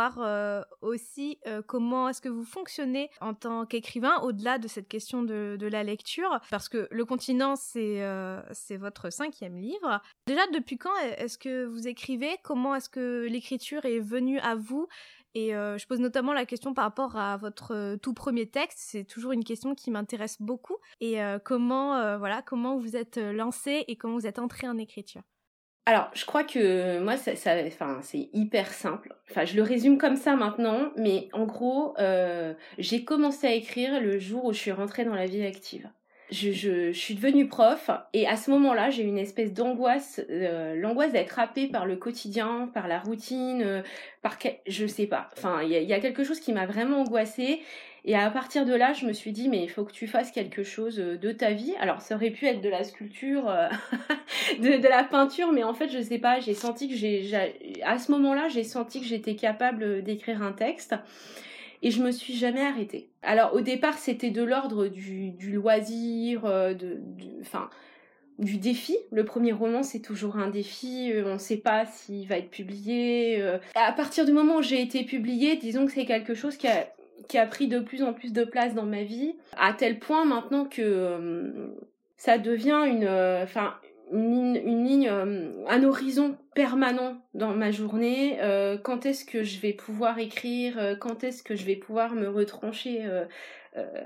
aussi 0.81 1.39
comment 1.67 2.09
est-ce 2.09 2.21
que 2.21 2.29
vous 2.29 2.45
fonctionnez 2.45 3.11
en 3.21 3.35
tant 3.35 3.67
qu'écrivain 3.67 4.19
au-delà 4.21 4.59
de 4.59 4.69
cette 4.69 4.89
question 4.89 5.23
de, 5.23 5.59
la 5.67 5.83
lecture, 5.83 6.41
parce 6.51 6.69
que 6.69 6.87
Le 6.91 7.05
Continent, 7.05 7.57
c'est 7.57 8.03
c'est 8.53 8.77
votre 8.77 9.11
cinquième 9.11 9.57
livre. 9.57 10.01
Déjà, 10.27 10.47
depuis 10.53 10.79
quand 10.79 10.95
est-ce 11.19 11.39
que 11.39 11.65
vous 11.65 11.89
écrivez? 11.89 12.37
Comment 12.45 12.75
est-ce 12.75 12.89
que 12.89 13.27
l'écriture 13.29 13.85
est 13.85 13.99
venue 13.99 14.39
à 14.41 14.55
vous? 14.55 14.87
Et 15.35 15.51
je 15.51 15.87
pose 15.87 16.01
notamment 16.01 16.33
la 16.33 16.47
question 16.47 16.73
par 16.73 16.85
rapport 16.85 17.17
à 17.17 17.37
votre 17.37 17.97
tout 17.97 18.15
premier 18.15 18.47
texte. 18.47 18.79
C'est 18.79 19.05
toujours 19.05 19.33
une 19.33 19.45
question 19.45 19.75
qui 19.75 19.91
m'intéresse 19.91 20.41
beaucoup. 20.41 20.77
Et 21.01 21.19
comment, 21.45 22.19
voilà, 22.19 22.43
comment 22.43 22.77
vous 22.77 22.97
êtes 22.97 23.19
lancé 23.19 23.85
et 23.89 23.97
comment 23.97 24.15
vous 24.15 24.27
êtes 24.27 24.39
entré 24.39 24.69
en 24.69 24.79
écriture? 24.79 25.23
Alors, 25.89 26.11
je 26.15 26.25
crois 26.27 26.43
que 26.43 26.99
moi, 26.99 27.17
ça, 27.17 27.37
ça 27.37 27.55
enfin, 27.65 28.01
c'est 28.03 28.29
hyper 28.33 28.73
simple. 28.73 29.15
Enfin, 29.31 29.45
je 29.45 29.55
le 29.55 29.63
résume 29.63 29.99
comme 29.99 30.17
ça 30.17 30.35
maintenant, 30.35 30.91
mais 30.97 31.29
en 31.33 31.45
gros, 31.47 31.95
euh, 32.01 32.55
j'ai 32.77 33.05
commencé 33.05 33.47
à 33.47 33.53
écrire 33.53 34.01
le 34.01 34.19
jour 34.19 34.47
où 34.47 34.53
je 34.53 34.59
suis 34.59 34.73
rentrée 34.73 35.05
dans 35.05 35.15
la 35.15 35.27
vie 35.27 35.47
active. 35.47 35.89
Je, 36.33 36.91
suis 36.93 37.15
devenue 37.15 37.47
prof 37.47 37.89
et 38.13 38.27
à 38.27 38.37
ce 38.37 38.51
moment-là, 38.51 38.91
j'ai 38.91 39.05
une 39.05 39.17
espèce 39.17 39.53
d'angoisse, 39.53 40.21
euh, 40.29 40.75
l'angoisse 40.75 41.13
d'être 41.13 41.39
happée 41.39 41.69
par 41.69 41.87
le 41.87 41.95
quotidien, 41.95 42.69
par 42.75 42.89
la 42.89 42.99
routine, 42.99 43.63
euh, 43.63 43.83
par 44.23 44.37
je 44.67 44.87
sais 44.89 45.07
pas. 45.07 45.29
Enfin, 45.37 45.63
il 45.63 45.71
y 45.71 45.93
a, 45.93 46.01
quelque 46.01 46.25
chose 46.25 46.41
qui 46.41 46.53
m'a 46.53 46.67
vraiment 46.67 47.03
angoissée 47.03 47.61
et 48.09 48.15
à 48.15 48.31
partir 48.31 48.65
de 48.65 48.73
là, 48.73 48.93
je 48.93 49.05
me 49.05 49.13
suis 49.13 49.33
dit, 49.33 49.49
mais 49.49 49.65
il 49.65 49.69
faut 49.69 49.85
que 49.85 49.93
tu 49.93 50.07
fasses 50.07 50.31
quelque 50.31 50.63
chose 50.63 51.01
euh, 51.01 51.19
de 51.19 51.33
ta 51.33 51.51
vie. 51.51 51.75
Alors, 51.81 52.01
ça 52.01 52.15
aurait 52.15 52.31
pu 52.31 52.47
être 52.47 52.61
de 52.61 52.69
la 52.69 52.85
sculpture, 52.85 53.51
euh, 53.51 53.69
de, 54.61 54.89
la 54.89 55.03
peinture, 55.03 55.51
mais 55.51 55.65
en 55.65 55.75
fait, 55.75 55.89
je 55.89 56.01
sais 56.01 56.19
pas, 56.19 56.39
j'ai 56.39 56.55
senti 56.55 56.89
que 56.89 56.95
j'ai, 56.95 57.29
à 57.85 57.99
ce 57.99 58.13
moment-là, 58.13 58.47
j'ai 58.47 58.63
senti 58.63 59.01
que 59.01 59.07
j'étais 59.07 59.35
capable 59.35 60.05
d'écrire 60.05 60.41
un 60.41 60.53
texte. 60.53 60.95
Et 61.83 61.91
je 61.91 62.01
me 62.01 62.13
suis 62.13 62.35
jamais 62.35 62.65
arrêtée. 62.65 63.11
Alors, 63.23 63.55
au 63.55 63.61
départ, 63.61 63.99
c'était 63.99 64.31
de 64.31 64.43
l'ordre 64.43 64.87
du, 64.87 65.35
loisir, 65.53 66.45
euh, 66.45 66.75
de, 66.75 67.01
enfin, 67.41 67.69
du 68.39 68.59
défi. 68.59 68.97
Le 69.11 69.25
premier 69.25 69.53
roman, 69.53 69.83
c'est 69.83 70.01
toujours 70.01 70.37
un 70.37 70.49
défi. 70.49 71.13
On 71.25 71.35
ne 71.35 71.39
sait 71.39 71.59
pas 71.59 71.87
s'il 71.87 72.29
va 72.29 72.39
être 72.39 72.51
publié. 72.51 73.43
À 73.75 73.93
partir 73.93 74.25
du 74.25 74.33
moment 74.33 74.57
où 74.59 74.63
j'ai 74.63 74.81
été 74.81 75.05
publiée, 75.05 75.57
disons 75.57 75.87
que 75.87 75.93
c'est 75.93 76.07
quelque 76.07 76.35
chose 76.35 76.57
qui 76.57 76.67
a 76.67 76.87
qui 77.29 77.39
a 77.39 77.47
pris 77.47 77.69
de 77.69 77.81
plus 77.81 78.03
en 78.03 78.13
plus 78.13 78.33
de 78.33 78.45
place 78.45 78.75
dans 78.75 78.85
ma 78.85 79.03
vie, 79.03 79.35
à 79.57 79.73
tel 79.73 79.99
point 79.99 80.25
maintenant 80.25 80.65
que 80.65 80.83
euh, 80.83 81.69
ça 82.17 82.39
devient 82.39 82.85
une, 82.87 83.05
euh, 83.05 83.45
une, 84.13 84.85
ligne, 84.85 85.09
euh, 85.09 85.65
un 85.69 85.83
horizon 85.83 86.37
permanent 86.55 87.17
dans 87.35 87.53
ma 87.53 87.71
journée. 87.71 88.39
quand 88.83 89.07
est-ce 89.07 89.25
que 89.25 89.43
je 89.43 89.61
vais 89.61 89.73
pouvoir 89.73 90.19
écrire? 90.19 90.97
Quand 91.01 91.25
est-ce 91.25 91.43
que 91.43 91.57
je 91.57 91.65
vais 91.65 91.77
pouvoir 91.77 92.15
me 92.15 92.29
retrancher 92.29 93.05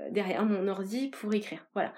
derrière 0.09 0.43
mon 0.43 0.67
ordi 0.67 1.07
pour 1.07 1.33
écrire? 1.33 1.65
Voilà. 1.73 1.93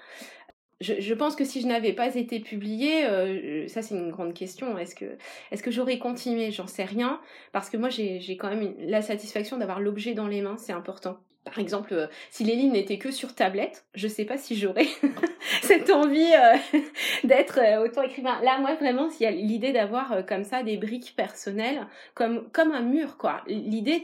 Je, 0.84 1.00
je, 1.00 1.14
pense 1.14 1.34
que 1.34 1.44
si 1.44 1.62
je 1.62 1.66
n'avais 1.66 1.94
pas 1.94 2.14
été 2.14 2.38
publiée, 2.40 3.06
euh, 3.06 3.66
ça 3.68 3.80
c'est 3.80 3.94
une 3.94 4.10
grande 4.10 4.34
question. 4.34 4.76
Est-ce 4.76 4.94
que, 4.94 5.06
est-ce 5.50 5.62
que 5.62 5.70
j'aurais 5.70 5.98
continué? 5.98 6.50
J'en 6.50 6.66
sais 6.66 6.84
rien, 6.84 7.20
parce 7.52 7.70
que 7.70 7.78
moi 7.78 7.88
j'ai, 7.88 8.20
quand 8.36 8.50
même 8.50 8.74
la 8.78 9.00
satisfaction 9.00 9.56
d'avoir 9.56 9.80
l'objet 9.80 10.12
dans 10.12 10.26
les 10.26 10.42
mains, 10.42 10.56
c'est 10.58 10.72
important. 10.72 11.18
Par 11.44 11.58
exemple, 11.58 11.92
euh, 11.94 12.06
si 12.30 12.44
les 12.44 12.54
lignes 12.54 12.72
n'étaient 12.72 12.98
que 12.98 13.10
sur 13.10 13.34
tablette, 13.34 13.84
je 13.94 14.08
sais 14.08 14.24
pas 14.24 14.36
si 14.36 14.56
j'aurais 14.56 14.86
cette 15.62 15.90
envie 15.90 16.32
euh, 16.34 16.78
d'être 17.24 17.60
autant 17.82 18.02
écrivain. 18.02 18.40
Là, 18.42 18.58
moi 18.58 18.74
vraiment, 18.74 19.08
il 19.18 19.22
y 19.22 19.26
a 19.26 19.30
l'idée 19.30 19.72
d'avoir 19.72 20.26
comme 20.26 20.44
ça 20.44 20.62
des 20.62 20.76
briques 20.76 21.14
personnelles, 21.16 21.86
comme 22.14 22.50
comme 22.50 22.72
un 22.72 22.82
mur 22.82 23.16
quoi. 23.16 23.42
L'idée 23.46 24.02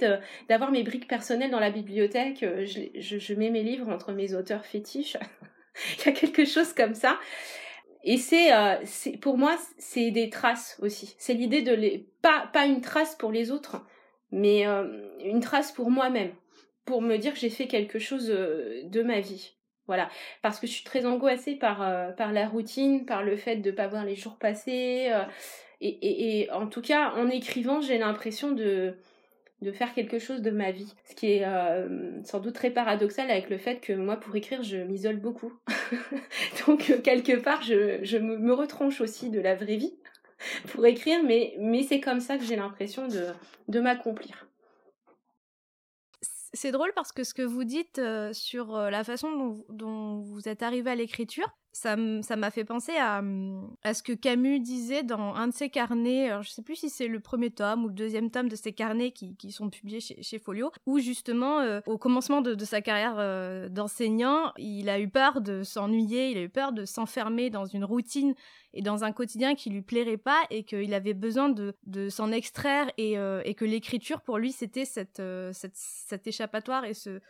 d'avoir 0.48 0.70
mes 0.70 0.82
briques 0.82 1.08
personnelles 1.08 1.50
dans 1.50 1.60
la 1.60 1.70
bibliothèque, 1.70 2.44
je, 2.64 3.18
je 3.18 3.34
mets 3.34 3.50
mes 3.50 3.62
livres 3.62 3.88
entre 3.90 4.12
mes 4.12 4.34
auteurs 4.34 4.64
fétiches. 4.64 5.18
il 5.98 6.06
y 6.06 6.08
a 6.08 6.12
quelque 6.12 6.44
chose 6.44 6.72
comme 6.72 6.94
ça. 6.94 7.18
Et 8.02 8.16
c'est, 8.16 8.52
euh, 8.54 8.76
c'est 8.84 9.18
pour 9.18 9.36
moi, 9.36 9.56
c'est 9.78 10.10
des 10.10 10.30
traces 10.30 10.78
aussi. 10.80 11.14
C'est 11.18 11.34
l'idée 11.34 11.62
de 11.62 11.72
les 11.72 12.08
pas 12.22 12.48
pas 12.52 12.66
une 12.66 12.80
trace 12.80 13.14
pour 13.14 13.30
les 13.30 13.50
autres, 13.50 13.84
mais 14.32 14.66
euh, 14.66 14.84
une 15.22 15.40
trace 15.40 15.72
pour 15.72 15.90
moi-même, 15.90 16.32
pour 16.86 17.02
me 17.02 17.16
dire 17.18 17.34
que 17.34 17.38
j'ai 17.38 17.50
fait 17.50 17.66
quelque 17.66 17.98
chose 17.98 18.30
euh, 18.30 18.82
de 18.84 19.02
ma 19.02 19.20
vie. 19.20 19.54
Voilà, 19.86 20.08
parce 20.40 20.60
que 20.60 20.66
je 20.66 20.72
suis 20.72 20.84
très 20.84 21.04
angoissée 21.04 21.56
par 21.56 21.78
par 22.16 22.32
la 22.32 22.46
routine, 22.46 23.04
par 23.06 23.24
le 23.24 23.36
fait 23.36 23.56
de 23.56 23.72
pas 23.72 23.88
voir 23.88 24.04
les 24.04 24.14
jours 24.14 24.38
passer. 24.38 25.12
Et 25.80 26.48
en 26.52 26.68
tout 26.68 26.80
cas, 26.80 27.12
en 27.16 27.28
écrivant, 27.28 27.80
j'ai 27.80 27.98
l'impression 27.98 28.52
de 28.52 28.94
de 29.62 29.72
faire 29.72 29.92
quelque 29.94 30.18
chose 30.18 30.40
de 30.40 30.50
ma 30.50 30.70
vie. 30.70 30.94
Ce 31.04 31.14
qui 31.14 31.32
est 31.32 31.44
euh, 31.44 32.22
sans 32.24 32.40
doute 32.40 32.54
très 32.54 32.70
paradoxal 32.70 33.30
avec 33.30 33.50
le 33.50 33.58
fait 33.58 33.80
que 33.80 33.92
moi, 33.92 34.16
pour 34.16 34.34
écrire, 34.34 34.62
je 34.62 34.78
m'isole 34.78 35.16
beaucoup. 35.16 35.52
Donc, 36.66 36.90
euh, 36.90 37.00
quelque 37.00 37.36
part, 37.36 37.62
je, 37.62 38.18
me, 38.18 38.52
retranche 38.52 39.00
aussi 39.00 39.30
de 39.30 39.40
la 39.40 39.54
vraie 39.54 39.76
vie 39.76 39.94
pour 40.68 40.86
écrire, 40.86 41.22
mais, 41.22 41.54
c'est 41.86 42.00
comme 42.00 42.20
ça 42.20 42.38
que 42.38 42.44
j'ai 42.44 42.56
l'impression 42.56 43.06
de, 43.68 43.80
m'accomplir. 43.80 44.46
C'est 46.52 46.72
drôle 46.72 46.92
parce 46.94 47.12
que 47.12 47.22
ce 47.22 47.34
que 47.34 47.42
vous 47.42 47.64
dites 47.64 47.98
euh, 47.98 48.32
sur 48.32 48.76
la 48.76 49.04
façon 49.04 49.30
dont, 49.30 49.64
dont 49.68 50.20
vous 50.20 50.48
êtes 50.48 50.62
arrivé 50.62 50.90
à 50.90 50.94
l'écriture, 50.94 51.54
ça 51.72 51.96
m'a 51.96 52.50
fait 52.50 52.64
penser 52.64 52.96
à, 52.96 53.22
à, 53.82 53.94
ce 53.94 54.02
que 54.02 54.12
Camus 54.12 54.60
disait 54.60 55.02
dans 55.02 55.34
un 55.34 55.48
de 55.48 55.52
ses 55.52 55.70
carnets, 55.70 56.28
alors 56.28 56.42
je 56.42 56.50
sais 56.50 56.62
plus 56.62 56.76
si 56.76 56.90
c'est 56.90 57.06
le 57.06 57.20
premier 57.20 57.50
tome 57.50 57.84
ou 57.84 57.88
le 57.88 57.94
deuxième 57.94 58.30
tome 58.30 58.48
de 58.48 58.56
ses 58.56 58.72
carnets 58.72 59.12
qui, 59.12 59.52
sont 59.52 59.70
publiés 59.70 60.00
chez, 60.00 60.38
Folio, 60.38 60.72
où 60.86 60.98
justement 60.98 61.60
euh, 61.60 61.80
au 61.86 61.96
commencement 61.96 62.40
de, 62.40 62.64
sa 62.64 62.80
carrière 62.80 63.16
euh, 63.18 63.68
d'enseignant, 63.68 64.52
il 64.58 64.88
a 64.88 64.98
eu 64.98 65.08
peur 65.08 65.40
de 65.40 65.62
s'ennuyer, 65.62 66.30
il 66.30 66.38
a 66.38 66.42
eu 66.42 66.48
peur 66.48 66.72
de 66.72 66.84
s'enfermer 66.84 67.50
dans 67.50 67.66
une 67.66 67.84
routine 67.84 68.34
et 68.72 68.82
dans 68.82 69.04
un 69.04 69.12
quotidien 69.12 69.54
qui 69.54 69.70
lui 69.70 69.82
plairait 69.82 70.16
pas 70.16 70.40
et 70.50 70.64
qu'il 70.64 70.92
avait 70.94 71.14
besoin 71.14 71.48
de, 71.48 72.08
s'en 72.08 72.32
extraire 72.32 72.90
et, 72.98 73.16
euh, 73.18 73.42
et 73.44 73.54
que 73.54 73.64
l'écriture 73.64 74.20
pour 74.22 74.38
lui 74.38 74.52
c'était 74.52 74.84
cette, 74.84 75.22
cette, 75.52 75.76
cet 75.76 76.26
échappatoire 76.26 76.84
et 76.84 76.94
ce, 76.94 77.20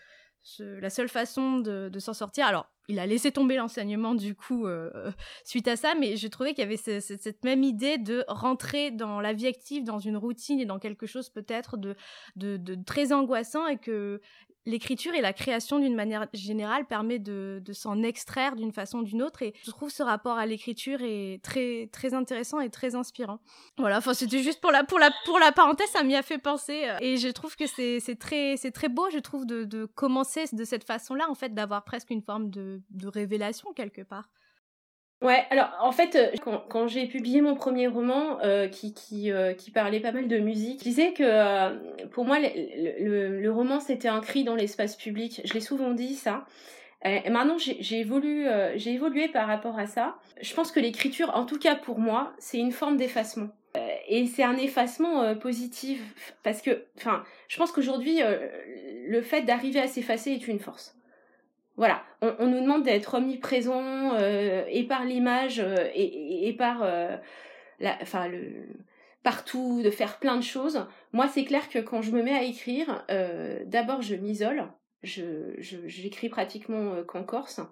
la 0.59 0.90
seule 0.90 1.09
façon 1.09 1.59
de, 1.59 1.98
s'en 1.98 2.14
sortir. 2.14 2.46
Alors, 2.46 2.66
il 2.88 2.98
a 2.98 3.07
laissé 3.07 3.31
tomber 3.31 3.57
l'enseignement 3.57 4.14
du 4.14 4.35
coup 4.35 4.66
euh, 4.66 4.90
euh, 4.94 5.12
suite 5.44 5.68
à 5.68 5.76
ça, 5.76 5.94
mais 5.94 6.16
je 6.16 6.26
trouvais 6.26 6.55
qu'il 6.55 6.62
y 6.62 6.66
avait 6.66 6.76
ce, 6.76 6.98
ce, 6.98 7.16
cette 7.16 7.44
même 7.44 7.62
idée 7.62 7.98
de 7.98 8.24
rentrer 8.26 8.90
dans 8.90 9.20
la 9.20 9.33
vie 9.33 9.46
active, 9.46 9.85
dans 9.85 10.00
une 10.00 10.16
routine 10.16 10.59
et 10.59 10.64
dans 10.64 10.79
quelque 10.79 11.07
chose 11.07 11.29
peut-être 11.29 11.76
de, 11.76 11.94
de, 12.37 12.74
très 12.85 13.12
angoissant 13.12 13.66
et 13.66 13.79
que 13.79 14.20
l'écriture 14.66 15.14
et 15.14 15.20
la 15.20 15.32
création 15.32 15.78
d'une 15.78 15.94
manière 15.94 16.26
générale 16.32 16.86
permet 16.86 17.18
de, 17.18 17.60
de 17.64 17.72
s'en 17.72 18.02
extraire 18.02 18.56
d'une 18.56 18.72
façon 18.72 18.98
ou 18.98 19.04
d'une 19.04 19.22
autre 19.22 19.42
et 19.42 19.54
je 19.64 19.70
trouve 19.70 19.90
ce 19.90 20.02
rapport 20.02 20.38
à 20.38 20.46
l'écriture 20.46 21.00
est 21.02 21.42
très 21.42 21.88
très 21.92 22.14
intéressant 22.14 22.60
et 22.60 22.70
très 22.70 22.94
inspirant. 22.94 23.40
Voilà, 23.78 23.98
enfin 23.98 24.14
c'était 24.14 24.42
juste 24.42 24.60
pour 24.60 24.70
la 24.70 24.84
pour 24.84 24.98
la 24.98 25.10
pour 25.24 25.38
la 25.38 25.52
parenthèse, 25.52 25.88
ça 25.90 26.02
m'y 26.02 26.14
a 26.14 26.22
fait 26.22 26.38
penser 26.38 26.88
euh, 26.88 26.96
et 27.00 27.16
je 27.16 27.28
trouve 27.28 27.56
que 27.56 27.66
c'est 27.66 28.00
c'est 28.00 28.16
très 28.16 28.56
c'est 28.56 28.72
très 28.72 28.88
beau, 28.88 29.08
je 29.10 29.18
trouve 29.18 29.46
de, 29.46 29.64
de 29.64 29.86
commencer 29.86 30.44
de 30.52 30.64
cette 30.64 30.84
façon-là 30.84 31.30
en 31.30 31.34
fait 31.34 31.54
d'avoir 31.54 31.84
presque 31.84 32.10
une 32.10 32.22
forme 32.22 32.50
de 32.50 32.82
de 32.90 33.08
révélation 33.08 33.72
quelque 33.72 34.02
part. 34.02 34.28
Ouais, 35.22 35.44
alors 35.50 35.68
en 35.83 35.92
fait, 35.92 36.14
euh, 36.16 36.30
quand, 36.42 36.64
quand 36.68 36.88
j'ai 36.88 37.06
publié 37.06 37.42
mon 37.42 37.54
premier 37.54 37.87
roman 37.88 38.38
euh, 38.42 38.68
qui, 38.68 38.94
qui, 38.94 39.30
euh, 39.30 39.52
qui 39.52 39.70
parlait 39.70 40.00
pas 40.00 40.12
mal 40.12 40.28
de 40.28 40.38
musique, 40.38 40.78
je 40.78 40.85
disais 40.85 41.12
que 41.12 41.22
euh, 41.22 41.76
pour 42.11 42.24
moi, 42.24 42.38
le, 42.40 42.48
le, 43.04 43.40
le 43.40 43.52
roman 43.52 43.80
c'était 43.80 44.09
un 44.09 44.20
cri 44.20 44.44
dans 44.44 44.54
l'espace 44.54 44.96
public. 44.96 45.42
Je 45.44 45.52
l'ai 45.52 45.61
souvent 45.61 45.90
dit 45.90 46.14
ça. 46.14 46.46
Et 47.04 47.30
maintenant, 47.30 47.56
j'ai 47.56 48.00
évolué, 48.00 48.46
j'ai 48.76 48.92
évolué 48.92 49.28
par 49.28 49.46
rapport 49.46 49.78
à 49.78 49.87
ça. 49.87 50.16
Je 50.42 50.52
pense 50.52 50.70
que 50.70 50.80
l'écriture, 50.80 51.30
en 51.35 51.46
tout 51.46 51.59
cas 51.59 51.74
pour 51.74 51.98
moi, 51.98 52.35
c'est 52.38 52.59
une 52.59 52.72
forme 52.72 52.98
d'effacement. 52.98 53.48
Et 54.06 54.26
c'est 54.26 54.42
un 54.42 54.59
effacement 54.59 55.35
positif 55.35 56.35
parce 56.42 56.61
que, 56.61 56.85
enfin, 56.98 57.24
je 57.48 57.56
pense 57.56 57.72
qu'aujourd'hui, 57.72 58.20
le 59.09 59.22
fait 59.22 59.42
d'arriver 59.42 59.80
à 59.80 59.87
s'effacer 59.88 60.33
est 60.33 60.46
une 60.46 60.59
force. 60.59 60.94
Voilà, 61.80 62.02
on, 62.20 62.46
nous 62.46 62.60
demande 62.60 62.82
d'être 62.82 63.14
omniprésent 63.14 64.12
euh, 64.12 64.66
et 64.68 64.84
par 64.84 65.06
l'image 65.06 65.60
euh, 65.60 65.88
et, 65.94 66.52
par 66.52 66.82
euh, 66.82 67.16
la, 67.78 67.96
enfin 68.02 68.28
le 68.28 68.68
partout, 69.22 69.80
de 69.82 69.88
faire 69.88 70.18
plein 70.18 70.36
de 70.36 70.42
choses. 70.42 70.86
Moi, 71.14 71.26
c'est 71.28 71.44
clair 71.44 71.70
que 71.70 71.78
quand 71.78 72.02
je 72.02 72.10
me 72.10 72.22
mets 72.22 72.34
à 72.34 72.42
écrire, 72.42 73.06
d'abord 73.64 74.02
je 74.02 74.14
m'isole. 74.14 74.66
Je, 75.02 75.54
j'écris 75.58 76.28
pratiquement 76.28 77.02
qu'en 77.04 77.24
corse. 77.24 77.62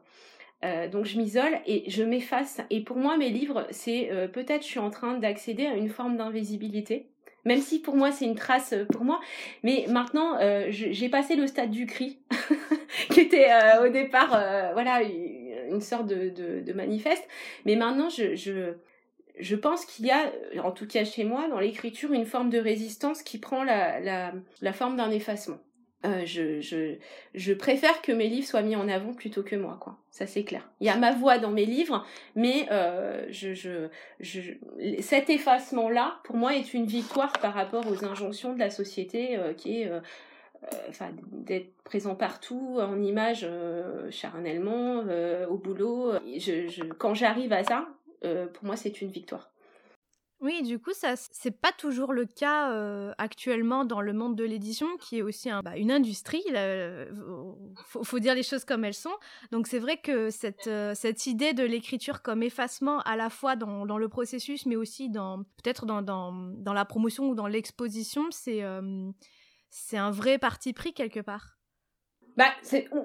Donc 0.63 1.05
je 1.05 1.19
m'isole 1.19 1.59
et 1.67 1.91
je 1.91 2.03
m'efface. 2.03 2.63
Et 2.71 2.83
pour 2.83 2.97
moi, 2.97 3.19
mes 3.19 3.29
livres, 3.29 3.67
c'est 3.71 4.11
peut-être 4.33 4.63
je 4.63 4.69
suis 4.69 4.79
en 4.79 4.91
train 4.91 5.19
d'accéder 5.19 5.67
à 5.67 5.75
une 5.75 5.91
forme 5.91 6.17
d'invisibilité 6.17 7.11
même 7.49 7.63
si 7.63 7.81
pour 7.81 7.97
moi 7.97 8.13
c'est 8.13 8.27
une 8.27 8.35
trace 8.35 8.75
euh, 8.75 8.85
pour 8.85 9.05
moi. 9.05 9.21
Mais 9.63 9.87
maintenant, 9.89 10.37
euh, 10.39 10.67
j'ai 10.69 11.09
passé 11.09 11.35
le 11.35 11.47
stade 11.47 11.71
du 11.71 11.87
cri, 11.87 12.19
qui 13.11 13.21
était 13.21 13.51
euh, 13.51 13.87
au 13.87 13.89
départ, 13.89 14.29
voilà, 14.75 15.01
une 15.03 15.81
sorte 15.81 16.07
de, 16.07 16.73
manifeste. 16.75 17.27
Mais 17.65 17.75
maintenant, 17.75 18.09
je, 18.11 19.55
pense 19.57 19.87
qu'il 19.87 20.07
y 20.07 20.11
a, 20.11 20.31
en 20.63 20.71
tout 20.73 20.87
cas 20.87 21.05
chez 21.05 21.25
moi, 21.25 21.49
dans 21.49 21.59
l'écriture, 21.59 22.13
une 22.13 22.27
forme 22.27 22.51
de 22.51 22.59
résistance 22.59 23.23
qui 23.23 23.39
prend 23.39 23.65
la 23.65 24.73
forme 24.73 24.97
d'un 24.97 25.11
effacement. 25.11 25.59
Euh, 26.05 26.25
je, 26.25 27.53
préfère 27.55 28.03
que 28.03 28.13
mes 28.13 28.29
livres 28.29 28.47
soient 28.47 28.63
mis 28.63 28.77
en 28.77 28.89
avant 28.89 29.13
plutôt 29.15 29.43
que 29.43 29.57
moi, 29.57 29.79
quoi. 29.81 29.97
Ça 30.11 30.27
c'est 30.29 30.45
clair. 30.45 30.69
Il 30.81 30.87
y 30.87 30.91
a 30.91 30.97
ma 30.97 31.13
voix 31.13 31.39
dans 31.39 31.51
mes 31.51 31.65
livres, 31.65 32.07
mais 32.37 32.69
euh, 32.71 33.27
cet 35.01 35.29
effacement-là, 35.29 36.21
pour 36.23 36.37
moi, 36.37 36.55
est 36.55 36.73
une 36.73 36.87
victoire 36.87 37.33
par 37.41 37.55
rapport 37.55 37.85
aux 37.91 38.05
injonctions 38.05 38.53
de 38.55 38.61
la 38.61 38.71
société 38.71 39.37
euh, 39.37 39.53
qui 39.55 39.83
est, 39.83 39.91
enfin, 40.89 41.11
d'être 41.33 41.73
présent 41.83 42.15
partout 42.15 42.79
en 42.81 43.03
image, 43.03 43.47
charnellement, 44.11 45.05
au 45.49 45.57
boulot. 45.57 46.13
Quand 46.99 47.15
j'arrive 47.15 47.53
à 47.53 47.65
ça, 47.65 47.89
pour 48.23 48.65
moi, 48.65 48.77
c'est 48.77 49.01
une 49.01 49.11
victoire. 49.11 49.51
Oui, 50.41 50.63
du 50.63 50.79
coup, 50.79 50.93
ça, 50.93 51.15
c'est 51.17 51.51
pas 51.51 51.73
toujours 51.73 52.13
le 52.13 52.25
cas 52.25 52.71
euh, 52.71 53.13
actuellement 53.19 53.85
dans 53.85 54.01
le 54.01 54.13
monde 54.13 54.37
de 54.37 54.45
l'édition, 54.45 54.87
qui 54.99 55.19
est 55.19 55.23
aussi 55.23 55.51
bah, 55.65 55.77
une 55.77 55.91
industrie. 55.91 56.43
Il 56.47 57.09
faut, 57.85 58.19
dire 58.21 58.37
les 58.37 58.45
choses 58.45 58.65
comme 58.65 58.85
elles 58.85 58.95
sont. 58.95 59.15
Donc, 59.51 59.67
c'est 59.67 59.81
vrai 59.81 59.97
que 59.97 60.31
cette, 60.31 60.71
cette 60.95 61.27
idée 61.27 61.55
de 61.55 61.65
l'écriture 61.65 62.23
comme 62.23 62.45
effacement, 62.45 63.01
à 63.01 63.17
la 63.17 63.31
fois 63.31 63.57
dans, 63.57 63.85
dans 63.85 63.99
le 63.99 64.09
processus, 64.09 64.65
mais 64.65 64.77
aussi 64.77 65.11
dans 65.11 65.39
peut-être 65.63 65.87
dans, 65.87 66.03
dans, 66.03 66.33
dans, 66.33 66.73
la 66.73 66.85
promotion 66.85 67.29
ou 67.31 67.35
dans 67.35 67.49
l'exposition, 67.49 68.29
c'est 68.31 68.63
euh, 68.63 69.11
c'est 69.71 69.99
un 69.99 70.11
vrai 70.11 70.39
parti 70.39 70.73
pris 70.73 70.93
quelque 70.95 71.21
part. 71.21 71.58
Bah, 72.39 72.53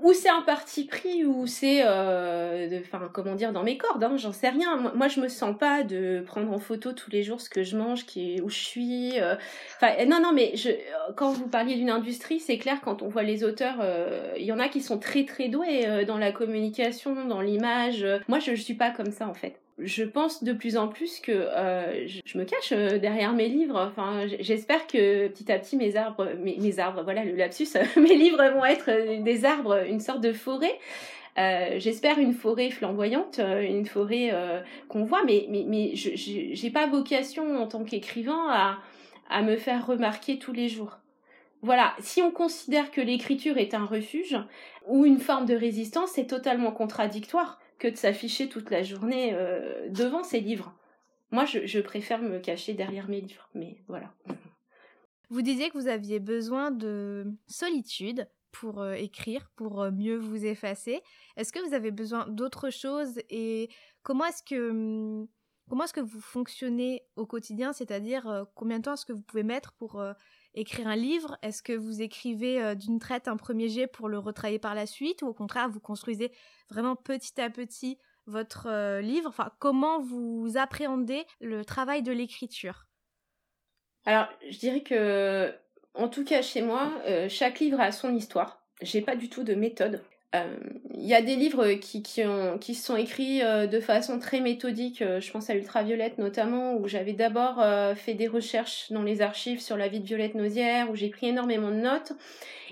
ou 0.03 0.13
c'est 0.13 0.29
un 0.29 0.43
parti 0.43 0.85
pris 0.85 1.25
ou 1.25 1.47
c'est, 1.47 1.81
euh, 1.83 2.79
enfin, 2.81 3.09
comment 3.11 3.33
dire, 3.33 3.51
dans 3.51 3.63
mes 3.63 3.79
cordes, 3.79 4.03
hein, 4.03 4.15
j'en 4.15 4.31
sais 4.31 4.49
rien. 4.49 4.91
Moi, 4.93 5.07
je 5.07 5.19
me 5.19 5.27
sens 5.27 5.57
pas 5.57 5.81
de 5.81 6.23
prendre 6.23 6.53
en 6.53 6.59
photo 6.59 6.93
tous 6.93 7.09
les 7.09 7.23
jours 7.23 7.41
ce 7.41 7.49
que 7.49 7.63
je 7.63 7.75
mange, 7.75 8.05
qui 8.05 8.39
où 8.41 8.49
je 8.49 8.59
suis. 8.59 9.19
Euh. 9.19 9.33
Enfin, 9.77 10.05
non, 10.05 10.19
non, 10.21 10.33
mais 10.33 10.55
je, 10.55 10.69
quand 11.15 11.31
vous 11.31 11.47
parliez 11.47 11.73
d'une 11.77 11.89
industrie, 11.89 12.39
c'est 12.39 12.59
clair, 12.59 12.79
quand 12.83 13.01
on 13.01 13.07
voit 13.07 13.23
les 13.23 13.43
auteurs, 13.43 13.77
euh, 13.81 14.33
il 14.37 14.45
y 14.45 14.51
en 14.51 14.59
a 14.59 14.69
qui 14.69 14.81
sont 14.81 14.99
très, 14.99 15.25
très 15.25 15.49
doués 15.49 16.05
dans 16.05 16.19
la 16.19 16.31
communication, 16.31 17.25
dans 17.25 17.41
l'image. 17.41 18.05
Moi, 18.27 18.37
je, 18.37 18.53
je 18.53 18.61
suis 18.61 18.75
pas 18.75 18.91
comme 18.91 19.09
ça, 19.11 19.27
en 19.27 19.33
fait 19.33 19.62
je 19.79 20.03
pense 20.03 20.43
de 20.43 20.53
plus 20.53 20.77
en 20.77 20.87
plus 20.87 21.19
que 21.19 21.31
euh, 21.31 22.07
je, 22.07 22.37
me 22.37 22.45
cache 22.45 22.71
euh, 22.71 22.99
derrière 22.99 23.33
mes 23.33 23.47
livres. 23.47 23.79
Enfin, 23.91 24.27
j'espère 24.39 24.85
que 24.87 25.27
petit 25.27 25.51
à 25.51 25.57
petit 25.57 25.77
mes 25.77 25.95
arbres, 25.95 26.29
mes, 26.39 26.79
arbres, 26.79 27.03
voilà 27.03 27.23
le 27.23 27.35
lapsus, 27.35 27.69
mes 27.97 28.15
livres 28.15 28.43
vont 28.53 28.65
être 28.65 29.23
des 29.23 29.45
arbres, 29.45 29.85
une 29.87 29.99
sorte 29.99 30.21
de 30.21 30.33
forêt. 30.33 30.77
Euh, 31.39 31.79
j'espère 31.79 32.19
une 32.19 32.33
forêt 32.33 32.69
flamboyante, 32.69 33.39
une 33.39 33.87
forêt 33.87 34.31
qu'on 34.87 35.03
voit, 35.03 35.23
mais 35.23 35.47
mais 35.49 35.65
mais 35.67 35.95
je 35.95 36.11
j'ai 36.13 36.69
pas 36.69 36.85
vocation 36.85 37.57
en 37.57 37.67
tant 37.67 37.83
qu'écrivain 37.83 38.45
à 38.49 38.77
à 39.29 39.41
me 39.41 39.57
faire 39.57 39.87
remarquer 39.87 40.37
tous 40.37 40.53
les 40.53 40.69
jours. 40.69 40.99
Voilà, 41.63 41.95
si 41.99 42.21
on 42.21 42.29
considère 42.29 42.91
que 42.91 43.01
l'écriture 43.01 43.57
est 43.57 43.73
un 43.73 43.85
refuge 43.85 44.37
ou 44.85 45.05
une 45.05 45.17
forme 45.17 45.45
de 45.45 45.55
résistance, 45.55 46.11
c'est 46.11 46.27
totalement 46.27 46.71
contradictoire 46.71 47.57
de 47.91 47.97
s'afficher 47.97 48.49
toute 48.49 48.69
la 48.69 48.83
journée 48.83 49.31
euh, 49.33 49.89
devant 49.89 50.23
ses 50.23 50.39
livres. 50.39 50.73
Moi, 51.31 51.45
je, 51.45 51.79
préfère 51.79 52.21
me 52.21 52.39
cacher 52.39 52.73
derrière 52.73 53.09
mes 53.09 53.21
livres, 53.21 53.49
mais 53.55 53.77
voilà. 53.87 54.13
Vous 55.29 55.41
disiez 55.41 55.69
que 55.69 55.77
vous 55.77 55.87
aviez 55.87 56.19
besoin 56.19 56.69
de 56.69 57.25
solitude 57.47 58.29
pour 58.51 58.81
euh, 58.81 58.93
écrire, 58.93 59.49
pour 59.55 59.81
euh, 59.81 59.91
mieux 59.91 60.15
vous 60.15 60.45
effacer. 60.45 61.01
Est-ce 61.35 61.51
que 61.51 61.59
vous 61.67 61.73
avez 61.73 61.89
besoin 61.89 62.27
d'autre 62.27 62.69
chose 62.69 63.19
et 63.31 63.69
comment 64.03 64.25
est-ce 64.25 64.43
que 64.43 64.69
hum, 64.69 65.27
comment 65.69 65.85
est-ce 65.85 65.93
que 65.93 66.01
vous 66.01 66.21
fonctionnez 66.21 67.01
au 67.15 67.25
quotidien? 67.25 67.73
C'est-à-dire 67.73 68.45
combien 68.53 68.77
de 68.77 68.83
temps 68.83 68.93
est-ce 68.93 69.07
que 69.07 69.13
vous 69.13 69.23
pouvez 69.23 69.43
mettre 69.43 69.73
pour 69.73 70.03
écrire 70.55 70.87
un 70.87 70.95
livre? 70.95 71.37
Est-ce 71.41 71.63
que 71.63 71.73
vous 71.73 72.01
écrivez 72.01 72.75
d'une 72.75 72.99
traite 72.99 73.27
un 73.27 73.37
premier 73.37 73.69
jet 73.69 73.87
pour 73.87 74.09
le 74.09 74.19
retravailler 74.19 74.59
par 74.59 74.75
la 74.75 74.85
suite 74.85 75.21
ou 75.21 75.27
au 75.27 75.33
contraire 75.33 75.69
vous 75.69 75.79
construisez 75.79 76.31
vraiment 76.69 76.95
petit 76.95 77.39
à 77.41 77.49
petit 77.49 77.97
votre 78.25 78.67
euh, 78.67 79.01
livre? 79.01 79.29
Enfin, 79.29 79.51
comment 79.59 80.01
vous 80.01 80.53
appréhendez 80.55 81.25
le 81.41 81.65
travail 81.65 82.03
de 82.03 82.11
l'écriture? 82.11 82.85
Alors, 84.05 84.27
je 84.49 84.57
dirais 84.57 84.83
que, 84.83 85.53
en 85.93 86.09
tout 86.09 86.23
cas 86.23 86.41
chez 86.41 86.61
moi, 86.61 86.91
euh, 87.05 87.29
chaque 87.29 87.59
livre 87.59 87.79
a 87.79 87.91
son 87.91 88.13
histoire. 88.15 88.65
J'ai 88.81 89.01
pas 89.01 89.15
du 89.15 89.29
tout 89.29 89.43
de 89.43 89.53
méthode. 89.53 90.03
Euh, 90.35 90.57
il 90.95 91.05
y 91.05 91.13
a 91.13 91.21
des 91.21 91.35
livres 91.35 91.73
qui, 91.73 92.01
qui, 92.01 92.23
ont, 92.23 92.57
qui 92.57 92.75
sont 92.75 92.95
écrits 92.95 93.41
de 93.41 93.79
façon 93.79 94.19
très 94.19 94.39
méthodique. 94.39 95.03
je 95.03 95.31
pense 95.31 95.49
à 95.49 95.55
Ultraviolette 95.55 96.17
notamment, 96.17 96.75
où 96.75 96.87
j'avais 96.87 97.13
d'abord 97.13 97.63
fait 97.95 98.13
des 98.13 98.27
recherches 98.27 98.91
dans 98.91 99.03
les 99.03 99.21
archives 99.21 99.59
sur 99.59 99.75
la 99.75 99.89
vie 99.89 99.99
de 99.99 100.05
Violette 100.05 100.35
Nausière, 100.35 100.89
où 100.89 100.95
j'ai 100.95 101.09
pris 101.09 101.27
énormément 101.27 101.69
de 101.69 101.75
notes 101.75 102.13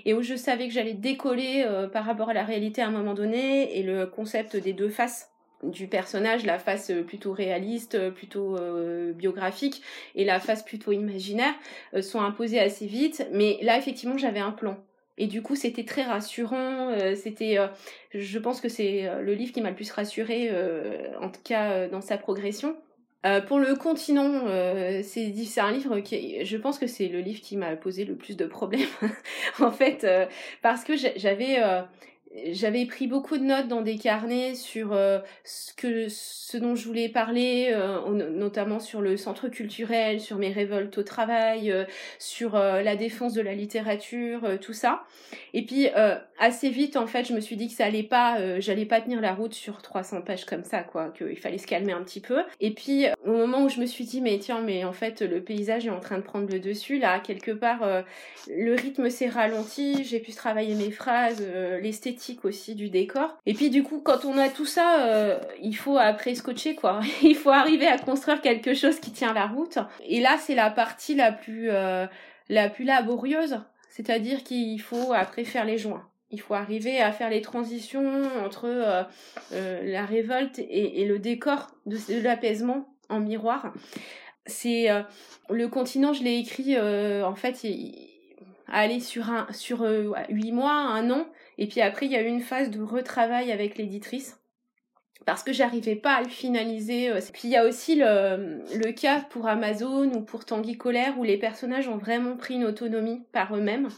et 0.04 0.14
où 0.14 0.22
je 0.22 0.34
savais 0.34 0.68
que 0.68 0.74
j'allais 0.74 0.94
décoller 0.94 1.64
euh, 1.66 1.88
par 1.88 2.04
rapport 2.04 2.30
à 2.30 2.34
la 2.34 2.44
réalité 2.44 2.82
à 2.82 2.88
un 2.88 2.90
moment 2.90 3.14
donné 3.14 3.78
et 3.78 3.82
le 3.82 4.06
concept 4.06 4.56
des 4.56 4.72
deux 4.72 4.88
faces 4.88 5.30
du 5.62 5.86
personnage, 5.86 6.44
la 6.44 6.58
face 6.58 6.90
euh, 6.90 7.02
plutôt 7.02 7.32
réaliste, 7.32 7.94
euh, 7.94 8.10
plutôt 8.10 8.58
biographique 9.14 9.82
et 10.14 10.24
la 10.24 10.40
face 10.40 10.62
plutôt 10.62 10.92
imaginaire 10.92 11.54
sont 12.00 12.20
imposés 12.20 12.60
assez 12.60 12.86
vite. 12.86 13.26
Mais 13.32 13.58
là, 13.62 13.78
effectivement, 13.78 14.18
j'avais 14.18 14.40
un 14.40 14.52
plan. 14.52 14.76
Et 15.18 15.26
du 15.26 15.42
coup, 15.42 15.56
c'était 15.56 15.84
très 15.84 16.02
rassurant. 16.02 16.96
c'était, 17.14 17.58
je 18.14 18.38
pense 18.38 18.60
que 18.60 18.68
c'est 18.68 19.10
le 19.20 19.34
livre 19.34 19.52
qui 19.52 19.60
m'a 19.60 19.70
le 19.70 19.76
plus 19.76 19.90
rassuré, 19.90 20.50
en 21.20 21.28
tout 21.28 21.42
cas 21.44 21.88
dans 21.88 22.00
sa 22.00 22.16
progression. 22.16 22.76
Euh, 23.24 23.40
pour 23.40 23.60
le 23.60 23.76
continent, 23.76 24.46
euh, 24.46 25.00
c'est 25.04 25.60
un 25.60 25.70
livre 25.70 26.00
qui, 26.00 26.44
je 26.44 26.56
pense 26.56 26.78
que 26.78 26.88
c'est 26.88 27.06
le 27.06 27.20
livre 27.20 27.40
qui 27.40 27.56
m'a 27.56 27.76
posé 27.76 28.04
le 28.04 28.16
plus 28.16 28.36
de 28.36 28.46
problèmes, 28.46 28.88
en 29.60 29.70
fait, 29.70 30.02
euh, 30.02 30.26
parce 30.60 30.82
que 30.82 30.94
j'avais 30.96 31.58
j'avais 32.52 32.86
pris 32.86 33.06
beaucoup 33.06 33.36
de 33.36 33.42
notes 33.42 33.68
dans 33.68 33.82
des 33.82 33.96
carnets 33.96 34.54
sur 34.54 34.92
euh, 34.92 35.18
ce 35.44 35.72
que 35.74 36.06
ce 36.08 36.56
dont 36.56 36.74
je 36.74 36.86
voulais 36.86 37.08
parler 37.08 37.70
euh, 37.72 38.30
notamment 38.30 38.80
sur 38.80 39.02
le 39.02 39.16
centre 39.16 39.48
culturel 39.48 40.20
sur 40.20 40.38
mes 40.38 40.50
révoltes 40.50 40.96
au 40.96 41.02
travail 41.02 41.70
euh, 41.70 41.84
sur 42.18 42.52
la 42.54 42.96
défense 42.96 43.34
de 43.34 43.42
la 43.42 43.54
littérature 43.54 44.58
tout 44.60 44.72
ça. 44.72 45.04
Et 45.52 45.64
puis 45.64 45.88
assez 46.38 46.70
vite 46.70 46.96
en 46.96 47.06
fait 47.06 47.24
je 47.24 47.34
me 47.34 47.40
suis 47.40 47.56
dit 47.56 47.68
que 47.68 47.74
ça 47.74 47.84
allait 47.84 48.02
pas 48.02 48.60
j'allais 48.60 48.86
pas 48.86 49.00
tenir 49.00 49.20
la 49.20 49.34
route 49.34 49.54
sur 49.54 49.82
300 49.82 50.22
pages 50.22 50.44
comme 50.44 50.64
ça 50.64 50.82
quoi 50.82 51.10
qu'il 51.10 51.38
fallait 51.38 51.58
se 51.58 51.66
calmer 51.66 51.92
un 51.92 52.02
petit 52.02 52.20
peu. 52.20 52.42
Et 52.60 52.72
puis 52.72 53.06
au 53.24 53.32
moment 53.32 53.62
où 53.64 53.68
je 53.68 53.80
me 53.80 53.86
suis 53.86 54.04
dit 54.04 54.20
mais 54.20 54.38
tiens 54.38 54.60
mais 54.62 54.84
en 54.84 54.92
fait 54.92 55.20
le 55.22 55.42
paysage 55.42 55.86
est 55.86 55.90
en 55.90 56.00
train 56.00 56.18
de 56.18 56.22
prendre 56.22 56.50
le 56.50 56.60
dessus 56.60 56.98
là 56.98 57.20
quelque 57.20 57.52
part 57.52 58.04
le 58.48 58.74
rythme 58.74 59.10
s'est 59.10 59.28
ralenti 59.28 60.04
j'ai 60.04 60.20
pu 60.20 60.32
travailler 60.32 60.74
mes 60.74 60.90
phrases 60.90 61.42
l'esthétique 61.80 62.21
aussi 62.44 62.74
du 62.74 62.90
décor. 62.90 63.36
Et 63.46 63.54
puis 63.54 63.70
du 63.70 63.82
coup, 63.82 64.00
quand 64.00 64.24
on 64.24 64.38
a 64.38 64.48
tout 64.48 64.66
ça, 64.66 65.06
euh, 65.06 65.38
il 65.60 65.76
faut 65.76 65.98
après 65.98 66.34
scotcher 66.34 66.74
quoi. 66.74 67.00
il 67.22 67.34
faut 67.34 67.50
arriver 67.50 67.86
à 67.86 67.98
construire 67.98 68.40
quelque 68.40 68.74
chose 68.74 69.00
qui 69.00 69.10
tient 69.10 69.32
la 69.32 69.46
route. 69.46 69.78
Et 70.06 70.20
là, 70.20 70.36
c'est 70.38 70.54
la 70.54 70.70
partie 70.70 71.14
la 71.14 71.32
plus 71.32 71.70
euh, 71.70 72.06
la 72.48 72.68
plus 72.68 72.84
laborieuse, 72.84 73.60
c'est-à-dire 73.90 74.42
qu'il 74.44 74.80
faut 74.80 75.12
après 75.12 75.44
faire 75.44 75.64
les 75.64 75.78
joints. 75.78 76.06
Il 76.30 76.40
faut 76.40 76.54
arriver 76.54 77.00
à 77.00 77.12
faire 77.12 77.28
les 77.28 77.42
transitions 77.42 78.22
entre 78.44 78.64
euh, 78.64 79.02
la 79.52 80.06
révolte 80.06 80.58
et, 80.58 81.04
le 81.04 81.18
décor 81.18 81.68
de, 81.84 81.98
l'apaisement 82.22 82.88
en 83.10 83.20
miroir. 83.20 83.72
C'est 84.46 84.88
le 85.50 85.68
continent, 85.68 86.14
je 86.14 86.24
l'ai 86.24 86.38
écrit 86.38 86.78
en 86.78 87.34
fait 87.34 87.66
aller 88.66 89.00
sur 89.00 89.30
un 89.30 89.46
sur 89.52 89.86
huit 90.30 90.52
mois, 90.52 90.72
un 90.72 91.10
an, 91.10 91.26
et 91.62 91.68
puis 91.68 91.80
après, 91.80 92.06
il 92.06 92.12
y 92.12 92.16
a 92.16 92.22
eu 92.22 92.26
une 92.26 92.40
phase 92.40 92.70
de 92.70 92.82
retravail 92.82 93.52
avec 93.52 93.78
l'éditrice 93.78 94.40
parce 95.26 95.44
que 95.44 95.52
j'arrivais 95.52 95.94
pas 95.94 96.14
à 96.14 96.22
le 96.22 96.28
finaliser. 96.28 97.08
Euh, 97.08 97.20
puis 97.32 97.42
il 97.44 97.50
y 97.50 97.56
a 97.56 97.64
aussi 97.64 97.94
le, 97.94 98.90
cas 98.90 99.20
pour 99.30 99.46
Amazon 99.46 100.10
ou 100.12 100.22
pour 100.22 100.44
Tanguy 100.44 100.76
Colère 100.76 101.16
où 101.20 101.22
les 101.22 101.36
personnages 101.36 101.86
ont 101.86 101.98
vraiment 101.98 102.36
pris 102.36 102.54
une 102.54 102.64
autonomie 102.64 103.22
par 103.30 103.54
eux-mêmes 103.54 103.90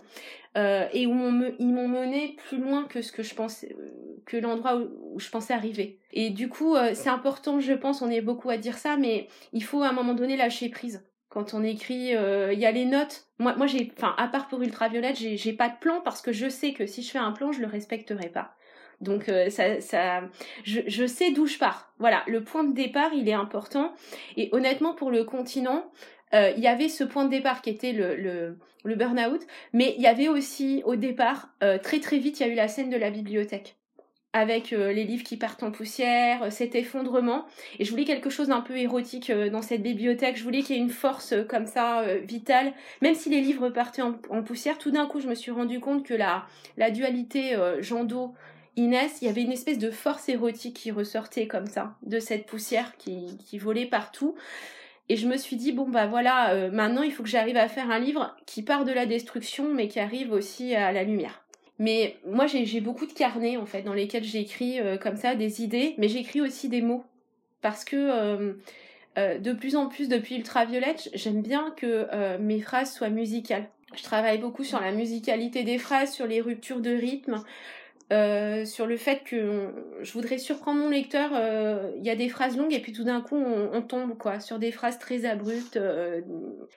euh, 0.59 0.87
et 0.92 1.07
où 1.07 1.12
ils 1.59 1.72
m'ont 1.72 1.88
mené 1.88 2.37
plus 2.48 2.59
loin 2.59 2.85
que 2.85 3.00
ce 3.00 3.12
que 3.12 3.22
je 3.22 3.35
pensais, 3.35 3.74
euh, 3.81 4.22
que 4.27 4.37
l'endroit 4.37 4.77
où, 4.77 5.18
je 5.18 5.31
pensais 5.31 5.55
arriver. 5.55 6.00
Et 6.12 6.29
du 6.29 6.50
coup, 6.50 6.77
c'est 6.92 7.09
important, 7.09 7.61
je 7.61 7.72
pense, 7.72 8.03
on 8.03 8.11
est 8.11 8.20
beaucoup 8.20 8.50
à 8.50 8.59
dire 8.59 8.77
ça, 8.77 8.98
mais 8.98 9.29
il 9.55 9.64
faut 9.64 9.83
à 9.83 9.88
un 9.88 9.92
moment 9.92 10.12
donné 10.12 10.37
lâcher 10.37 10.68
prise 10.68 11.03
quand 11.35 11.53
on 11.53 11.64
écrit, 11.64 12.14
euh, 12.14 12.53
il 12.53 12.61
y 12.61 12.64
a 12.64 12.70
les 12.70 12.85
notes. 12.85 13.27
Moi, 13.40 13.66
j'ai, 13.66 13.92
enfin, 13.97 14.14
à 14.16 14.29
part 14.29 14.47
pour 14.47 14.62
Ultraviolette, 14.62 15.18
j'ai, 15.18 15.37
j'ai 15.37 15.53
pas 15.53 15.68
de 15.68 15.77
plan 15.81 16.01
parce 16.01 16.23
que 16.23 16.33
je 16.33 16.49
sais 16.49 16.73
que 16.73 16.87
si 16.87 17.03
je 17.03 17.11
fais 17.11 17.18
un 17.18 17.33
plan, 17.33 17.51
je 17.51 17.61
le 17.61 17.66
respecterai 17.66 18.29
pas. 18.29 18.55
Donc 19.01 19.29
euh, 19.29 19.51
ça, 19.51 19.81
ça, 19.81 20.23
je, 20.62 21.07
sais 21.07 21.33
d'où 21.33 21.47
je 21.47 21.59
pars. 21.59 21.92
Voilà, 21.99 22.23
le 22.29 22.44
point 22.44 22.62
de 22.62 22.73
départ, 22.73 23.12
il 23.12 23.29
est 23.29 23.35
important. 23.35 23.92
Et 24.37 24.49
honnêtement, 24.53 24.94
pour 24.94 25.11
le 25.11 25.25
continent, 25.25 25.90
euh, 26.35 26.53
il 26.57 26.62
y 26.62 26.68
avait 26.68 26.88
ce 26.88 27.03
point 27.03 27.25
de 27.25 27.31
départ 27.31 27.61
qui 27.61 27.70
était 27.70 27.92
le 27.92 28.57
burn-out, 28.85 29.42
mais 29.73 29.94
il 29.97 30.03
y 30.03 30.07
avait 30.07 30.29
aussi 30.29 30.83
au 30.85 30.94
départ, 30.94 31.49
très 31.83 31.99
très 31.99 32.18
vite, 32.18 32.38
il 32.38 32.47
y 32.47 32.49
a 32.49 32.53
eu 32.53 32.57
la 32.57 32.68
scène 32.68 32.90
de 32.90 32.97
la 32.97 33.11
bibliothèque 33.11 33.77
avec 34.35 34.73
euh, 34.73 34.92
les 34.92 35.05
livres 35.05 35.23
qui 35.23 35.37
partent 35.37 35.62
en 35.62 35.70
poussière, 35.70 36.42
euh, 36.42 36.51
cet 36.51 36.75
effondrement. 36.75 37.47
Et 37.79 37.85
je 37.85 37.90
voulais 37.90 38.05
quelque 38.05 38.31
chose 38.31 38.49
d'un 38.49 38.61
peu 38.61 38.77
érotique 38.77 39.31
euh, 39.31 39.49
dans 39.49 39.62
cette 39.62 39.83
bibliothèque. 39.83 40.37
Je 40.37 40.42
voulais 40.42 40.62
qu'il 40.62 40.75
y 40.75 40.79
ait 40.79 40.83
une 40.83 40.90
force 40.90 41.35
comme 41.49 41.66
ça, 41.66 42.05
vitale. 42.25 42.73
Même 43.01 43.14
si 43.14 43.31
les 43.31 43.40
livres 43.40 43.70
partaient 43.70 44.03
en, 44.03 44.12
poussière, 44.42 44.77
tout 44.77 44.90
d'un 44.90 45.07
coup, 45.07 45.20
je 45.20 45.29
me 45.29 45.37
suis 45.37 45.53
rendu 45.53 45.79
compte 45.79 46.05
que 46.05 46.14
la, 46.14 46.47
la 46.77 46.90
dualité 46.90 47.57
Jando 47.81 48.35
Inès, 48.77 49.18
il 49.23 49.27
y 49.27 49.29
avait 49.29 49.42
une 49.42 49.53
espèce 49.53 49.79
de 49.79 49.90
force 49.90 50.29
érotique 50.29 50.75
qui 50.75 50.90
ressortait 50.90 51.47
comme 51.47 51.66
ça, 51.66 51.94
de 52.03 52.18
cette 52.18 52.47
poussière 52.47 52.97
qui, 52.97 53.38
qui 53.47 53.59
volait 53.59 53.87
partout. 53.87 54.35
Et 55.09 55.16
je 55.16 55.29
me 55.29 55.37
suis 55.37 55.57
dit, 55.57 55.70
bon 55.70 55.88
bah 55.88 56.07
voilà, 56.07 56.68
maintenant 56.70 57.03
il 57.03 57.12
faut 57.12 57.23
que 57.23 57.29
j'arrive 57.29 57.57
à 57.57 57.68
faire 57.68 57.90
un 57.90 58.01
livre 58.01 58.35
qui 58.47 58.62
part 58.62 58.85
de 58.85 58.92
la 58.92 59.07
destruction, 59.07 59.73
mais 59.73 59.87
qui 59.87 60.01
arrive 60.01 60.33
aussi 60.33 60.75
à 60.75 60.90
la 60.90 61.05
lumière. 61.05 61.44
Mais 61.79 62.17
moi, 62.27 62.47
j'ai 62.47 62.81
beaucoup 62.81 63.07
de 63.07 63.13
carnets, 63.13 63.57
en 63.57 63.67
fait, 63.67 63.83
dans 63.83 63.95
lesquels 63.95 64.25
j'écris 64.25 64.81
euh, 64.81 64.97
comme 64.97 65.17
ça 65.17 65.35
des 65.35 65.63
idées, 65.63 65.95
mais 65.99 66.09
j'écris 66.09 66.41
aussi 66.41 66.69
des 66.69 66.83
mots. 66.83 67.05
Parce 67.63 67.85
que 67.85 67.97
euh, 69.17 69.39
de 69.39 69.53
plus 69.53 69.75
en 69.75 69.89
plus 69.89 70.09
depuis 70.09 70.37
Ultraviolette, 70.37 71.11
j'aime 71.15 71.41
bien 71.41 71.73
que 71.77 72.37
mes 72.39 72.61
phrases 72.61 72.93
soient 72.93 73.09
musicales. 73.09 73.69
Je 73.97 74.03
travaille 74.03 74.39
beaucoup 74.39 74.65
sur 74.65 74.81
la 74.81 74.93
musicalité 74.93 75.63
des 75.63 75.79
phrases, 75.79 76.13
sur 76.13 76.27
les 76.27 76.41
ruptures 76.41 76.81
de 76.81 76.91
rythme, 76.91 77.43
euh, 78.12 78.67
sur 78.67 78.87
le 78.87 78.99
fait 78.99 79.23
que 79.25 79.73
je 80.03 80.12
voudrais 80.12 80.37
surprendre 80.37 80.81
mon 80.81 80.90
lecteur. 80.90 81.31
Euh, 81.35 81.90
il 81.97 82.05
y 82.05 82.11
a 82.11 82.17
des 82.17 82.29
phrases 82.29 82.57
longues 82.57 82.75
et 82.75 82.81
puis 82.81 82.93
tout 82.93 83.05
d'un 83.05 83.23
coup 83.23 83.37
on, 83.37 83.81
tombe 83.81 84.19
quoi 84.19 84.40
sur 84.40 84.59
des 84.59 84.73
phrases 84.73 84.99
très 84.99 85.25
abruptes. 85.25 85.79
Euh, 85.79 86.21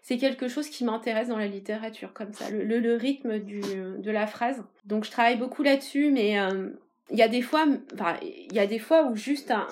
c'est 0.02 0.18
quelque 0.18 0.48
chose 0.48 0.70
qui 0.70 0.86
m'intéresse 0.86 1.28
dans 1.28 1.38
la 1.38 1.48
littérature 1.48 2.14
comme 2.14 2.32
ça, 2.34 2.50
le, 2.50 2.96
rythme 2.96 3.40
du, 3.40 3.60
de 3.62 4.12
la 4.12 4.26
phrase. 4.26 4.64
Donc 4.86 5.04
je 5.04 5.12
travaille 5.12 5.38
beaucoup 5.38 5.64
là-dessus, 5.64 6.12
mais 6.12 6.38
il 7.12 7.18
y 7.18 7.22
a 7.22 7.28
des 7.28 7.42
fois, 7.42 7.66
il 8.22 8.54
y 8.54 8.60
a 8.60 8.68
des 8.68 8.80
fois 8.80 9.04
où 9.08 9.16
juste 9.16 9.52
un, 9.52 9.68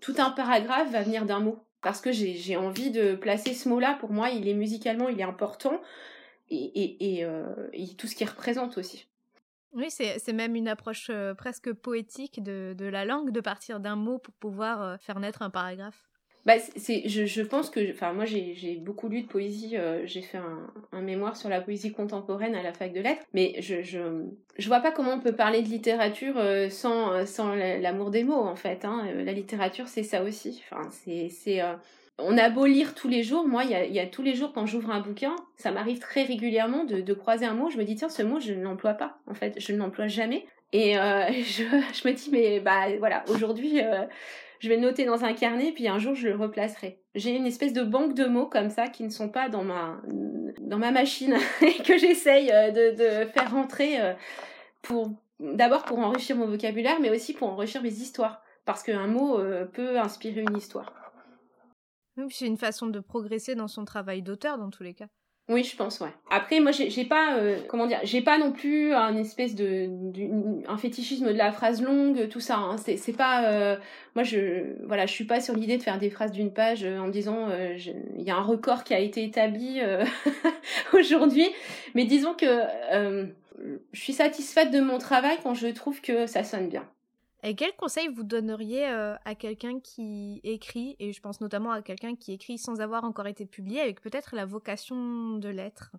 tout 0.00 0.14
un 0.18 0.30
paragraphe 0.30 0.90
va 0.90 1.02
venir 1.02 1.26
d'un 1.26 1.40
mot 1.40 1.60
parce 1.80 2.00
que 2.00 2.10
j'ai 2.10 2.56
envie 2.56 2.90
de 2.90 3.14
placer 3.14 3.54
ce 3.54 3.68
mot-là. 3.68 3.96
Pour 4.00 4.10
moi, 4.10 4.30
il 4.30 4.48
est 4.48 4.54
musicalement, 4.54 5.08
il 5.08 5.20
est 5.20 5.24
important 5.24 5.80
et, 6.50 7.20
et, 7.20 7.24
tout 7.96 8.06
ce 8.06 8.16
qu'il 8.16 8.28
représente 8.28 8.78
aussi. 8.78 9.07
Oui, 9.72 9.90
c'est 9.90 10.32
même 10.32 10.56
une 10.56 10.68
approche 10.68 11.10
presque 11.36 11.72
poétique 11.72 12.42
de, 12.42 12.74
de, 12.76 12.86
la 12.86 13.04
langue, 13.04 13.30
de 13.30 13.40
partir 13.40 13.80
d'un 13.80 13.96
mot 13.96 14.18
pour 14.18 14.34
pouvoir 14.34 15.00
faire 15.00 15.20
naître 15.20 15.42
un 15.42 15.50
paragraphe. 15.50 16.04
Bah, 16.46 16.54
c'est, 16.76 17.06
je, 17.06 17.26
je, 17.26 17.42
pense 17.42 17.68
que, 17.68 17.92
enfin, 17.92 18.14
moi 18.14 18.24
j'ai 18.24 18.76
beaucoup 18.76 19.08
lu 19.08 19.22
de 19.22 19.26
poésie, 19.26 19.76
j'ai 20.04 20.22
fait 20.22 20.38
un, 20.92 21.00
mémoire 21.02 21.36
sur 21.36 21.50
la 21.50 21.60
poésie 21.60 21.92
contemporaine 21.92 22.54
à 22.54 22.62
la 22.62 22.72
fac 22.72 22.92
de 22.92 23.00
lettres, 23.00 23.22
mais 23.34 23.56
je, 23.60 23.82
je, 23.82 24.24
je 24.56 24.68
vois 24.68 24.80
pas 24.80 24.90
comment 24.90 25.12
on 25.12 25.20
peut 25.20 25.34
parler 25.34 25.60
de 25.60 25.68
littérature 25.68 26.40
sans, 26.70 27.26
sans 27.26 27.54
l'amour 27.54 28.10
des 28.10 28.24
mots 28.24 28.40
en 28.40 28.56
fait. 28.56 28.86
Hein. 28.86 29.12
La 29.24 29.32
littérature 29.32 29.88
c'est 29.88 30.02
ça 30.02 30.22
aussi. 30.22 30.62
Enfin, 30.70 30.88
c'est 30.90 31.60
on 32.18 32.36
a 32.36 32.50
beau 32.50 32.66
lire 32.66 32.94
tous 32.94 33.08
les 33.08 33.22
jours, 33.22 33.46
moi, 33.46 33.64
il 33.64 33.70
y 33.70 34.00
a, 34.00 34.06
tous 34.06 34.22
les 34.22 34.34
jours 34.34 34.52
quand 34.52 34.66
j'ouvre 34.66 34.90
un 34.90 35.00
bouquin, 35.00 35.36
ça 35.56 35.70
m'arrive 35.70 36.00
très 36.00 36.24
régulièrement 36.24 36.84
de, 36.84 37.14
croiser 37.14 37.46
un 37.46 37.54
mot, 37.54 37.70
je 37.70 37.78
me 37.78 37.84
dis, 37.84 37.94
tiens, 37.94 38.08
ce 38.08 38.22
mot, 38.22 38.40
je 38.40 38.52
ne 38.52 38.62
l'emploie 38.62 38.94
pas, 38.94 39.18
en 39.26 39.34
fait, 39.34 39.54
je 39.58 39.72
ne 39.72 39.78
l'emploie 39.78 40.08
jamais. 40.08 40.44
Et 40.72 40.98
euh, 40.98 41.26
je, 41.30 42.08
me 42.08 42.12
dis, 42.12 42.28
mais 42.32 42.60
bah 42.60 42.86
voilà, 42.98 43.24
aujourd'hui, 43.28 43.80
euh, 43.80 44.04
je 44.58 44.68
vais 44.68 44.76
le 44.76 44.82
noter 44.82 45.04
dans 45.04 45.24
un 45.24 45.32
carnet, 45.32 45.70
puis 45.72 45.86
un 45.86 45.98
jour, 45.98 46.16
je 46.16 46.28
le 46.28 46.34
replacerai. 46.34 46.98
J'ai 47.14 47.36
une 47.36 47.46
espèce 47.46 47.72
de 47.72 47.82
banque 47.82 48.14
de 48.14 48.26
mots 48.26 48.46
comme 48.46 48.70
ça 48.70 48.88
qui 48.88 49.04
ne 49.04 49.10
sont 49.10 49.28
pas 49.28 49.48
dans 49.48 49.62
ma, 49.62 50.00
dans 50.60 50.78
ma 50.78 50.90
machine 50.90 51.36
et 51.62 51.82
que 51.84 51.96
j'essaye 51.98 52.50
euh, 52.50 52.70
de, 52.70 52.96
de, 52.96 53.28
faire 53.30 53.52
rentrer 53.52 53.96
pour, 54.82 55.12
d'abord 55.38 55.84
pour 55.84 56.00
enrichir 56.00 56.34
mon 56.34 56.46
vocabulaire, 56.46 56.98
mais 57.00 57.10
aussi 57.10 57.32
pour 57.32 57.48
enrichir 57.48 57.80
mes 57.80 57.92
histoires. 57.92 58.42
Parce 58.64 58.82
qu'un 58.82 59.06
mot 59.06 59.40
peut 59.72 59.98
inspirer 59.98 60.42
une 60.42 60.58
histoire. 60.58 60.92
C'est 62.30 62.46
une 62.46 62.56
façon 62.56 62.86
de 62.86 63.00
progresser 63.00 63.54
dans 63.54 63.68
son 63.68 63.84
travail 63.84 64.22
d'auteur 64.22 64.58
dans 64.58 64.70
tous 64.70 64.82
les 64.82 64.94
cas. 64.94 65.08
Oui, 65.50 65.64
je 65.64 65.74
pense, 65.76 66.00
ouais. 66.00 66.12
Après, 66.28 66.60
moi, 66.60 66.72
j'ai 66.72 67.04
pas, 67.06 67.38
euh, 67.38 67.58
comment 67.68 67.86
dire, 67.86 68.00
j'ai 68.02 68.20
pas 68.20 68.36
non 68.36 68.52
plus 68.52 68.92
un 68.92 69.16
espèce 69.16 69.54
de, 69.54 69.88
un 70.68 70.76
fétichisme 70.76 71.28
de 71.28 71.38
la 71.38 71.52
phrase 71.52 71.80
longue, 71.80 72.28
tout 72.28 72.40
ça. 72.40 72.56
Hein. 72.56 72.76
C'est 72.76 73.16
pas, 73.16 73.44
euh, 73.44 73.76
moi, 74.14 74.24
je, 74.24 74.76
voilà, 74.86 75.06
je 75.06 75.12
suis 75.12 75.24
pas 75.24 75.40
sur 75.40 75.54
l'idée 75.54 75.78
de 75.78 75.82
faire 75.82 75.98
des 75.98 76.10
phrases 76.10 76.32
d'une 76.32 76.52
page 76.52 76.84
euh, 76.84 76.98
en 76.98 77.08
disant, 77.08 77.48
il 77.78 78.22
y 78.22 78.30
a 78.30 78.36
un 78.36 78.42
record 78.42 78.84
qui 78.84 78.92
a 78.92 78.98
été 78.98 79.24
établi 79.24 79.80
aujourd'hui. 80.92 81.48
Mais 81.94 82.04
disons 82.04 82.34
que 82.34 82.46
je 83.92 84.00
suis 84.00 84.12
satisfaite 84.12 84.70
de 84.70 84.80
mon 84.80 84.98
travail 84.98 85.38
quand 85.42 85.54
je 85.54 85.68
trouve 85.68 86.02
que 86.02 86.26
ça 86.26 86.44
sonne 86.44 86.68
bien. 86.68 86.86
Et 87.44 87.54
quel 87.54 87.74
conseil 87.76 88.08
vous 88.08 88.24
donneriez 88.24 88.88
euh, 88.88 89.14
à 89.24 89.34
quelqu'un 89.34 89.78
qui 89.78 90.40
écrit, 90.42 90.96
et 90.98 91.12
je 91.12 91.20
pense 91.20 91.40
notamment 91.40 91.70
à 91.70 91.82
quelqu'un 91.82 92.16
qui 92.16 92.32
écrit 92.32 92.58
sans 92.58 92.80
avoir 92.80 93.04
encore 93.04 93.28
été 93.28 93.46
publié, 93.46 93.80
avec 93.80 94.00
peut-être 94.00 94.34
la 94.34 94.44
vocation 94.44 95.34
de 95.34 95.48
l'être? 95.48 95.92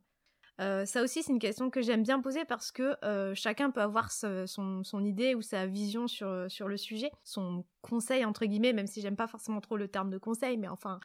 Euh, 0.60 0.86
ça 0.86 1.02
aussi, 1.02 1.24
c'est 1.24 1.32
une 1.32 1.40
question 1.40 1.70
que 1.70 1.82
j'aime 1.82 2.04
bien 2.04 2.20
poser 2.20 2.44
parce 2.44 2.74
que 2.74 2.98
euh, 3.06 3.34
chacun 3.34 3.72
peut 3.72 3.80
avoir 3.80 4.12
son, 4.12 4.46
son, 4.84 5.06
idée 5.06 5.34
ou 5.34 5.42
sa 5.42 5.66
vision 5.66 6.08
sur, 6.08 6.52
sur 6.52 6.68
le 6.68 6.76
sujet, 6.76 7.12
son 7.24 7.64
conseil 7.82 8.26
entre 8.26 8.46
guillemets, 8.46 8.74
même 8.74 8.88
si 8.88 9.00
j'aime 9.00 9.16
pas 9.16 9.28
forcément 9.28 9.62
trop 9.62 9.78
le 9.78 9.88
terme 9.88 10.10
de 10.10 10.18
conseil, 10.18 10.58
mais 10.58 10.68
enfin, 10.68 11.00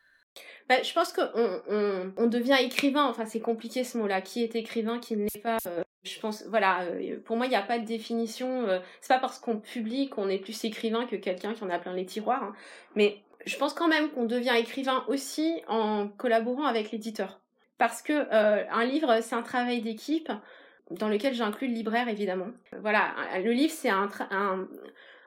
bah, 0.69 0.83
je 0.83 0.93
pense 0.93 1.13
qu'on 1.13 2.13
on, 2.17 2.27
devient 2.27 2.57
écrivain, 2.61 3.05
enfin 3.05 3.27
c'est 3.27 3.41
compliqué 3.41 3.85
ce 3.85 3.99
mot-là, 3.99 4.21
qui 4.23 4.43
est 4.43 4.57
écrivain, 4.57 4.99
qui 4.99 5.17
ne 5.17 5.25
l'est 5.25 5.43
pas. 5.43 5.59
Euh, 5.67 5.83
je 6.05 6.19
pense, 6.21 6.45
voilà, 6.49 6.83
euh, 6.83 7.19
pour 7.25 7.37
moi 7.37 7.47
il 7.47 7.51
n'y 7.51 7.57
a 7.57 7.63
pas 7.63 7.79
de 7.79 7.85
définition, 7.85 8.67
euh, 8.67 8.79
c'est 9.01 9.13
pas 9.13 9.21
parce 9.21 9.39
qu'on 9.39 9.59
publie 9.59 10.09
qu'on 10.09 10.29
est 10.29 10.39
plus 10.39 10.65
écrivain 10.65 11.07
que 11.07 11.17
quelqu'un 11.17 11.55
qui 11.55 11.63
en 11.65 11.71
a 11.71 11.79
plein 11.79 11.93
les 11.93 12.07
tiroirs, 12.07 12.43
hein. 12.43 12.55
mais 12.95 13.19
je 13.47 13.57
pense 13.59 13.75
quand 13.75 13.89
même 13.89 14.11
qu'on 14.11 14.25
devient 14.25 14.55
écrivain 14.57 15.05
aussi 15.09 15.63
en 15.69 16.09
collaborant 16.09 16.65
avec 16.65 16.91
l'éditeur. 16.93 17.41
Parce 17.77 18.01
que 18.01 18.33
un 18.33 18.85
livre 18.85 19.19
c'est 19.21 19.35
un 19.35 19.43
travail 19.43 19.83
d'équipe 19.83 20.31
dans 20.91 21.09
lequel 21.09 21.35
j'inclus 21.35 21.67
le 21.67 21.75
libraire 21.75 22.09
évidemment. 22.09 22.47
Voilà, 22.81 23.13
le 23.43 23.51
livre 23.51 23.73
c'est 23.73 23.91
un, 23.91 24.09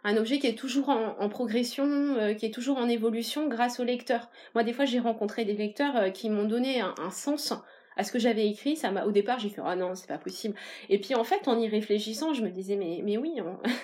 un 0.03 0.17
objet 0.17 0.39
qui 0.39 0.47
est 0.47 0.57
toujours 0.57 0.89
en, 0.89 1.29
progression, 1.29 2.15
euh, 2.17 2.33
qui 2.33 2.45
est 2.45 2.53
toujours 2.53 2.77
en 2.77 2.88
évolution 2.88 3.47
grâce 3.47 3.79
au 3.79 3.83
lecteur. 3.83 4.29
Moi, 4.53 4.63
des 4.63 4.73
fois, 4.73 4.86
j'ai 4.86 4.99
rencontré 4.99 5.45
des 5.45 5.53
lecteurs 5.53 5.95
euh, 5.97 6.10
qui 6.10 6.29
m'ont 6.29 6.45
donné 6.45 6.81
un, 6.81 7.12
sens 7.12 7.53
à 7.95 8.03
ce 8.03 8.12
que 8.12 8.19
j'avais 8.19 8.47
écrit. 8.47 8.75
Ça 8.75 8.91
m'a, 8.91 9.05
au 9.05 9.12
départ, 9.12 9.39
j'ai 9.39 9.49
fait 9.49 9.62
ah 9.65 9.75
non, 9.75 9.95
c'est 9.95 10.07
pas 10.07 10.17
possible. 10.17 10.55
Et 10.89 10.99
puis 10.99 11.15
en 11.15 11.23
fait, 11.23 11.47
en 11.47 11.60
y 11.60 11.67
réfléchissant, 11.67 12.33
je 12.33 12.43
me 12.43 12.49
disais 12.49 12.75
mais 12.75 13.17
oui, 13.17 13.36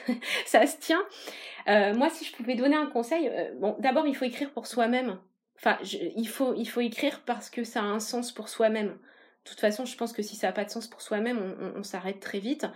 ça 0.45 0.65
se 0.67 0.78
tient. 0.78 1.04
Euh, 1.67 1.93
moi, 1.95 2.10
si 2.10 2.26
je 2.26 2.32
pouvais 2.34 2.56
donner 2.56 2.76
un 2.76 2.86
conseil, 2.86 3.32
bon, 3.60 3.76
d'abord, 3.80 4.06
il 4.06 4.15
faut 4.15 4.26
écrire 4.26 4.52
pour 4.52 4.67
soi-même. 4.67 5.17
Enfin, 5.58 5.78
il 5.84 6.28
faut 6.28 6.54
il 6.56 6.65
faut 6.65 6.82
écrire 6.82 7.21
parce 7.26 7.49
que 7.49 7.63
ça 7.63 7.82
a 7.82 7.86
un 7.86 7.99
sens 7.99 8.32
pour 8.32 8.49
soi-même. 8.49 8.89
De 8.89 9.49
toute 9.49 9.60
façon, 9.60 9.84
je 9.86 9.97
pense 9.97 10.13
que 10.13 10.21
si 10.21 10.36
ça 10.36 10.47
n'a 10.47 10.54
pas 10.54 10.63
de 10.63 10.69
sens 10.69 10.88
pour 10.88 11.02
soi-même, 11.02 11.73
on 11.76 11.84
s'arrête 11.84 12.19
très 12.19 12.39
vite. 12.39 12.67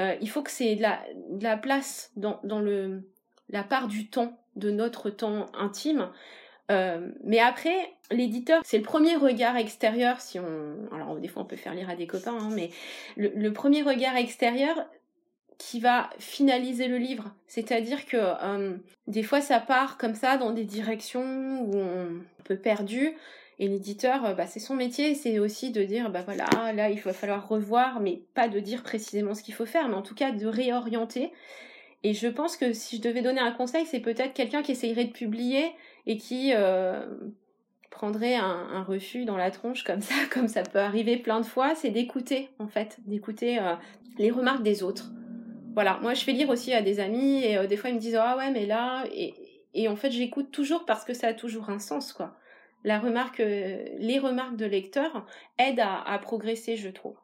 Euh, 0.00 0.16
il 0.20 0.28
faut 0.28 0.42
que 0.42 0.50
c'est 0.50 0.76
de 0.76 0.82
la, 1.42 1.56
place 1.56 2.12
dans, 2.16 2.40
dans 2.44 2.60
le, 2.60 3.02
la 3.48 3.62
part 3.62 3.88
du 3.88 4.08
temps, 4.08 4.38
de 4.56 4.70
notre 4.70 5.10
temps 5.10 5.46
intime. 5.54 6.10
Euh, 6.70 7.08
mais 7.24 7.38
après, 7.38 7.94
l'éditeur, 8.10 8.62
c'est 8.64 8.76
le 8.76 8.82
premier 8.82 9.16
regard 9.16 9.56
extérieur, 9.56 10.20
si 10.20 10.38
on... 10.38 10.76
Alors 10.92 11.16
des 11.16 11.28
fois 11.28 11.42
on 11.42 11.46
peut 11.46 11.56
faire 11.56 11.74
lire 11.74 11.88
à 11.88 11.96
des 11.96 12.06
copains, 12.06 12.36
hein, 12.38 12.50
mais 12.54 12.70
le, 13.16 13.50
premier 13.52 13.82
regard 13.82 14.16
extérieur 14.16 14.76
qui 15.56 15.80
va 15.80 16.10
finaliser 16.18 16.86
le 16.86 16.98
livre. 16.98 17.32
C'est-à-dire 17.46 18.06
que 18.06 18.16
euh, 18.16 18.76
des 19.06 19.22
fois 19.22 19.40
ça 19.40 19.60
part 19.60 19.96
comme 19.96 20.14
ça 20.14 20.36
dans 20.36 20.52
des 20.52 20.64
directions 20.64 21.62
où 21.62 21.76
on 21.76 22.20
peut 22.44 22.58
perdu. 22.58 23.16
Et 23.60 23.66
l'éditeur, 23.66 24.24
euh, 24.24 24.34
bah, 24.34 24.46
c'est 24.46 24.60
son 24.60 24.74
métier, 24.74 25.14
c'est 25.14 25.38
aussi 25.38 25.70
de 25.72 25.82
dire, 25.82 26.10
bah 26.10 26.22
voilà, 26.24 26.72
là, 26.72 26.90
il 26.90 27.00
va 27.00 27.12
falloir 27.12 27.48
revoir, 27.48 28.00
mais 28.00 28.22
pas 28.34 28.48
de 28.48 28.60
dire 28.60 28.82
précisément 28.82 29.34
ce 29.34 29.42
qu'il 29.42 29.54
faut 29.54 29.66
faire, 29.66 29.88
mais 29.88 29.96
en 29.96 30.02
tout 30.02 30.14
cas 30.14 30.30
de 30.30 30.46
réorienter. 30.46 31.32
Et 32.04 32.14
je 32.14 32.28
pense 32.28 32.56
que 32.56 32.72
si 32.72 32.98
je 32.98 33.02
devais 33.02 33.22
donner 33.22 33.40
un 33.40 33.50
conseil, 33.50 33.84
c'est 33.84 33.98
peut-être 33.98 34.32
quelqu'un 34.32 34.62
qui 34.62 34.72
essayerait 34.72 35.06
de 35.06 35.12
publier 35.12 35.72
et 36.06 36.16
qui 36.16 36.52
euh, 36.54 37.04
prendrait 37.90 38.36
un, 38.36 38.84
refus 38.84 39.24
dans 39.24 39.36
la 39.36 39.50
tronche 39.50 39.82
comme 39.82 40.02
ça, 40.02 40.14
comme 40.30 40.46
ça 40.46 40.62
peut 40.62 40.78
arriver 40.78 41.16
plein 41.16 41.40
de 41.40 41.46
fois, 41.46 41.74
c'est 41.74 41.90
d'écouter, 41.90 42.50
en 42.60 42.68
fait, 42.68 42.98
d'écouter 43.06 43.58
euh, 43.58 43.74
les 44.18 44.30
remarques 44.30 44.62
des 44.62 44.84
autres. 44.84 45.10
Voilà, 45.74 45.98
moi 46.00 46.14
je 46.14 46.22
fais 46.22 46.32
lire 46.32 46.48
aussi 46.48 46.72
à 46.72 46.82
des 46.82 46.98
amis 46.98 47.44
et 47.44 47.64
des 47.68 47.76
fois 47.76 47.90
ils 47.90 47.94
me 47.94 48.00
disent 48.00 48.16
ah 48.16 48.36
ouais 48.36 48.50
mais 48.50 48.66
là 48.66 49.04
et, 49.14 49.32
et 49.74 49.86
en 49.86 49.94
fait 49.94 50.10
j'écoute 50.10 50.50
toujours 50.50 50.84
parce 50.84 51.04
que 51.04 51.14
ça 51.14 51.28
a 51.28 51.34
toujours 51.34 51.70
un 51.70 51.78
sens 51.78 52.12
quoi 52.12 52.36
la 52.84 52.98
remarque, 52.98 53.40
euh, 53.40 53.84
les 53.98 54.18
remarques 54.18 54.56
de 54.56 54.66
lecteurs 54.66 55.26
aident 55.58 55.80
à, 55.80 56.18
progresser, 56.18 56.76
je 56.76 56.88
trouve. 56.88 57.16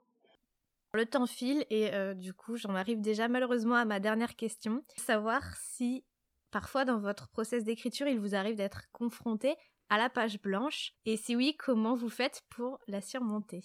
Le 0.92 1.06
temps 1.06 1.26
file 1.26 1.64
et 1.70 1.92
euh, 1.92 2.14
du 2.14 2.34
coup, 2.34 2.56
j'en 2.56 2.74
arrive 2.74 3.00
déjà 3.00 3.28
malheureusement 3.28 3.74
à 3.74 3.84
ma 3.84 4.00
dernière 4.00 4.36
question. 4.36 4.84
Savoir 4.96 5.42
si 5.56 6.04
parfois 6.50 6.84
dans 6.84 6.98
votre 6.98 7.28
process 7.28 7.64
d'écriture, 7.64 8.06
il 8.06 8.20
vous 8.20 8.34
arrive 8.34 8.56
d'être 8.56 8.82
confronté 8.92 9.56
à 9.90 9.98
la 9.98 10.08
page 10.08 10.40
blanche 10.40 10.92
et 11.04 11.16
si 11.16 11.34
oui, 11.34 11.56
comment 11.58 11.94
vous 11.94 12.08
faites 12.08 12.42
pour 12.48 12.78
la 12.86 13.00
surmonter? 13.00 13.60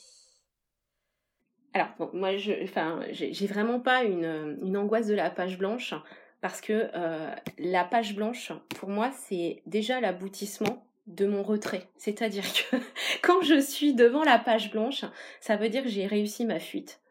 Alors, 1.73 1.89
moi, 2.13 2.35
je, 2.37 2.51
enfin, 2.63 3.01
j'ai 3.11 3.47
vraiment 3.47 3.79
pas 3.79 4.03
une, 4.03 4.75
angoisse 4.75 5.07
de 5.07 5.13
la 5.13 5.29
page 5.29 5.57
blanche 5.57 5.93
parce 6.41 6.61
que 6.61 6.89
euh, 6.95 7.35
la 7.59 7.83
page 7.83 8.15
blanche, 8.15 8.51
pour 8.79 8.89
moi, 8.89 9.11
c'est 9.11 9.61
déjà 9.67 10.01
l'aboutissement 10.01 10.88
de 11.09 11.25
mon 11.25 11.43
retrait. 11.43 11.87
C'est-à-dire 11.97 12.43
que 12.43 12.77
quand 13.21 13.41
je 13.41 13.59
suis 13.59 13.93
devant 13.93 14.23
la 14.23 14.39
page 14.39 14.71
blanche, 14.71 15.03
ça 15.41 15.57
veut 15.57 15.69
dire 15.69 15.83
que 15.83 15.89
j'ai 15.89 16.05
réussi 16.05 16.45
ma 16.45 16.59
fuite. 16.59 17.01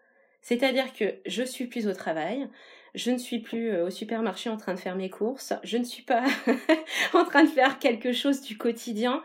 C'est-à-dire 0.41 0.93
que 0.93 1.17
je 1.27 1.43
suis 1.43 1.67
plus 1.67 1.89
au 1.89 1.93
travail, 1.93 2.49
je 2.95 3.11
ne 3.11 3.19
suis 3.19 3.41
plus 3.41 3.71
euh, 3.71 3.87
au 3.87 3.91
supermarché 3.91 4.49
en 4.49 4.57
train 4.57 4.75
de 4.75 4.79
faire 4.79 4.97
mes 4.97 5.11
courses, 5.11 5.53
je 5.63 5.77
ne 5.77 5.85
suis 5.85 6.05
pas 6.05 6.25
en 7.13 7.25
train 7.25 7.45
de 7.45 7.49
faire 7.49 7.79
quelque 7.79 8.13
chose 8.13 8.41
du 8.41 8.57
quotidien. 8.57 9.23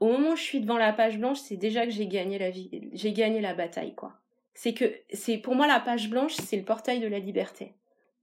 Au 0.00 0.08
moment 0.08 0.32
où 0.32 0.36
je 0.36 0.42
suis 0.42 0.60
devant 0.60 0.76
la 0.76 0.92
page 0.92 1.18
blanche, 1.18 1.38
c'est 1.38 1.56
déjà 1.56 1.86
que 1.86 1.92
j'ai 1.92 2.06
gagné 2.06 2.38
la 2.38 2.50
vie, 2.50 2.90
j'ai 2.92 3.12
gagné 3.12 3.40
la 3.40 3.54
bataille, 3.54 3.94
quoi. 3.94 4.12
C'est 4.52 4.74
que, 4.74 4.92
c'est, 5.12 5.38
pour 5.38 5.54
moi, 5.54 5.66
la 5.66 5.80
page 5.80 6.08
blanche, 6.08 6.34
c'est 6.34 6.56
le 6.56 6.64
portail 6.64 7.00
de 7.00 7.06
la 7.06 7.18
liberté. 7.18 7.74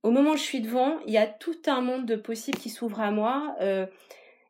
Au 0.01 0.11
moment 0.11 0.31
où 0.31 0.37
je 0.37 0.41
suis 0.41 0.61
devant, 0.61 0.99
il 1.05 1.13
y 1.13 1.17
a 1.17 1.27
tout 1.27 1.57
un 1.67 1.81
monde 1.81 2.05
de 2.05 2.15
possibles 2.15 2.57
qui 2.57 2.69
s'ouvre 2.69 2.99
à 2.99 3.11
moi. 3.11 3.55
Euh, 3.61 3.85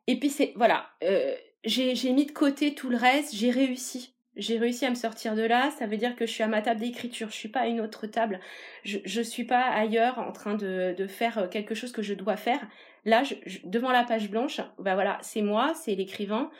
et 0.06 0.18
puis 0.18 0.30
c'est 0.30 0.52
voilà, 0.56 0.90
euh, 1.02 1.34
j'ai 1.64 2.12
mis 2.12 2.26
de 2.26 2.32
côté 2.32 2.74
tout 2.74 2.88
le 2.90 2.96
reste, 2.96 3.34
j'ai 3.34 3.50
réussi. 3.50 4.14
J'ai 4.36 4.58
réussi 4.58 4.84
à 4.84 4.90
me 4.90 4.96
sortir 4.96 5.36
de 5.36 5.42
là, 5.42 5.70
ça 5.78 5.86
veut 5.86 5.96
dire 5.96 6.16
que 6.16 6.26
je 6.26 6.32
suis 6.32 6.42
à 6.42 6.48
ma 6.48 6.60
table 6.60 6.80
d'écriture, 6.80 7.30
je 7.30 7.36
suis 7.36 7.48
pas 7.48 7.60
à 7.60 7.66
une 7.68 7.80
autre 7.80 8.08
table, 8.08 8.40
je, 8.82 8.98
je 9.04 9.20
suis 9.22 9.44
pas 9.44 9.62
ailleurs 9.62 10.18
en 10.18 10.32
train 10.32 10.56
de, 10.56 10.92
de 10.98 11.06
faire 11.06 11.48
quelque 11.50 11.76
chose 11.76 11.92
que 11.92 12.02
je 12.02 12.14
dois 12.14 12.36
faire. 12.36 12.66
Là, 13.04 13.22
devant 13.62 13.92
la 13.92 14.02
page 14.02 14.28
blanche, 14.30 14.60
bah 14.78 14.94
voilà, 14.94 15.18
c'est 15.22 15.42
moi, 15.42 15.72
c'est 15.74 15.94
l'écrivain, 15.94 16.50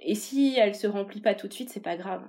et 0.00 0.14
si 0.14 0.56
elle 0.58 0.74
se 0.74 0.86
remplit 0.86 1.20
pas 1.20 1.34
tout 1.34 1.48
de 1.48 1.52
suite, 1.52 1.68
c'est 1.68 1.80
pas 1.80 1.96
grave. 1.96 2.22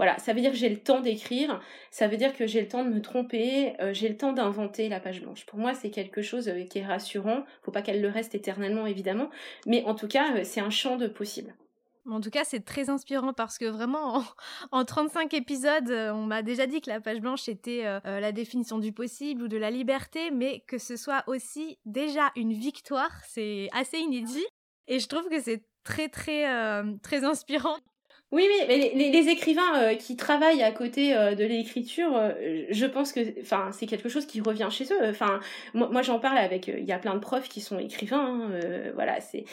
Voilà, 0.00 0.18
ça 0.18 0.32
veut 0.32 0.40
dire 0.40 0.50
que 0.50 0.56
j'ai 0.56 0.70
le 0.70 0.78
temps 0.78 1.00
d'écrire, 1.00 1.60
ça 1.90 2.08
veut 2.08 2.16
dire 2.16 2.34
que 2.34 2.46
j'ai 2.46 2.62
le 2.62 2.68
temps 2.68 2.82
de 2.82 2.88
me 2.88 3.02
tromper, 3.02 3.78
euh, 3.82 3.92
j'ai 3.92 4.08
le 4.08 4.16
temps 4.16 4.32
d'inventer 4.32 4.88
la 4.88 4.98
page 4.98 5.20
blanche. 5.20 5.44
Pour 5.44 5.58
moi, 5.58 5.74
c'est 5.74 5.90
quelque 5.90 6.22
chose 6.22 6.48
euh, 6.48 6.64
qui 6.64 6.78
est 6.78 6.86
rassurant. 6.86 7.44
Faut 7.62 7.70
pas 7.70 7.82
qu'elle 7.82 8.00
le 8.00 8.08
reste 8.08 8.34
éternellement, 8.34 8.86
évidemment, 8.86 9.28
mais 9.66 9.84
en 9.84 9.94
tout 9.94 10.08
cas, 10.08 10.36
euh, 10.36 10.40
c'est 10.42 10.62
un 10.62 10.70
champ 10.70 10.96
de 10.96 11.06
possible. 11.06 11.54
En 12.08 12.22
tout 12.22 12.30
cas, 12.30 12.44
c'est 12.44 12.64
très 12.64 12.88
inspirant 12.88 13.34
parce 13.34 13.58
que 13.58 13.66
vraiment, 13.66 14.24
en, 14.72 14.84
35 14.86 15.34
épisodes, 15.34 15.90
on 15.90 16.24
m'a 16.24 16.40
déjà 16.40 16.66
dit 16.66 16.80
que 16.80 16.88
la 16.88 17.02
page 17.02 17.20
blanche 17.20 17.46
était 17.50 17.82
la 18.02 18.32
définition 18.32 18.78
du 18.78 18.92
possible 18.92 19.42
ou 19.42 19.48
de 19.48 19.58
la 19.58 19.70
liberté, 19.70 20.30
mais 20.30 20.60
que 20.66 20.78
ce 20.78 20.96
soit 20.96 21.24
aussi 21.26 21.78
déjà 21.84 22.30
une 22.36 22.54
victoire, 22.54 23.12
c'est 23.28 23.68
assez 23.72 23.98
inédit. 23.98 24.46
Et 24.88 24.98
je 24.98 25.08
trouve 25.08 25.28
que 25.28 25.42
c'est 25.42 25.62
très, 25.84 26.08
très, 26.08 26.46
très 27.02 27.22
inspirant. 27.24 27.76
Oui, 28.32 28.46
mais 28.68 28.92
les, 28.94 29.28
écrivains 29.28 29.82
euh, 29.82 29.94
qui 29.96 30.14
travaillent 30.14 30.62
à 30.62 30.70
côté 30.70 31.16
euh, 31.16 31.34
de 31.34 31.42
l'écriture, 31.44 32.16
euh, 32.16 32.64
je 32.70 32.86
pense 32.86 33.12
que, 33.12 33.20
c'est 33.72 33.86
quelque 33.86 34.08
chose 34.08 34.24
qui 34.24 34.40
revient 34.40 34.68
chez 34.70 34.84
eux. 34.84 35.12
Moi, 35.74 36.02
j'en 36.02 36.20
parle 36.20 36.38
avec, 36.38 36.68
il 36.68 36.84
y 36.84 36.92
a 36.92 36.98
plein 36.98 37.14
de 37.14 37.18
profs 37.18 37.48
qui 37.48 37.60
sont 37.60 37.80
écrivains, 37.80 38.50
hein, 38.52 38.60
voilà, 38.94 39.20
c'est 39.20 39.44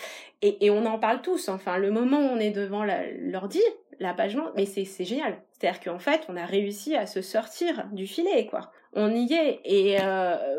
et, 0.44 0.70
on 0.70 0.86
en 0.86 1.00
parle 1.00 1.22
tous. 1.24 1.50
Enfin, 1.50 1.78
le 1.78 1.90
moment 1.90 2.20
où 2.20 2.30
on 2.30 2.40
est 2.40 2.52
devant 2.52 2.86
l'ordi, 3.20 3.62
la 4.00 4.14
page 4.14 4.38
mais 4.56 4.68
c'est 4.68 4.86
génial. 5.06 5.38
C'est-à-dire 5.54 5.82
qu'en 5.82 6.00
fait, 6.00 6.28
on 6.30 6.38
a 6.38 6.46
réussi 6.46 6.96
à 6.96 7.08
se 7.08 7.24
sortir 7.24 7.88
du 7.92 8.06
filet, 8.06 8.46
quoi. 8.46 8.72
On 8.94 9.12
y 9.16 9.34
est. 9.34 9.60
Et 9.66 9.98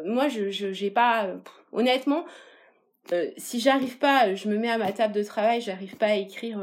moi, 0.05 0.27
je 0.27 0.51
j'ai 0.51 0.91
pas, 0.91 1.29
honnêtement, 1.73 2.25
si 3.37 3.61
j'arrive 3.61 3.99
pas, 3.99 4.35
je 4.35 4.49
me 4.49 4.57
mets 4.59 4.71
à 4.71 4.79
ma 4.79 4.91
table 4.91 5.15
de 5.15 5.23
travail, 5.23 5.61
j'arrive 5.61 5.97
pas 5.97 6.07
à 6.07 6.15
écrire 6.17 6.59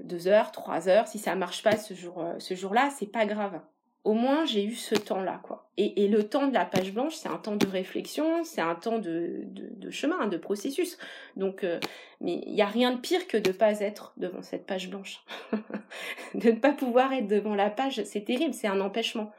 deux 0.00 0.28
heures, 0.28 0.52
trois 0.52 0.88
heures. 0.88 1.06
Si 1.06 1.18
ça 1.18 1.34
marche 1.34 1.62
pas 1.62 1.76
ce 1.76 1.94
jour, 1.94 2.22
euh, 2.22 2.38
ce 2.38 2.54
jour-là, 2.54 2.90
c'est 2.96 3.10
pas 3.10 3.26
grave. 3.26 3.60
Au 4.04 4.14
moins, 4.14 4.46
j'ai 4.46 4.64
eu 4.64 4.74
ce 4.74 4.94
temps-là, 4.94 5.40
quoi. 5.42 5.70
Et, 5.76 6.04
et, 6.04 6.08
le 6.08 6.28
temps 6.28 6.46
de 6.46 6.54
la 6.54 6.64
page 6.64 6.94
blanche, 6.94 7.14
c'est 7.14 7.28
un 7.28 7.36
temps 7.36 7.56
de 7.56 7.66
réflexion, 7.66 8.44
c'est 8.44 8.60
un 8.60 8.74
temps 8.74 8.98
de, 8.98 9.42
de, 9.44 9.68
de, 9.70 9.90
chemin, 9.90 10.28
de 10.28 10.36
processus. 10.36 10.96
Donc, 11.36 11.62
euh, 11.64 11.78
mais 12.20 12.40
il 12.46 12.54
n'y 12.54 12.62
a 12.62 12.66
rien 12.66 12.92
de 12.92 13.00
pire 13.00 13.26
que 13.26 13.36
de 13.36 13.52
pas 13.52 13.80
être 13.80 14.14
devant 14.16 14.40
cette 14.40 14.66
page 14.66 14.88
blanche. 14.88 15.24
de 16.34 16.50
ne 16.50 16.58
pas 16.58 16.72
pouvoir 16.72 17.12
être 17.12 17.26
devant 17.26 17.54
la 17.54 17.70
page, 17.70 18.02
c'est 18.04 18.24
terrible, 18.24 18.54
c'est 18.54 18.68
un 18.68 18.80
empêchement. 18.80 19.32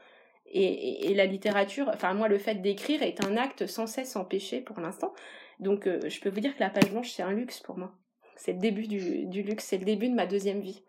Et, 0.52 1.10
et, 1.10 1.14
la 1.14 1.26
littérature, 1.26 1.90
enfin 1.92 2.12
moi, 2.14 2.28
le 2.28 2.38
fait 2.38 2.56
d'écrire 2.56 3.02
est 3.02 3.24
un 3.24 3.36
acte 3.36 3.66
sans 3.66 3.86
cesse 3.86 4.14
empêché 4.14 4.60
pour 4.60 4.78
l'instant. 4.80 5.14
Donc, 5.58 5.86
je 5.86 6.20
peux 6.20 6.28
vous 6.28 6.40
dire 6.40 6.54
que 6.54 6.60
la 6.60 6.70
page 6.70 6.90
blanche, 6.90 7.10
c'est 7.10 7.22
un 7.22 7.32
luxe 7.32 7.60
pour 7.60 7.76
moi 7.76 7.92
c'est 8.40 8.54
le 8.54 8.58
début 8.58 8.86
du, 8.86 9.42
luxe, 9.42 9.66
c'est 9.66 9.76
le 9.76 9.84
début 9.84 10.08
de 10.08 10.14
ma 10.14 10.24
deuxième 10.24 10.60
vie. 10.60 10.82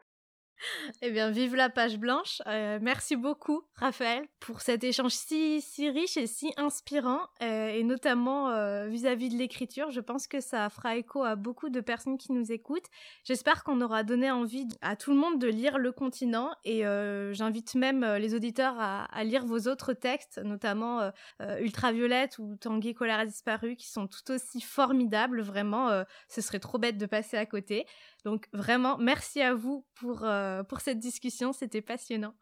Eh 1.01 1.11
bien, 1.11 1.31
vive 1.31 1.55
la 1.55 1.69
page 1.69 1.97
blanche. 1.97 2.41
Euh, 2.47 2.79
merci 2.81 3.15
beaucoup, 3.15 3.63
Raphaël, 3.75 4.27
pour 4.39 4.61
cet 4.61 4.83
échange 4.83 5.11
si, 5.11 5.61
riche 5.89 6.17
et 6.17 6.27
si 6.27 6.53
inspirant, 6.57 7.21
euh, 7.41 7.69
et 7.69 7.83
notamment 7.83 8.49
euh, 8.49 8.87
vis-à-vis 8.87 9.29
de 9.29 9.37
l'écriture. 9.37 9.89
Je 9.91 9.99
pense 9.99 10.27
que 10.27 10.39
ça 10.39 10.69
fera 10.69 10.95
écho 10.95 11.23
à 11.23 11.35
beaucoup 11.35 11.69
de 11.69 11.81
personnes 11.81 12.17
qui 12.17 12.31
nous 12.31 12.51
écoutent. 12.51 12.87
J'espère 13.23 13.63
qu'on 13.63 13.81
aura 13.81 14.03
donné 14.03 14.29
envie 14.31 14.67
à 14.81 14.95
tout 14.95 15.11
le 15.11 15.17
monde 15.17 15.39
de 15.39 15.47
lire 15.47 15.77
Le 15.77 15.91
Continent, 15.91 16.51
et 16.63 16.83
j'invite 17.31 17.75
même 17.75 18.05
les 18.15 18.35
auditeurs 18.35 18.75
à, 18.79 19.05
à, 19.05 19.23
lire 19.23 19.45
vos 19.45 19.67
autres 19.67 19.93
textes, 19.93 20.39
notamment 20.43 21.11
Ultraviolette 21.59 22.37
ou 22.39 22.55
Tanguy 22.55 22.93
Colère 22.93 23.19
a 23.19 23.25
disparu, 23.25 23.75
qui 23.75 23.89
sont 23.89 24.07
tout 24.07 24.31
aussi 24.31 24.61
formidables. 24.61 25.41
Vraiment, 25.41 26.03
ce 26.27 26.41
serait 26.41 26.59
trop 26.59 26.77
bête 26.77 26.97
de 26.97 27.05
passer 27.05 27.37
à 27.37 27.45
côté. 27.45 27.85
Donc 28.23 28.47
vraiment, 28.53 28.97
merci 28.97 29.41
à 29.41 29.55
vous 29.55 29.85
pour, 29.95 30.23
euh, 30.23 30.63
pour 30.63 30.81
cette 30.81 30.99
discussion, 30.99 31.53
c'était 31.53 31.81
passionnant. 31.81 32.33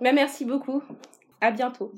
Bah, 0.00 0.12
merci 0.12 0.44
beaucoup. 0.44 0.82
À 1.40 1.50
bientôt. 1.50 1.92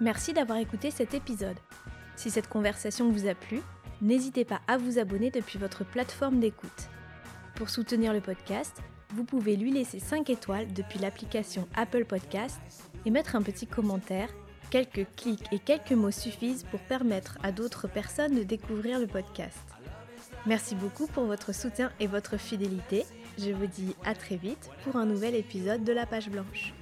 Merci 0.00 0.32
d'avoir 0.32 0.58
écouté 0.58 0.90
cet 0.90 1.14
épisode. 1.14 1.56
Si 2.16 2.30
cette 2.30 2.48
conversation 2.48 3.10
vous 3.10 3.26
a 3.26 3.34
plu, 3.34 3.60
n'hésitez 4.02 4.44
pas 4.44 4.60
à 4.66 4.76
vous 4.76 4.98
abonner 4.98 5.30
depuis 5.30 5.58
votre 5.58 5.84
plateforme 5.84 6.40
d'écoute. 6.40 6.90
Pour 7.54 7.70
soutenir 7.70 8.12
le 8.12 8.20
podcast, 8.20 8.82
vous 9.14 9.24
pouvez 9.24 9.56
lui 9.56 9.70
laisser 9.70 10.00
5 10.00 10.28
étoiles 10.30 10.72
depuis 10.72 10.98
l'application 10.98 11.68
Apple 11.74 12.04
Podcast 12.04 12.60
et 13.06 13.10
mettre 13.10 13.36
un 13.36 13.42
petit 13.42 13.66
commentaire 13.66 14.28
Quelques 14.74 15.06
clics 15.14 15.46
et 15.52 15.60
quelques 15.60 15.92
mots 15.92 16.10
suffisent 16.10 16.64
pour 16.64 16.80
permettre 16.80 17.38
à 17.44 17.52
d'autres 17.52 17.86
personnes 17.86 18.34
de 18.34 18.42
découvrir 18.42 18.98
le 18.98 19.06
podcast. 19.06 19.56
Merci 20.46 20.74
beaucoup 20.74 21.06
pour 21.06 21.26
votre 21.26 21.54
soutien 21.54 21.92
et 22.00 22.08
votre 22.08 22.38
fidélité. 22.38 23.04
Je 23.38 23.52
vous 23.52 23.68
dis 23.68 23.94
à 24.04 24.16
très 24.16 24.34
vite 24.34 24.68
pour 24.82 24.96
un 24.96 25.06
nouvel 25.06 25.36
épisode 25.36 25.84
de 25.84 25.92
La 25.92 26.06
Page 26.06 26.28
Blanche. 26.28 26.74